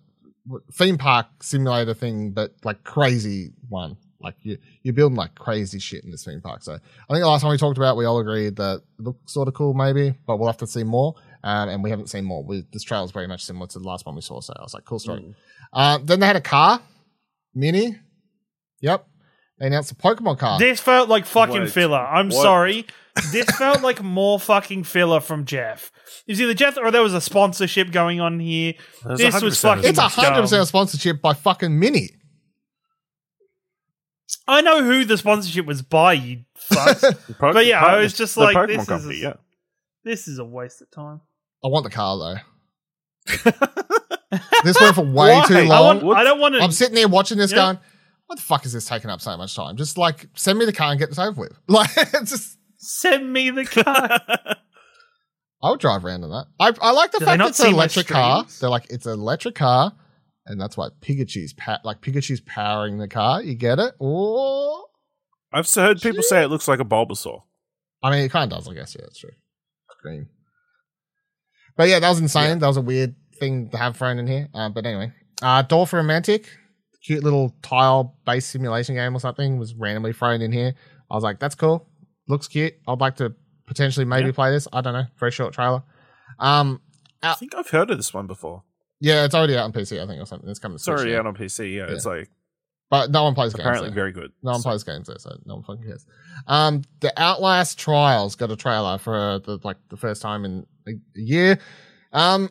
[0.73, 3.97] theme park simulator thing, but like crazy one.
[4.21, 6.63] Like you you're building like crazy shit in this theme park.
[6.63, 9.29] So I think the last time we talked about, we all agreed that it looked
[9.29, 11.15] sort of cool, maybe, but we'll have to see more.
[11.43, 12.43] Um, and we haven't seen more.
[12.43, 14.39] We, this trailer is very much similar to the last one we saw.
[14.41, 15.21] So I was like, cool story.
[15.21, 15.35] Mm.
[15.71, 16.81] Uh, then they had a car,
[17.53, 17.99] mini.
[18.81, 19.05] Yep.
[19.59, 20.57] They announced a Pokemon car.
[20.57, 21.99] This felt like fucking Wait, filler.
[21.99, 22.41] I'm what?
[22.41, 22.87] sorry.
[23.31, 25.91] This felt like more fucking filler from Jeff.
[26.27, 28.73] It was either Jeff or there was a sponsorship going on here.
[29.05, 32.09] There's This was fucking- it's a hundred percent sponsorship by fucking Mini.
[34.47, 37.01] I know who the sponsorship was by, you fucks.
[37.27, 39.33] The But yeah, Po- I was just like, Pokemon this is company, a- yeah.
[40.03, 41.21] this is a waste of time.
[41.63, 43.45] I want the car though.
[44.65, 45.45] This went for way Why?
[45.47, 46.01] too I I, long.
[46.01, 46.59] want, I don't want to.
[46.61, 47.57] I'm sitting there watching this Yeah.
[47.57, 47.79] going,
[48.25, 49.77] what the fuck is this taking up so much time?
[49.77, 51.53] Just like send me the car and get this over with.
[51.67, 51.89] Like
[52.25, 54.19] just Send me the car.
[55.63, 56.45] I would drive around in that.
[56.59, 58.45] I, I like the Do fact that it's an electric car.
[58.59, 59.93] They're like it's an electric car,
[60.45, 63.41] and that's why Pikachu's pa- like Pikachu's powering the car.
[63.41, 63.95] You get it?
[63.99, 64.85] Oh,
[65.51, 67.41] I've heard people say it looks like a Bulbasaur.
[68.03, 68.69] I mean, it kind of does.
[68.69, 69.31] I guess yeah, that's true.
[70.03, 70.27] Green.
[71.75, 72.59] But yeah, that was insane.
[72.59, 74.47] That was a weird thing to have thrown in here.
[74.53, 76.45] Uh, but anyway, uh, Dorfromantik,
[77.03, 80.75] cute little tile-based simulation game or something, was randomly thrown in here.
[81.09, 81.87] I was like, that's cool.
[82.27, 82.73] Looks cute.
[82.87, 83.33] I'd like to
[83.67, 84.31] potentially maybe Yeah.
[84.33, 84.67] play this.
[84.73, 85.05] I don't know.
[85.19, 85.83] Very short trailer.
[86.39, 86.81] Um,
[87.23, 88.63] I think I've heard of this one before.
[88.99, 90.49] yeah, it's already out on PC, I think, or something.
[90.49, 90.75] It's coming.
[90.75, 91.75] It's already out on PC.
[91.75, 92.29] Yeah, it's like
[92.89, 93.61] but no one plays games.
[93.65, 94.31] apparently very good.
[94.43, 96.05] No one So- plays games there, so no one fucking cares.
[96.47, 100.91] Um, the Outlast Trials got a trailer for the like the first time in a
[100.91, 101.59] a year.
[102.13, 102.49] Um,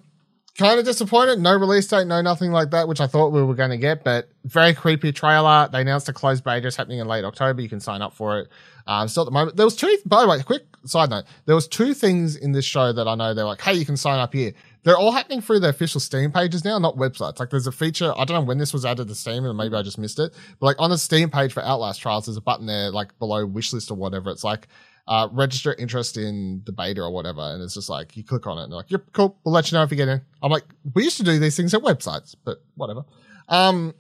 [0.57, 1.41] kind of disappointed.
[1.41, 4.05] No release date, no nothing like that, which I thought we were going to get,
[4.05, 5.69] but very creepy trailer.
[5.71, 7.61] They announced a closed beta is happening in late October.
[7.61, 8.49] You can sign up for it.
[8.87, 11.25] Um, still at the moment, there was two, by the way, quick side note.
[11.47, 13.97] There was two things in this show that I know they're like, hey, you can
[13.97, 14.53] sign up here.
[14.83, 17.41] They're all happening through the official Steam pages now, not websites.
[17.41, 19.75] Like there's a feature, I don't know when this was added to Steam and maybe
[19.75, 22.43] I just missed it, but like on the Steam page for Outlast Trials, there's a
[22.43, 24.31] button there, like below wishlist or whatever.
[24.31, 24.69] It's like,
[25.07, 27.41] uh, register interest in the beta or whatever.
[27.41, 29.39] And it's just like, you click on it and they're like, yep, cool.
[29.45, 30.21] We'll let you know if you get in.
[30.43, 30.65] I'm like,
[30.95, 33.05] we used to do these things at websites, but whatever.
[33.49, 33.95] Um,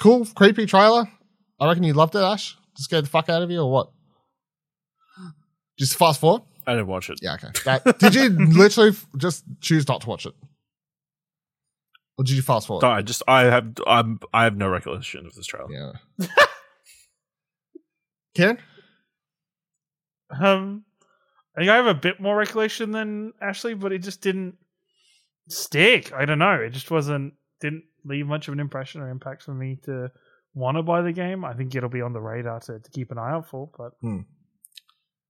[0.00, 1.10] cool, creepy trailer.
[1.58, 2.56] I reckon you loved it, Ash.
[2.76, 3.90] Just scared the fuck out of you or what?
[5.78, 6.42] Just fast forward.
[6.66, 7.18] I didn't watch it.
[7.22, 7.48] Yeah, okay.
[7.64, 10.34] That, did you literally f- just choose not to watch it,
[12.18, 12.82] or did you fast forward?
[12.82, 15.68] No, I just I have I'm I have no recollection of this trailer.
[15.70, 16.26] Yeah.
[18.36, 18.58] Ciaran,
[20.30, 20.84] Um,
[21.56, 24.56] I think I have a bit more recollection than Ashley, but it just didn't
[25.48, 26.12] stick.
[26.12, 26.54] I don't know.
[26.54, 30.10] It just wasn't didn't leave much of an impression or impact for me to
[30.54, 31.44] want to buy the game.
[31.44, 33.70] I think it'll be on the radar to, to keep an eye out for.
[33.76, 33.92] But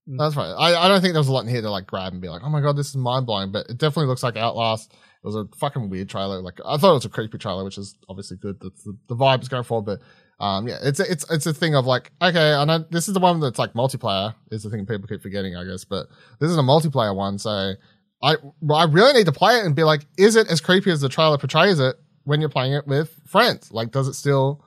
[0.06, 0.52] that's right.
[0.52, 2.28] I, I don't think there was a lot in here to like grab and be
[2.28, 3.52] like, oh my god, this is mind blowing.
[3.52, 4.92] But it definitely looks like Outlast.
[4.92, 6.40] It was a fucking weird trailer.
[6.40, 8.60] Like I thought it was a creepy trailer, which is obviously good.
[8.60, 10.00] The, the, the vibe is going for, but
[10.40, 13.14] um, yeah, it's a, it's it's a thing of like, okay, I know this is
[13.14, 14.34] the one that's like multiplayer.
[14.50, 15.84] Is the thing people keep forgetting, I guess.
[15.84, 16.06] But
[16.38, 17.74] this is a multiplayer one, so
[18.22, 18.36] I
[18.72, 21.10] I really need to play it and be like, is it as creepy as the
[21.10, 23.70] trailer portrays it when you're playing it with friends?
[23.70, 24.64] Like, does it still?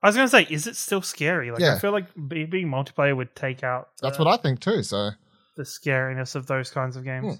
[0.00, 1.52] I was going to say, is it still scary?
[1.52, 1.76] Like Yeah.
[1.76, 4.82] I feel like being multiplayer would take out That's what I think too.
[4.82, 5.10] So
[5.56, 7.38] the scariness of those kinds of games.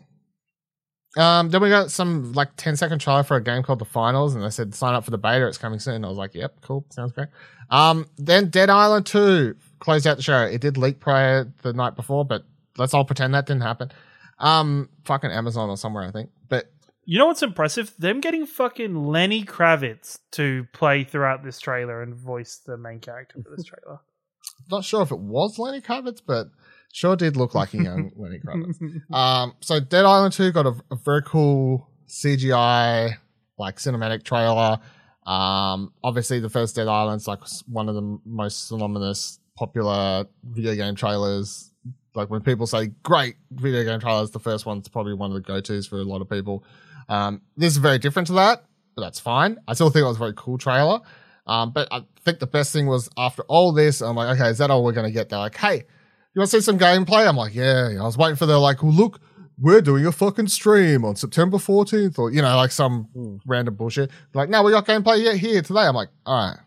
[1.16, 4.34] Um, then we got some like 10 second trailer for a game called The Finals,
[4.34, 5.46] and they said sign up for the beta.
[5.46, 6.04] It's coming soon.
[6.04, 7.28] I was like, yep, cool, sounds great.
[7.70, 10.42] Um, then Dead Island 2 closed out the show.
[10.42, 12.44] It did leak prior the night before, but
[12.78, 13.90] let's all pretend that didn't happen.
[14.38, 16.30] Um, fucking Amazon or somewhere, I think.
[16.48, 16.72] But
[17.04, 17.94] You know what's impressive?
[17.98, 23.42] Them getting fucking Lenny Kravitz to play throughout this trailer and voice the main character
[23.42, 24.00] for this trailer.
[24.70, 26.48] not sure if it was Lenny Kravitz, but
[26.92, 29.12] sure did look like a young Lenny Kravitz.
[29.12, 33.14] Um, so Dead Island 2 got a, a very cool CGI,
[33.58, 34.78] like cinematic trailer.
[35.26, 40.94] Um, obviously the first Dead Island's like one of the most synonymous popular video game
[40.94, 41.72] trailers.
[42.14, 45.40] Like when people say great video game trailers, the first one's probably one of the
[45.40, 46.64] go-tos for a lot of people.
[47.08, 48.64] Um, this is very different to that,
[48.94, 49.58] but that's fine.
[49.66, 51.00] I still think it was a very cool trailer.
[51.46, 54.58] Um, but I think the best thing was after all this, I'm like, okay, is
[54.58, 55.28] that all we're going to get?
[55.28, 55.84] They're like, hey,
[56.34, 57.26] you want to see some gameplay?
[57.28, 57.90] I'm like, yeah.
[58.00, 59.20] I was waiting for they're like, well, look,
[59.58, 64.10] we're doing a fucking stream on September 14th, or you know, like some random bullshit.
[64.34, 65.80] Like, no, we got gameplay yet here today.
[65.80, 66.58] I'm like, all right,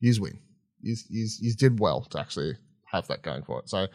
[0.00, 0.38] yous win.
[0.82, 2.52] Yous, yous, yous did well to actually
[2.84, 3.68] have that going for it.
[3.68, 3.86] So,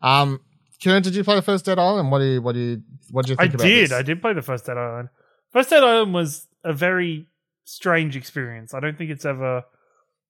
[0.00, 0.40] um,
[0.78, 2.10] Ciaran, did you play the first Dead Island?
[2.10, 3.84] What do you, what do you, what do you I think about did.
[3.90, 3.92] this?
[3.92, 5.08] I did play the first Dead Island.
[5.52, 7.26] First Dead Island was a very
[7.64, 8.72] strange experience.
[8.72, 9.64] I don't think it's ever,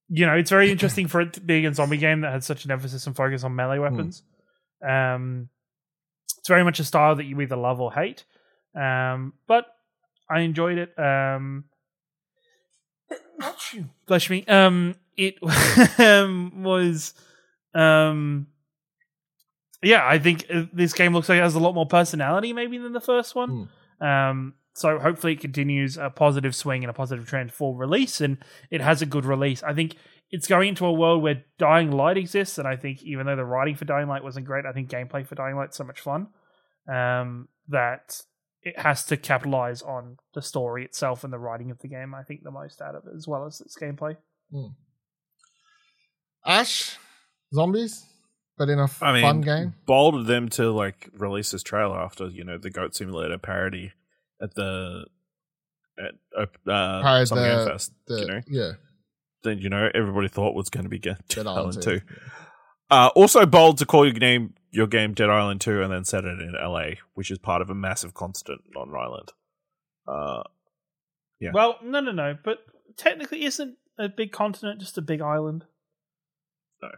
[0.08, 2.70] you know, it's very interesting for it being a zombie game that had such an
[2.70, 3.56] emphasis and focus on Hmm.
[3.56, 4.22] melee weapons.
[4.86, 5.48] Um,
[6.38, 8.24] it's very much a style that you either love or hate.
[8.74, 9.66] Um, but
[10.30, 10.98] I enjoyed it.
[10.98, 11.64] Um,
[14.06, 14.44] bless me.
[14.46, 15.36] Um, it
[15.98, 17.14] um, was,
[17.74, 18.46] um,
[19.82, 22.78] yeah, I think uh, this game looks like it has a lot more personality maybe
[22.78, 23.50] than the first one.
[24.00, 28.38] Um, so hopefully it continues a positive swing and a positive trend for release, and
[28.70, 29.62] it has a good release.
[29.62, 29.96] I think
[30.30, 33.44] it's going into a world where Dying Light exists, and I think even though the
[33.44, 36.28] writing for Dying Light wasn't great, I think gameplay for Dying Light's so much fun
[36.92, 38.20] um, that
[38.62, 42.14] it has to capitalize on the story itself and the writing of the game.
[42.14, 44.16] I think the most out of it, as well as its gameplay.
[46.46, 46.96] Ash,
[47.52, 48.04] zombies,
[48.56, 49.74] but in a f- I mean, fun game.
[49.86, 53.92] bold of them to like release this trailer after you know the Goat Simulator parody
[54.40, 55.04] at the
[55.98, 56.14] at
[56.70, 57.92] uh, Parody Summer the- Game Fest.
[58.06, 58.72] The- you know, yeah,
[59.44, 62.00] then you know everybody thought was going to be Dead Dead Island Island Two.
[62.00, 62.06] 2.
[62.90, 66.24] Uh, also bold to call your game your game Dead Island Two and then set
[66.24, 69.32] it in LA, which is part of a massive continent on an island.
[70.06, 70.42] Uh,
[71.38, 71.50] Yeah.
[71.52, 72.38] Well, no, no, no.
[72.42, 72.60] But
[72.96, 75.66] technically, isn't a big continent just a big island?
[76.80, 76.88] No.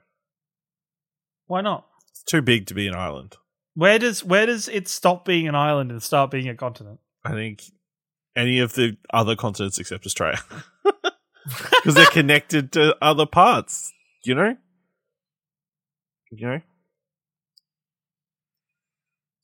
[1.46, 1.86] Why not?
[2.08, 3.36] it's too big to be an island.
[3.74, 7.00] Where does where does it stop being an island and start being a continent?
[7.24, 7.62] I think
[8.36, 10.40] any of the other continents except Australia,
[11.58, 13.92] because they're connected to other parts.
[14.24, 14.56] You know,
[16.30, 16.60] you know.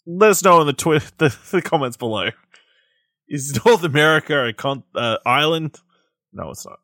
[0.07, 2.31] Let us know in the twi- the, the comments below.
[3.29, 5.81] Is North America a con- uh, island?
[6.33, 6.79] No, it's not.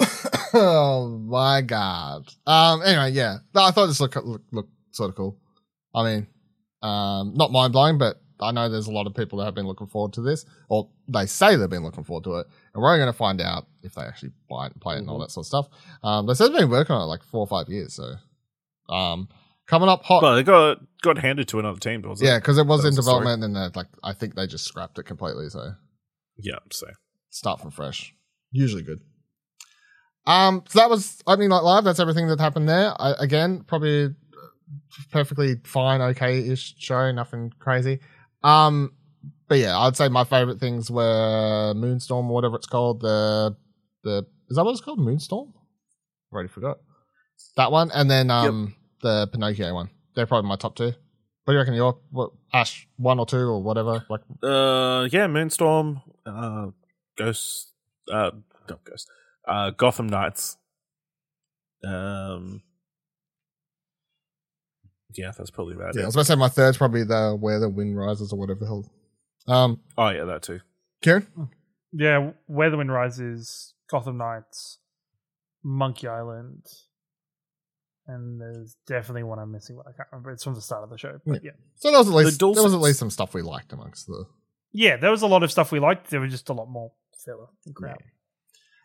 [0.54, 2.28] oh my god.
[2.46, 2.82] Um.
[2.82, 3.38] Anyway, yeah.
[3.54, 4.16] I thought this looked
[4.52, 5.38] looked sort of cool.
[5.94, 6.26] I mean,
[6.82, 9.66] um, not mind blowing, but I know there's a lot of people that have been
[9.66, 12.88] looking forward to this, or they say they've been looking forward to it, and we're
[12.88, 15.18] only going to find out if they actually buy it and play it and all
[15.18, 15.24] Mhm.
[15.24, 15.68] that sort of stuff.
[16.02, 18.14] Um, they said they've been working on it like four or five years, so
[18.88, 19.28] um,
[19.66, 20.22] coming up hot.
[20.22, 22.34] Well, they got got handed to another team, wasn't yeah, it?
[22.34, 24.64] Yeah, because it was That in was development, and then like I think they just
[24.64, 25.48] scrapped it completely.
[25.48, 25.74] So
[26.36, 26.58] Yeah.
[26.72, 26.86] So
[27.30, 28.14] start from fresh.
[28.50, 29.00] Usually good.
[30.26, 31.84] Um, so that was opening night live.
[31.84, 32.92] That's everything that happened there.
[33.00, 34.10] I, again, probably uh,
[35.10, 37.10] perfectly fine, okay-ish show.
[37.10, 38.00] Nothing crazy.
[38.42, 38.92] Um,
[39.48, 43.00] but yeah, I'd say my favorite things were Moonstorm, or whatever it's called.
[43.00, 43.56] The
[44.04, 44.98] the is that what it's called?
[44.98, 45.52] Moonstorm.
[46.32, 46.78] I already forgot
[47.56, 49.90] that one, and then um the Pinocchio one.
[50.14, 50.92] They're probably my top two.
[51.44, 51.74] What do you reckon?
[51.74, 54.04] Your what, Ash one or two or whatever?
[54.08, 56.68] Like uh, yeah, Moonstorm, uh,
[57.16, 57.72] Ghost,
[58.12, 58.30] uh,
[58.68, 59.08] not Ghost,
[59.48, 60.56] uh, Gotham Knights.
[61.82, 62.62] Um,
[65.14, 67.58] yeah, that's probably about yeah, I was about to say my third's probably the Where
[67.60, 68.92] the Wind Rises or whatever the hell.
[69.46, 70.60] Um, Oh yeah, that too.
[71.02, 71.26] Ciaran.
[71.92, 74.78] Yeah, Where the Wind Rises, Gotham Knights,
[75.62, 76.66] Monkey Island,
[78.06, 80.30] and there's definitely one I'm missing, but I can't remember.
[80.32, 81.18] It's from the start of the show.
[81.24, 81.52] But yeah.
[81.76, 84.06] So there was at least dual there was at least some stuff we liked amongst
[84.06, 84.24] the.
[84.72, 86.10] Yeah, there was a lot of stuff we liked.
[86.10, 86.92] There was just a lot more
[87.24, 88.00] filler and crap.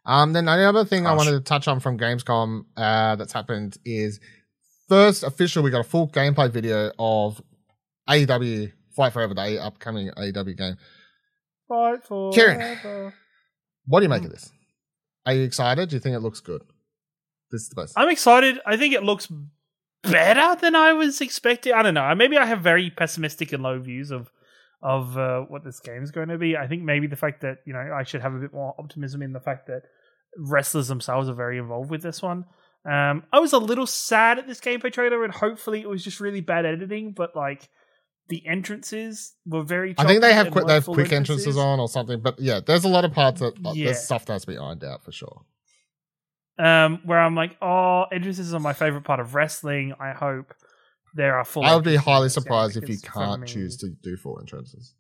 [0.06, 3.78] Um, then the other thing I wanted to touch on from Gamescom uh, that's happened
[3.86, 4.20] is
[4.88, 5.64] first official.
[5.64, 7.42] We got a full gameplay video of
[8.10, 10.78] AEW Fight Forever, the upcoming AEW game.
[11.68, 13.14] Fight for Ciaran.
[13.86, 14.52] What do you make of this?
[15.26, 15.90] Are you excited?
[15.90, 16.62] Do you think it looks good?
[17.52, 17.94] This is the best.
[17.98, 18.60] I'm excited.
[18.66, 19.28] I think it looks
[20.04, 21.74] better than I was expecting.
[21.74, 22.14] I don't know.
[22.16, 24.32] Maybe I have very pessimistic and low views of
[24.82, 26.56] of uh, what this game's going to be.
[26.56, 29.22] I think maybe the fact that you know I should have a bit more optimism
[29.22, 29.84] in the fact that
[30.38, 32.46] wrestlers themselves are very involved with this one.
[32.86, 36.20] Um, I was a little sad at this gameplay trailer, and hopefully it was just
[36.20, 37.14] really bad editing.
[37.14, 37.68] But like
[38.30, 39.96] the entrances were very.
[39.98, 42.22] I think they have quick, they have quick entrances on or something.
[42.22, 43.86] But yeah, there's a lot of parts that uh, Yeah.
[43.86, 45.42] there's stuff that has to be ironed out for sure.
[46.58, 49.94] Um, where I'm like, oh, entrances are my favorite part of wrestling.
[50.00, 50.54] I hope
[51.14, 51.64] there are full.
[51.66, 54.94] I would be highly surprised if you can't me- choose to do full entrances.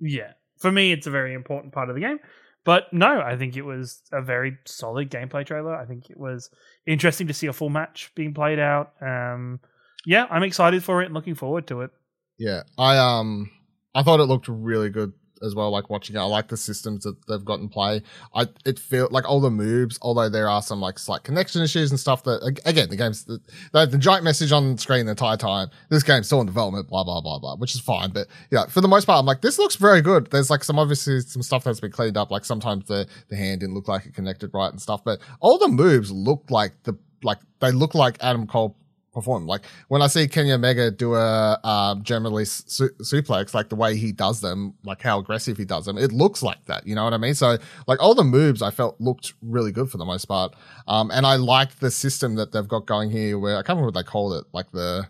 [0.00, 2.18] Yeah, for me, it's a very important part of the game.
[2.64, 5.74] But no, I think it was a very solid gameplay trailer.
[5.74, 6.50] I think it was
[6.86, 8.94] interesting to see a full match being played out.
[9.02, 9.60] Um,
[10.06, 11.90] yeah, I'm excited for it and looking forward to it.
[12.38, 13.50] Yeah, I um,
[13.94, 15.12] I thought it looked really good
[15.42, 15.70] as well.
[15.70, 18.02] Like watching it, I like the systems that they've got in play.
[18.34, 21.90] I it feel like all the moves, although there are some like slight connection issues
[21.90, 22.24] and stuff.
[22.24, 23.40] That again, the game's the,
[23.72, 25.68] the, giant message on screen the entire time.
[25.88, 28.10] This game's still in development, blah blah blah blah, which is fine.
[28.10, 30.30] But yeah, for the most part, I'm like, this looks very good.
[30.30, 32.30] There's like some obviously some stuff that's been cleaned up.
[32.30, 35.02] Like sometimes the the hand didn't look like it connected right and stuff.
[35.04, 38.76] But all the moves look like the like they look like Adam Cole
[39.14, 39.46] perform.
[39.46, 43.96] Like when I see Kenny Omega do a um, generally su- suplex, like the way
[43.96, 46.86] he does them, like how aggressive he does them, it looks like that.
[46.86, 47.34] You know what I mean?
[47.34, 50.54] So like all the moves I felt looked really good for the most part.
[50.86, 53.86] Um, and I like the system that they've got going here where I can't remember
[53.86, 55.08] what they called it, like the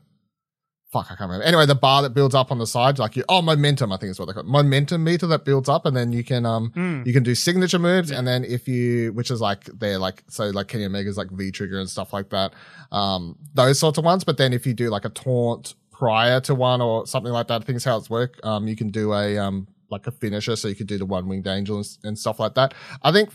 [0.94, 1.44] fuck, I can't remember.
[1.44, 4.10] Anyway, the bar that builds up on the sides, like you, oh, momentum, I think
[4.12, 4.46] is what they call it.
[4.48, 7.06] Momentum meter that builds up and then you can, um, Mm.
[7.06, 10.44] you can do signature moves, and then if you, which is like they're like so
[10.50, 12.52] like Kenny Omega's like V trigger and stuff like that,
[12.92, 14.24] um, those sorts of ones.
[14.24, 17.62] But then if you do like a taunt prior to one or something like that,
[17.62, 18.38] I think is how it's work.
[18.44, 21.28] Um, you can do a um like a finisher, so you could do the one
[21.28, 22.74] winged angel and, and stuff like that.
[23.02, 23.30] I think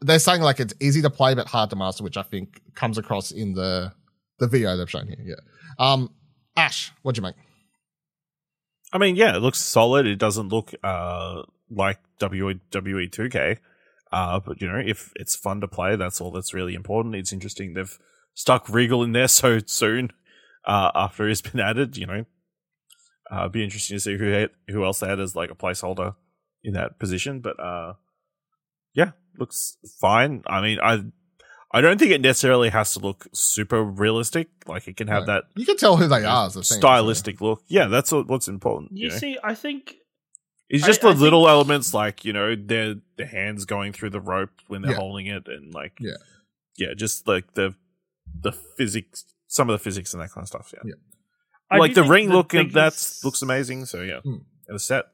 [0.00, 2.98] they're saying like it's easy to play but hard to master, which I think comes
[2.98, 3.92] across in the
[4.38, 5.18] the video they've shown here.
[5.22, 5.34] Yeah.
[5.78, 6.10] Um,
[6.56, 7.36] Ash, what'd you make?
[8.92, 10.06] I mean, yeah, it looks solid.
[10.06, 12.60] It doesn't look uh like WWE
[13.10, 13.58] 2K.
[14.12, 17.14] Uh, but you know, if it's fun to play, that's all that's really important.
[17.14, 17.98] It's interesting they've
[18.34, 20.10] stuck Regal in there so soon
[20.66, 21.96] uh, after he's been added.
[21.96, 22.24] You know,
[23.30, 26.14] uh, be interesting to see who had, who else they had as like a placeholder
[26.62, 27.40] in that position.
[27.40, 27.94] But uh,
[28.94, 30.42] yeah, looks fine.
[30.46, 31.04] I mean, I
[31.74, 34.48] I don't think it necessarily has to look super realistic.
[34.66, 35.34] Like it can have No.
[35.34, 36.78] that You can tell who they are as a thing.
[36.78, 37.62] stylistic look.
[37.66, 38.92] Yeah, that's what's important.
[38.92, 39.16] You You know?
[39.18, 39.96] see, I think
[40.68, 44.10] It's just I the little think- elements, like you know, their the hands going through
[44.10, 44.98] the rope when they're Yeah.
[44.98, 46.16] holding it, and like Yeah.
[46.76, 47.74] yeah, just like the
[48.40, 50.72] the physics, some of the physics and that kind of stuff.
[50.74, 51.78] Yeah, Yeah.
[51.78, 52.94] Like the think ring look and that
[53.24, 53.86] looks amazing.
[53.86, 54.44] So yeah, Hmm.
[54.68, 55.06] and the set.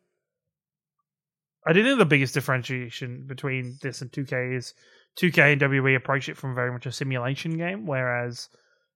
[1.66, 4.74] I do think the biggest differentiation between this and 2K is
[5.16, 8.48] 2K and WWE approach it from very much a simulation game, whereas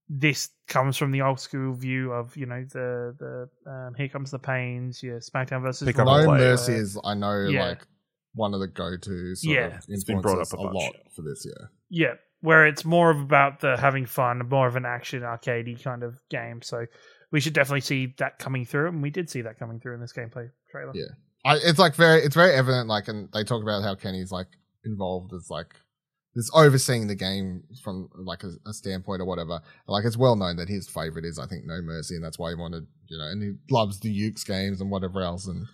[0.09, 4.31] this comes from the old school view of you know the the um, here comes
[4.31, 7.69] the pains, yeah, SmackDown versus Pick Raw, No where- Mercy is, I know, Yeah.
[7.71, 7.83] like
[8.35, 9.45] one of the go tos.
[9.45, 9.77] Yeah.
[9.79, 11.11] of It's been brought up a a bunch, lot yeah.
[11.15, 11.45] for this.
[11.45, 11.71] year.
[11.91, 16.03] Yeah, where it's more of about the having fun, more of an action arcadey kind
[16.03, 16.63] of game.
[16.63, 16.87] So
[17.31, 20.01] we should definitely see that coming through, and we did see that coming through in
[20.01, 20.93] this gameplay trailer.
[20.95, 21.07] Yeah.
[21.45, 22.89] I, it's like very, it's very evident.
[22.89, 24.47] Like, and they talk about how Kenny's like
[24.85, 25.75] involved as like
[26.35, 29.61] this overseeing the game from like a, a standpoint or whatever.
[29.87, 32.51] Like, it's well known that his favorite is, I think, No Mercy, and that's why
[32.51, 35.47] he wanted, you know, and he loves the Yuke's games and whatever else.
[35.47, 35.67] And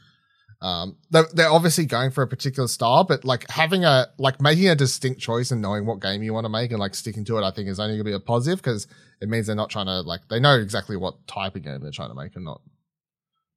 [0.60, 4.68] um, they're, they're obviously going for a particular style, but like having a like making
[4.68, 7.38] a distinct choice and knowing what game you want to make and like sticking to
[7.38, 8.88] it, I think is only gonna be a positive because
[9.20, 11.92] it means they're not trying to like they know exactly what type of game they're
[11.92, 12.60] trying to make and not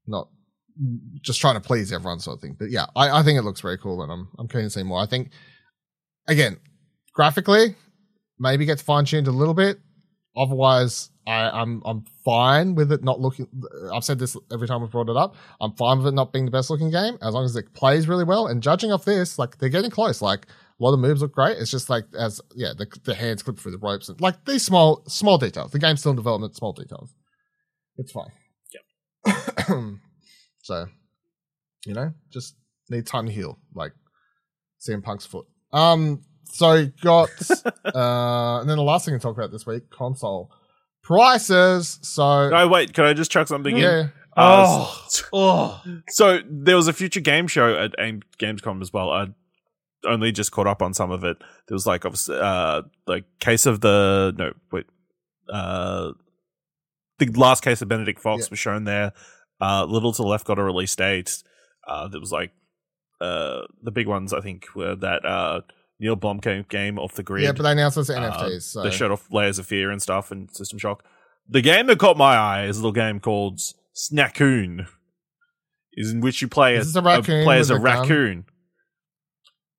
[0.05, 0.29] not
[1.21, 2.55] just trying to please everyone sort of thing.
[2.57, 4.83] But yeah, I, I think it looks very cool and I'm I'm keen to see
[4.83, 5.01] more.
[5.01, 5.31] I think
[6.27, 6.57] again,
[7.13, 7.75] graphically,
[8.39, 9.79] maybe gets fine tuned a little bit.
[10.35, 13.47] Otherwise, I, I'm I'm fine with it not looking.
[13.93, 15.35] I've said this every time we've brought it up.
[15.59, 18.07] I'm fine with it not being the best looking game as long as it plays
[18.07, 18.47] really well.
[18.47, 20.21] And judging off this, like they're getting close.
[20.21, 21.57] Like a lot of moves look great.
[21.57, 24.65] It's just like as yeah, the, the hands clip through the ropes and like these
[24.65, 25.71] small small details.
[25.71, 27.13] The game's still in development, small details.
[27.97, 28.31] It's fine.
[29.27, 29.67] Yep.
[30.63, 30.87] so,
[31.85, 32.55] you know, just
[32.89, 33.91] need time to heal, like
[34.79, 35.45] CM Punk's foot.
[35.71, 36.23] Um.
[36.51, 37.29] So got
[37.95, 40.51] uh, and then the last thing to talk about this week, console
[41.03, 41.99] prices.
[42.01, 43.81] So Oh wait, can I just chuck something in?
[43.83, 48.91] yeah, Uh, Oh, oh, So there was a future game show at AIM Gamescom as
[48.93, 49.09] well.
[49.09, 49.27] I
[50.05, 51.37] only just caught up on some of it.
[51.67, 54.85] There was like obviously uh like case of the no wait
[55.49, 56.11] uh
[57.19, 58.49] the last case of Benedict Fox Yeah.
[58.51, 59.13] was shown there.
[59.59, 61.43] Uh Little to the Left got a release date.
[61.87, 62.51] Uh there was like
[63.19, 65.61] uh the big ones I think were that uh
[66.01, 67.43] Neil Blomkamp game off the grid.
[67.43, 68.63] yeah, but they announced it's uh, NFTs.
[68.63, 71.03] So They showed off Layers of Fear and stuff and System Shock.
[71.47, 73.59] The game that caught my eye is a little game called
[73.95, 74.87] Snackoon,
[75.93, 78.45] is in which you play Is as a raccoon play as a a raccoon.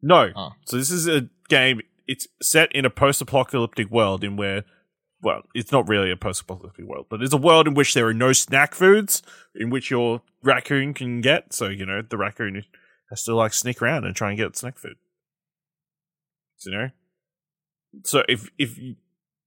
[0.01, 0.51] No, Oh.
[0.67, 1.81] so this is a game.
[2.07, 4.65] It's set in a post-apocalyptic world in where,
[5.23, 8.15] well, it's not really a post-apocalyptic world, but it's a world in which there are
[8.15, 9.23] no snack foods
[9.55, 11.53] in which your raccoon can get.
[11.53, 12.65] So you know the raccoon
[13.11, 14.97] has to like sneak around and try and get snack food.
[16.63, 16.89] So, you know,
[18.05, 18.97] so if if you-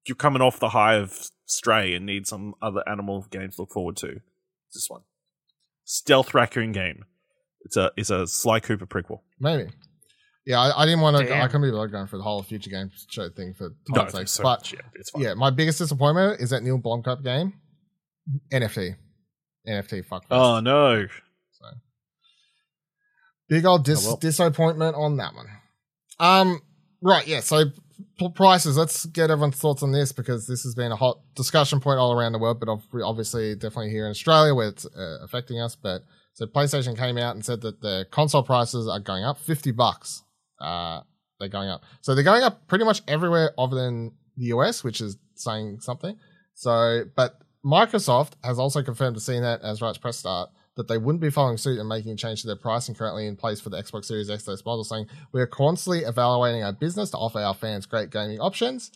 [0.07, 3.71] you're coming off the high of Stray and need some other animal games to look
[3.71, 4.07] forward to,
[4.67, 5.01] it's this one,
[5.83, 7.05] Stealth Raccoon game.
[7.61, 9.21] It's a it's a Sly Cooper prequel.
[9.39, 9.71] maybe.
[10.45, 11.23] Yeah, I, I didn't want to.
[11.23, 11.47] I Damn.
[11.47, 14.21] couldn't be bothered going for the whole future game show thing for No, time's sake.
[14.21, 15.23] it's so but yeah, it's fine.
[15.23, 17.53] yeah, my biggest disappointment is that Neil Blomkamp game
[18.51, 18.95] NFT.
[19.67, 20.05] NFT.
[20.05, 20.25] Fuck.
[20.29, 21.07] Oh no.
[23.47, 24.17] Big old dis- Oh, well.
[24.17, 25.47] disappointment on that one.
[26.19, 26.61] Um,
[27.05, 27.39] right, yeah.
[27.39, 27.65] So
[28.19, 28.77] p- prices.
[28.77, 32.11] Let's get everyone's thoughts on this because this has been a hot discussion point all
[32.11, 32.69] around the world, but
[33.03, 35.75] obviously definitely here in Australia where it's uh, affecting us.
[35.75, 36.03] But
[36.33, 40.23] so PlayStation came out and said that the console prices are going up fifty bucks.
[40.59, 41.01] Uh,
[41.39, 41.83] they're going up.
[42.01, 46.17] So they're going up pretty much everywhere other than the US, which is saying something.
[46.53, 51.21] So, but Microsoft has also confirmed to CNET as right press start that they wouldn't
[51.21, 53.81] be following suit and making a change to their pricing currently in place for the
[53.81, 57.85] Xbox Series X models, saying we are constantly evaluating our business to offer our fans
[57.85, 58.91] great gaming options.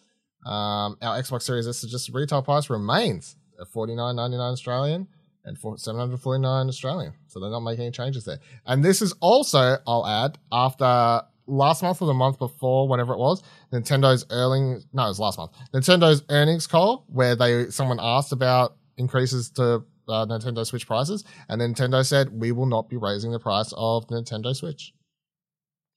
[0.45, 5.07] Um, our Xbox Series S suggested retail price remains at forty nine ninety nine Australian
[5.45, 7.14] and seven hundred forty nine Australian.
[7.27, 8.39] So they're not making any changes there.
[8.65, 13.19] And this is also, I'll add, after last month or the month before, whenever it
[13.19, 13.41] was,
[13.73, 15.51] Nintendo's earnings no, it was last month.
[15.73, 21.61] Nintendo's earnings call where they someone asked about increases to uh, Nintendo Switch prices, and
[21.61, 24.94] Nintendo said we will not be raising the price of Nintendo Switch.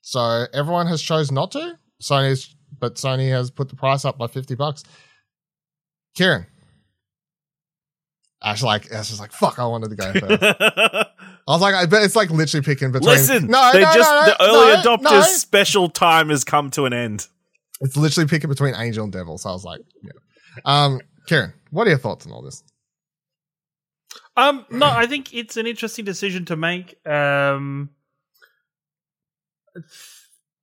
[0.03, 1.79] So everyone has chose not to.
[2.03, 4.85] Sony's, but Sony has put the price up by fifty bucks.
[6.17, 6.47] Ciaran,
[8.43, 10.43] Ash like Ash was like, "Fuck, I wanted to go first."
[11.49, 13.11] I was like, I bet it's like literally picking between.
[13.11, 16.93] Listen, no, they no, just no, the early adopters' special time has come to an
[16.93, 17.27] end.
[17.81, 19.39] It's literally picking between Angel and Devil.
[19.39, 20.13] So I was like, yeah.
[20.65, 22.63] Um, Ciaran, what are your thoughts on all this?
[24.37, 27.07] Um, no, I think it's an interesting decision to make.
[27.07, 27.91] Um,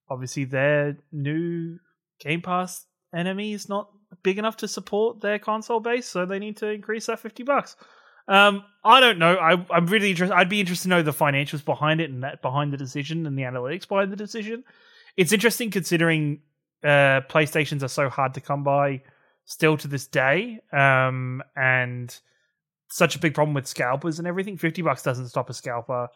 [0.10, 1.80] obviously, their new
[2.20, 3.90] Game Pass enemy is not
[4.24, 7.76] big enough to support their console base, so they need to increase that fifty bucks.
[8.28, 9.36] Um, I don't know.
[9.36, 10.36] I, I'm really interested.
[10.36, 13.38] I'd be interested to know the financials behind it and that behind the decision and
[13.38, 14.64] the analytics behind the decision.
[15.18, 16.42] It's interesting considering
[16.84, 19.02] uh, PlayStations are so hard to come by
[19.46, 22.20] still to this day, um, and
[22.90, 24.58] such a big problem with scalpers and everything.
[24.58, 26.08] Fifty bucks doesn't stop a scalper.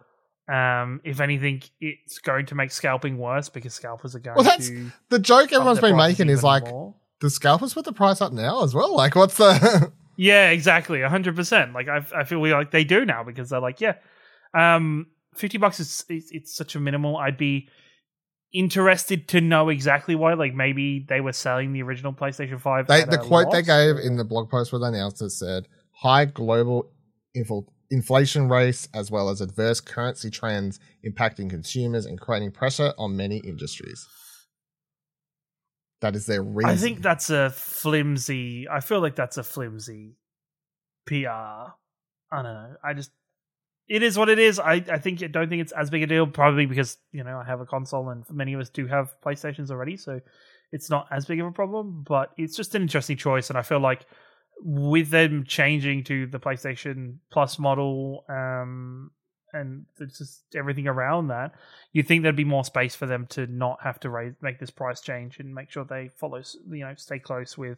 [0.51, 4.49] Um, if anything, it's going to make scalping worse because scalpers are going to Well,
[4.49, 4.91] that's- to.
[5.09, 6.95] The joke everyone's been making is like, more.
[7.21, 8.93] the scalpers put the price up now as well.
[8.95, 9.91] Like, what's the?
[10.15, 11.73] Yeah, exactly, hundred percent.
[11.73, 13.95] Like I, I feel we like they do now because they're like, yeah,
[14.53, 17.17] um, fifty bucks is it's, it's such a minimal.
[17.17, 17.67] I'd be
[18.53, 20.33] interested to know exactly why.
[20.33, 22.85] Like maybe they were selling the original PlayStation Five.
[22.87, 26.25] they the quote they gave in the blog post where they announced it said high
[26.25, 26.91] global
[27.35, 33.15] infl- inflation rates as well as adverse currency trends impacting consumers and creating pressure on
[33.15, 34.07] many industries.
[36.01, 36.69] That is their reason.
[36.69, 38.67] I think that's a flimsy.
[38.69, 40.17] I feel like that's a flimsy
[41.05, 41.27] PR.
[41.27, 41.71] I
[42.31, 42.75] don't know.
[42.83, 43.11] I just
[43.87, 44.59] it is what it is.
[44.59, 46.27] I I think I don't think it's as big a deal.
[46.27, 49.71] Probably because you know I have a console and many of us do have PlayStations
[49.71, 50.19] already, so
[50.71, 52.03] it's not as big of a problem.
[52.05, 54.05] But it's just an interesting choice, and I feel like
[54.59, 59.11] with them changing to the PlayStation Plus model, um,
[59.53, 61.53] and just everything around that,
[61.91, 64.71] you think there'd be more space for them to not have to raise make this
[64.71, 67.77] price change and make sure they follow, you know, stay close with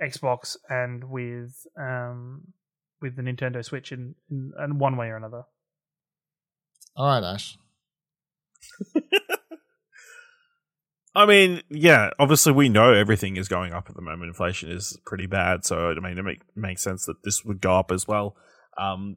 [0.00, 2.52] Xbox and with um
[3.00, 5.42] with the Nintendo Switch in, in, in one way or another.
[6.96, 7.58] All right, Ash.
[11.16, 14.28] I mean, yeah, obviously we know everything is going up at the moment.
[14.28, 17.74] Inflation is pretty bad, so I mean, it make, makes sense that this would go
[17.74, 18.36] up as well.
[18.76, 19.16] Um,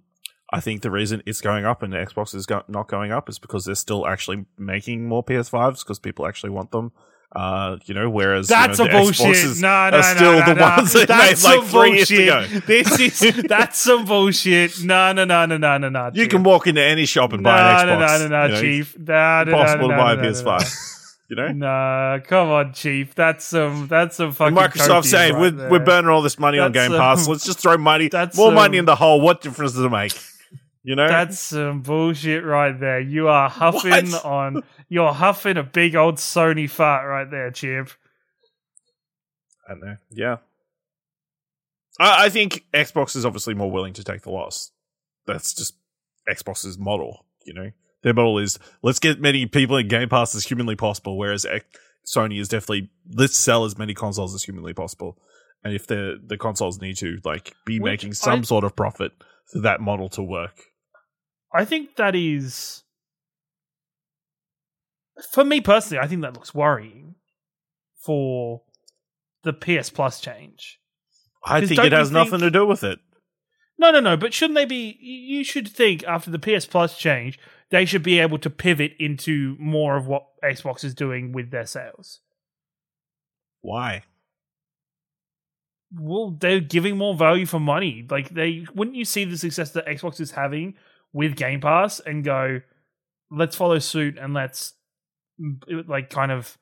[0.52, 3.28] I think the reason it's going up and the Xbox is go- not going up
[3.28, 6.94] is because they're still actually making more PS5s because people actually want them.
[7.36, 9.62] Uh, you know, whereas that's you know, a bullshit.
[9.62, 10.70] No, no, are still no, no, the no.
[10.78, 12.40] ones that that's made like some three years ago.
[12.40, 12.66] bullshit.
[12.66, 14.84] This is that's some bullshit.
[14.84, 16.06] No, no, no, no, no, no, no.
[16.14, 16.32] You Chief.
[16.32, 18.00] can walk into any shop and no, buy an Xbox.
[18.00, 18.98] no, no, no, you know, Chief.
[18.98, 20.99] No, no, no, Impossible no, to buy no, a no, PS5.
[21.30, 23.14] You know, Nah, come on, Chief.
[23.14, 23.88] That's some.
[23.88, 24.58] That's some fucking.
[24.58, 25.70] Microsoft saying right we're, there.
[25.70, 27.28] we're burning all this money on That's, Game Pass.
[27.28, 29.22] um, Let's just throw money, that's, more money in the hole.
[29.22, 30.14] What difference does it make?
[30.82, 33.00] You know, That's some bullshit right there.
[33.00, 34.26] You are huffing What?
[34.26, 34.64] on.
[34.88, 37.90] You're huffing a big old Sony fart right there, Chip.
[39.68, 39.98] I don't know.
[40.10, 40.38] Yeah.
[42.00, 44.72] I, I think Xbox is obviously more willing to take the loss.
[45.28, 45.76] That's just
[46.28, 47.70] Xbox's model, you know?
[48.04, 51.46] Their model is let's get many people in Game Pass as humanly possible, whereas
[52.06, 55.18] Sony is definitely let's sell as many consoles as humanly possible.
[55.64, 58.76] And if the the consoles need to like be Which making some I- sort of
[58.76, 59.12] profit
[59.52, 60.56] for that model to work.
[61.54, 62.84] I think that is.
[65.34, 67.16] For me personally, I think that looks worrying
[68.06, 68.62] for
[69.44, 70.80] the PS Plus change.
[71.46, 73.00] I think it has nothing think- to do with it.
[73.80, 74.18] No, no, no.
[74.18, 74.98] But shouldn't they be?
[75.00, 77.40] You should think after the PS Plus change,
[77.72, 81.66] they should be able to pivot into more of what Xbox is doing with their
[81.66, 82.20] sales.
[83.62, 84.04] Why?
[85.92, 88.06] Well, they're giving more value for money.
[88.08, 90.76] Like they wouldn't you see the success that Xbox is having
[91.14, 92.62] with Game Pass and go,
[93.32, 94.74] let's follow suit and let's
[95.42, 96.58] mm, like kind of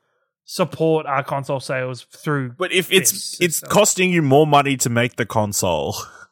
[0.45, 2.51] support our console sales through.
[2.51, 5.95] But if it's it's costing you more money to make the console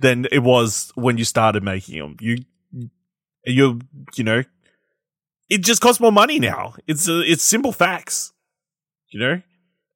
[0.00, 2.38] than it was when you started making them, you
[3.44, 3.80] you
[4.16, 4.42] you know,
[5.48, 6.74] it just costs more money now.
[6.86, 8.32] It's uh, it's simple facts,
[9.10, 9.42] you know.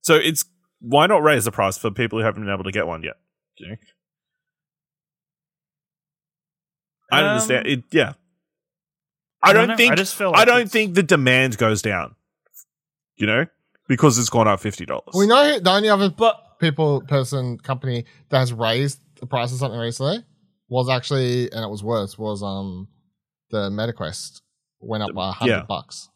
[0.03, 0.45] So it's
[0.81, 3.17] why not raise the price for people who haven't been able to get one yet?
[3.57, 3.77] You know,
[7.11, 7.85] I Um, understand it.
[7.91, 8.15] Yeah,
[9.43, 9.77] I I don't know.
[9.77, 12.15] think I just feel I don't think the demand goes down.
[13.17, 13.47] You know,
[13.89, 15.15] because it's gone up fifty dollars.
[15.15, 19.59] We know the only other But people, person, company that has raised the price of
[19.59, 20.25] something recently
[20.69, 22.89] was actually, and it was worse, was um
[23.51, 24.41] the MetaQuest
[24.81, 25.63] went up by a hundred Yeah.
[25.69, 26.09] bucks.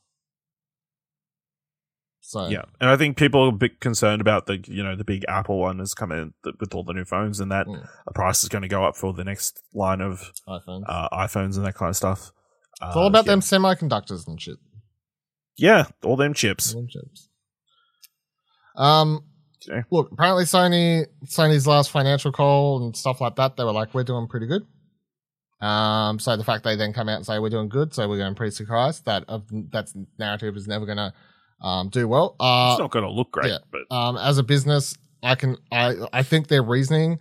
[2.21, 5.05] So Yeah, and I think people are a bit concerned about the you know the
[5.05, 7.87] big Apple one is coming with all the new phones, and that Mm.
[8.07, 10.85] the price is going to go up for the next line of iPhones.
[10.87, 12.31] uh, iPhones and that kind of stuff.
[12.81, 13.33] it's all about yeah.
[13.33, 14.57] them semiconductors and shit.
[15.57, 16.73] Yeah, all them chips.
[16.73, 17.29] Them chips.
[18.77, 19.25] Um,
[19.91, 24.05] Look, apparently Sony, Sony's last financial call and stuff like that, they were like, "We're
[24.05, 24.67] doing pretty good."
[25.63, 28.19] Um, so the fact they then come out and say we're doing good, so we're
[28.19, 31.13] going pretty surprised that of that narrative is never going to
[31.65, 32.35] um, do well.
[32.41, 33.59] Uh, it's not going to look great, yeah.
[33.71, 37.21] but um, as a business, I can I I think their reasoning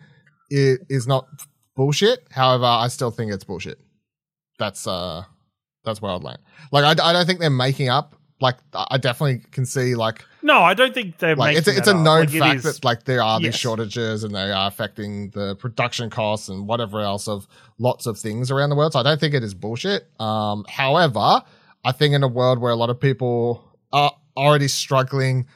[0.50, 1.28] is, is not
[1.76, 2.26] bullshit.
[2.32, 3.80] However, I still think it's bullshit.
[4.58, 5.24] That's uh
[5.86, 6.40] that's where I'd land.
[6.72, 8.16] Like I, I don't think they're making up.
[8.40, 11.88] Like I definitely can see like no, I don't think they're like it's a, it's
[11.88, 13.54] a known Like, fact is- that like there are Yes.
[13.54, 17.48] these shortages and they are affecting the production costs and whatever else of
[17.78, 18.94] lots of things around the world.
[18.94, 20.08] So I don't think it is bullshit.
[20.20, 21.42] Um, however,
[21.84, 25.48] I think in a world where a lot of people are already struggling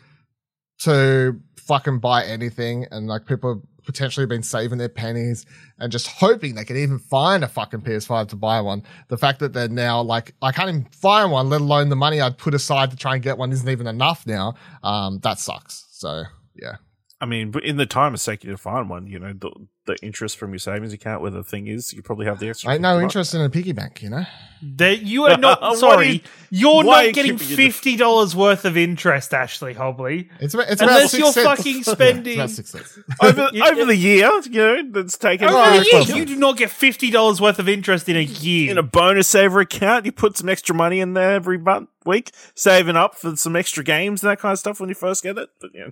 [0.79, 5.45] to fucking buy anything and like people potentially been saving their pennies
[5.79, 8.83] and just hoping they could even find a fucking PS5 to buy one.
[9.07, 12.21] The fact that they're now like, I can't even find one, let alone the money
[12.21, 14.55] I'd put aside to try and get one isn't even enough now.
[14.83, 15.85] Um, that sucks.
[15.91, 16.23] So
[16.55, 16.77] yeah.
[17.21, 19.49] I mean, but in the time it's taking to find one, you know, the,
[19.85, 22.73] the interest from your savings account, where the thing is, you probably have the extra.
[22.73, 24.25] Ain't no interest in a piggy bank, you know.
[24.61, 26.07] That you are not sorry.
[26.07, 26.19] are you-
[26.49, 30.29] you're why not getting keeping it the- fifty dollars worth of interest, Ashley Hobley.
[30.41, 31.47] It's about, it's Unless about you're cents.
[31.47, 32.99] fucking Yeah, spending- it's about six cents.
[33.23, 36.35] over, You- over the year, you know, that's taken Over Right, a year, you do
[36.35, 38.71] not get fifty dollars worth of interest in a year.
[38.71, 40.05] in a bonus saver account.
[40.05, 43.85] You put some extra money in there every month, week, saving up for some extra
[43.85, 45.47] games and that kind of stuff when you first get it.
[45.61, 45.87] But yeah,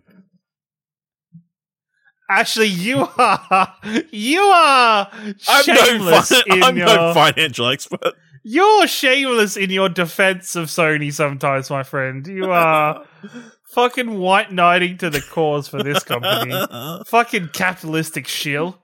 [2.30, 3.74] Ashley, you are
[4.12, 8.14] you are I'm, no, shameless fin- in I'm your no financial expert.
[8.44, 11.12] you're shameless in your defense of Sony.
[11.14, 13.06] Sometimes, my friend, you are
[13.74, 16.54] fucking white knighting to the cause for this company.
[17.08, 18.80] fucking capitalistic shill.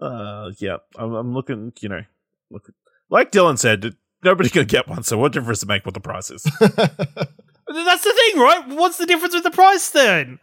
[0.00, 1.72] Uh, yeah, I'm, I'm looking.
[1.80, 2.02] You know,
[2.50, 2.70] look,
[3.10, 5.02] like Dylan said, nobody's gonna get one.
[5.02, 6.42] So what difference does it make what the price is?
[6.58, 8.64] That's the thing, right?
[8.68, 10.38] What's the difference with the price then?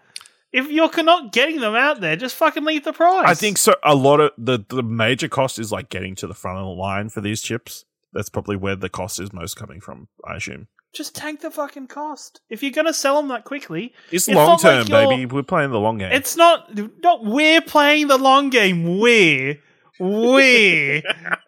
[0.53, 3.25] If you're not getting them out there, just fucking leave the price.
[3.27, 3.73] I think so.
[3.83, 6.69] A lot of the the major cost is like getting to the front of the
[6.81, 7.85] line for these chips.
[8.13, 10.07] That's probably where the cost is most coming from.
[10.25, 12.41] I assume just tank the fucking cost.
[12.51, 15.25] If you're gonna sell them that quickly, it's It's long term, you're- baby.
[15.25, 16.11] We're playing the long game.
[16.11, 16.69] it's not.
[17.01, 18.99] Not we're playing the long game.
[18.99, 19.57] We're
[19.99, 21.03] we.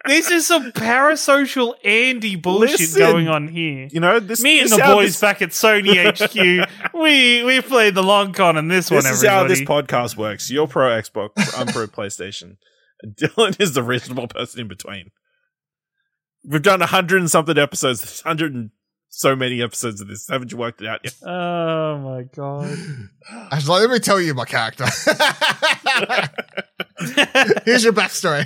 [0.05, 3.01] this is some parasocial Andy bullshit Listen.
[3.01, 3.88] going on here.
[3.91, 7.61] you know, this Me and this the boys this- back at Sony HQ, we we
[7.61, 9.11] played the long con on this, This one.
[9.11, 10.49] This is how this podcast works.
[10.51, 12.57] You're pro Xbox, I'm pro PlayStation.
[13.05, 15.11] Dylan is the reasonable person in between.
[16.47, 18.69] We've done a hundred and something episodes, hundred and
[19.17, 20.27] so many episodes of this.
[20.27, 21.15] Haven't you worked it out yet?
[21.25, 22.77] oh my god!
[23.51, 24.85] Actually, let me tell you my character.
[27.65, 28.45] Here's your backstory.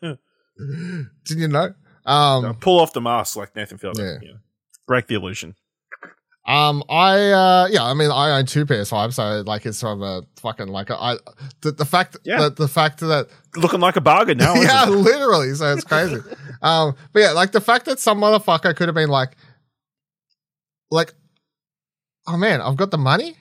[0.00, 1.74] Did you know?
[2.04, 4.04] Um, Pull off the mask like Nathan Fielder.
[4.04, 4.18] Yeah.
[4.26, 4.38] you know.
[4.86, 5.54] Break the illusion.
[6.44, 10.02] Um, I uh, yeah, I mean, I own two PS5, so like it's sort of
[10.02, 11.16] a fucking like I
[11.60, 12.40] the, the fact Yeah.
[12.40, 14.54] that the fact that Looking like a bargain now.
[14.54, 16.16] yeah, literally, so it's crazy.
[16.62, 19.36] Um, but yeah, like the fact that some motherfucker could have been like,
[20.90, 21.12] like,
[22.26, 23.36] oh man, I've got the money,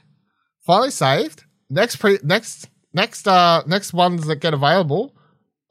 [0.65, 1.43] finally saved.
[1.69, 5.15] Next pre next next uh next ones that get available.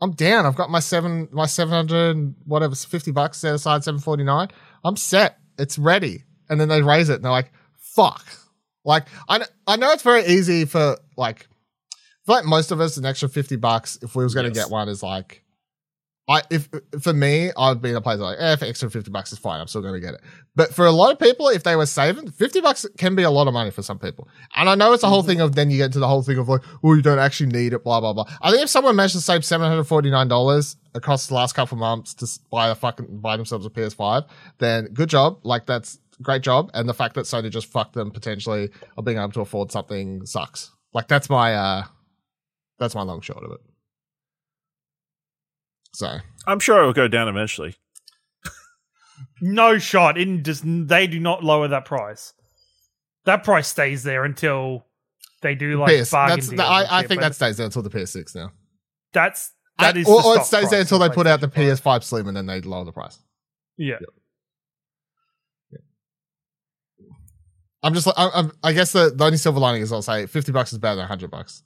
[0.00, 0.46] I'm down.
[0.46, 4.48] I've got my seven my seven hundred whatever fifty bucks set aside seven forty nine.
[4.82, 5.38] I'm set.
[5.58, 6.24] It's ready.
[6.48, 8.24] And then they raise it and they're like, fuck.
[8.84, 11.46] Like I I know it's very easy for like
[12.26, 14.56] like most of us an extra fifty bucks if we was gonna Yes.
[14.56, 15.44] get one is like
[16.30, 16.68] I if
[17.02, 19.60] for me I'd be in a place like eh, for extra fifty bucks is fine.
[19.60, 20.20] I'm still gonna get it.
[20.54, 23.30] But for a lot of people, if they were saving, fifty bucks can be a
[23.30, 24.28] lot of money for some people.
[24.54, 26.38] And I know it's a whole thing of then you get into the whole thing
[26.38, 28.24] of like, oh, you don't actually need it, blah blah blah.
[28.40, 31.54] I think if someone managed to save seven hundred forty nine dollars across the last
[31.54, 34.28] couple of months to buy a fucking buy themselves a PS5,
[34.58, 35.40] then good job.
[35.42, 36.70] Like that's great job.
[36.74, 40.24] And the fact that Sony just fucked them potentially of being able to afford something
[40.26, 40.70] sucks.
[40.94, 41.84] Like that's my uh
[42.78, 43.60] that's my long short of it.
[45.92, 47.76] So I'm sure it will go down eventually.
[49.42, 50.18] No shot.
[50.18, 52.34] In just they do not lower that price.
[53.24, 54.86] That price stays there until
[55.40, 56.60] they do like PS, bargain that's, deals.
[56.60, 58.52] I, I think that stays there until the PS6 now.
[59.12, 61.48] that's that Uh, is or, the or it stays there until they put out the
[61.48, 62.02] PlayStation 5.
[62.02, 63.18] PS5 Slim and then they lower the price.
[63.76, 63.96] Yeah.
[67.82, 70.52] I'm just like, I'm, I'm, guess the, the only silver lining is I'll say 50
[70.52, 71.62] bucks is better than 100 bucks,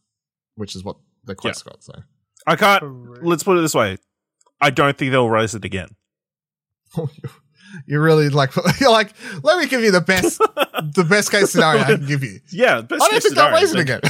[0.55, 1.83] which is what the Quest got.
[1.83, 1.93] So
[2.47, 3.25] I can't.
[3.25, 3.99] Let's put it this way.
[4.61, 5.89] I don't think they'll raise it again.
[7.87, 9.13] you're really like, you're like,
[9.43, 12.41] let me give you the best, the best case scenario I can give you.
[12.51, 14.01] Yeah, best I don't case think they'll raise it again.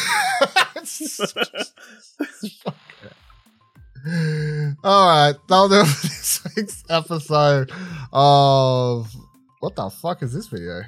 [4.84, 7.72] All right, that'll do it for this week's episode
[8.12, 9.10] of
[9.60, 10.82] what the fuck is this video?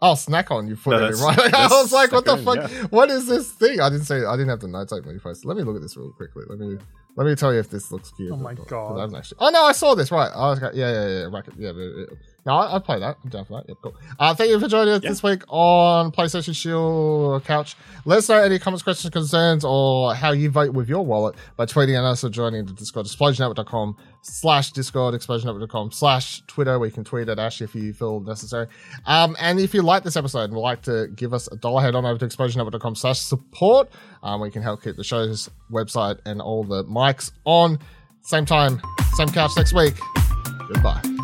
[0.00, 1.54] Oh, snack on you put No, it in right.
[1.54, 2.70] I was like, what the Snack fuck?
[2.84, 3.80] On, What is this thing?
[3.80, 4.24] I didn't say.
[4.24, 5.46] I didn't have the notes open when you posted.
[5.46, 6.44] Let me look at this real quickly.
[6.48, 6.78] Let me
[7.18, 8.30] let me tell you if this looks cute.
[8.32, 8.96] Oh my or not, 'cause God.
[8.96, 9.38] I haven't actually.
[9.40, 10.10] Oh no, I saw this.
[10.10, 10.30] Right.
[10.32, 10.60] I was.
[10.60, 11.24] Yeah, yeah, yeah.
[11.24, 12.04] Right, yeah, yeah, yeah.
[12.46, 13.18] No, I, I'd play that.
[13.22, 13.68] I'm down for that.
[13.68, 13.94] Yep, cool.
[14.18, 15.10] Uh, thank you for joining us Yeah.
[15.10, 17.76] this week on PlayStation Shill Couch.
[18.06, 21.66] Let us know any comments, questions, concerns, or how you vote with your wallet by
[21.66, 23.96] tweeting at us or joining the Discord, explosionnetwork.com
[24.28, 28.66] slash Discord, explosionnetwork.com slash Twitter, you can tweet at Ash if you feel necessary.
[29.06, 31.82] Um, and if you like this episode and would like to give us a dollar,
[31.82, 33.88] head on over to explosionnetwork.com slash support.
[34.22, 37.78] Um, we can help keep the show's website and all the mics on.
[38.22, 38.80] Same time,
[39.16, 39.94] same couch next week.
[40.68, 41.17] Goodbye.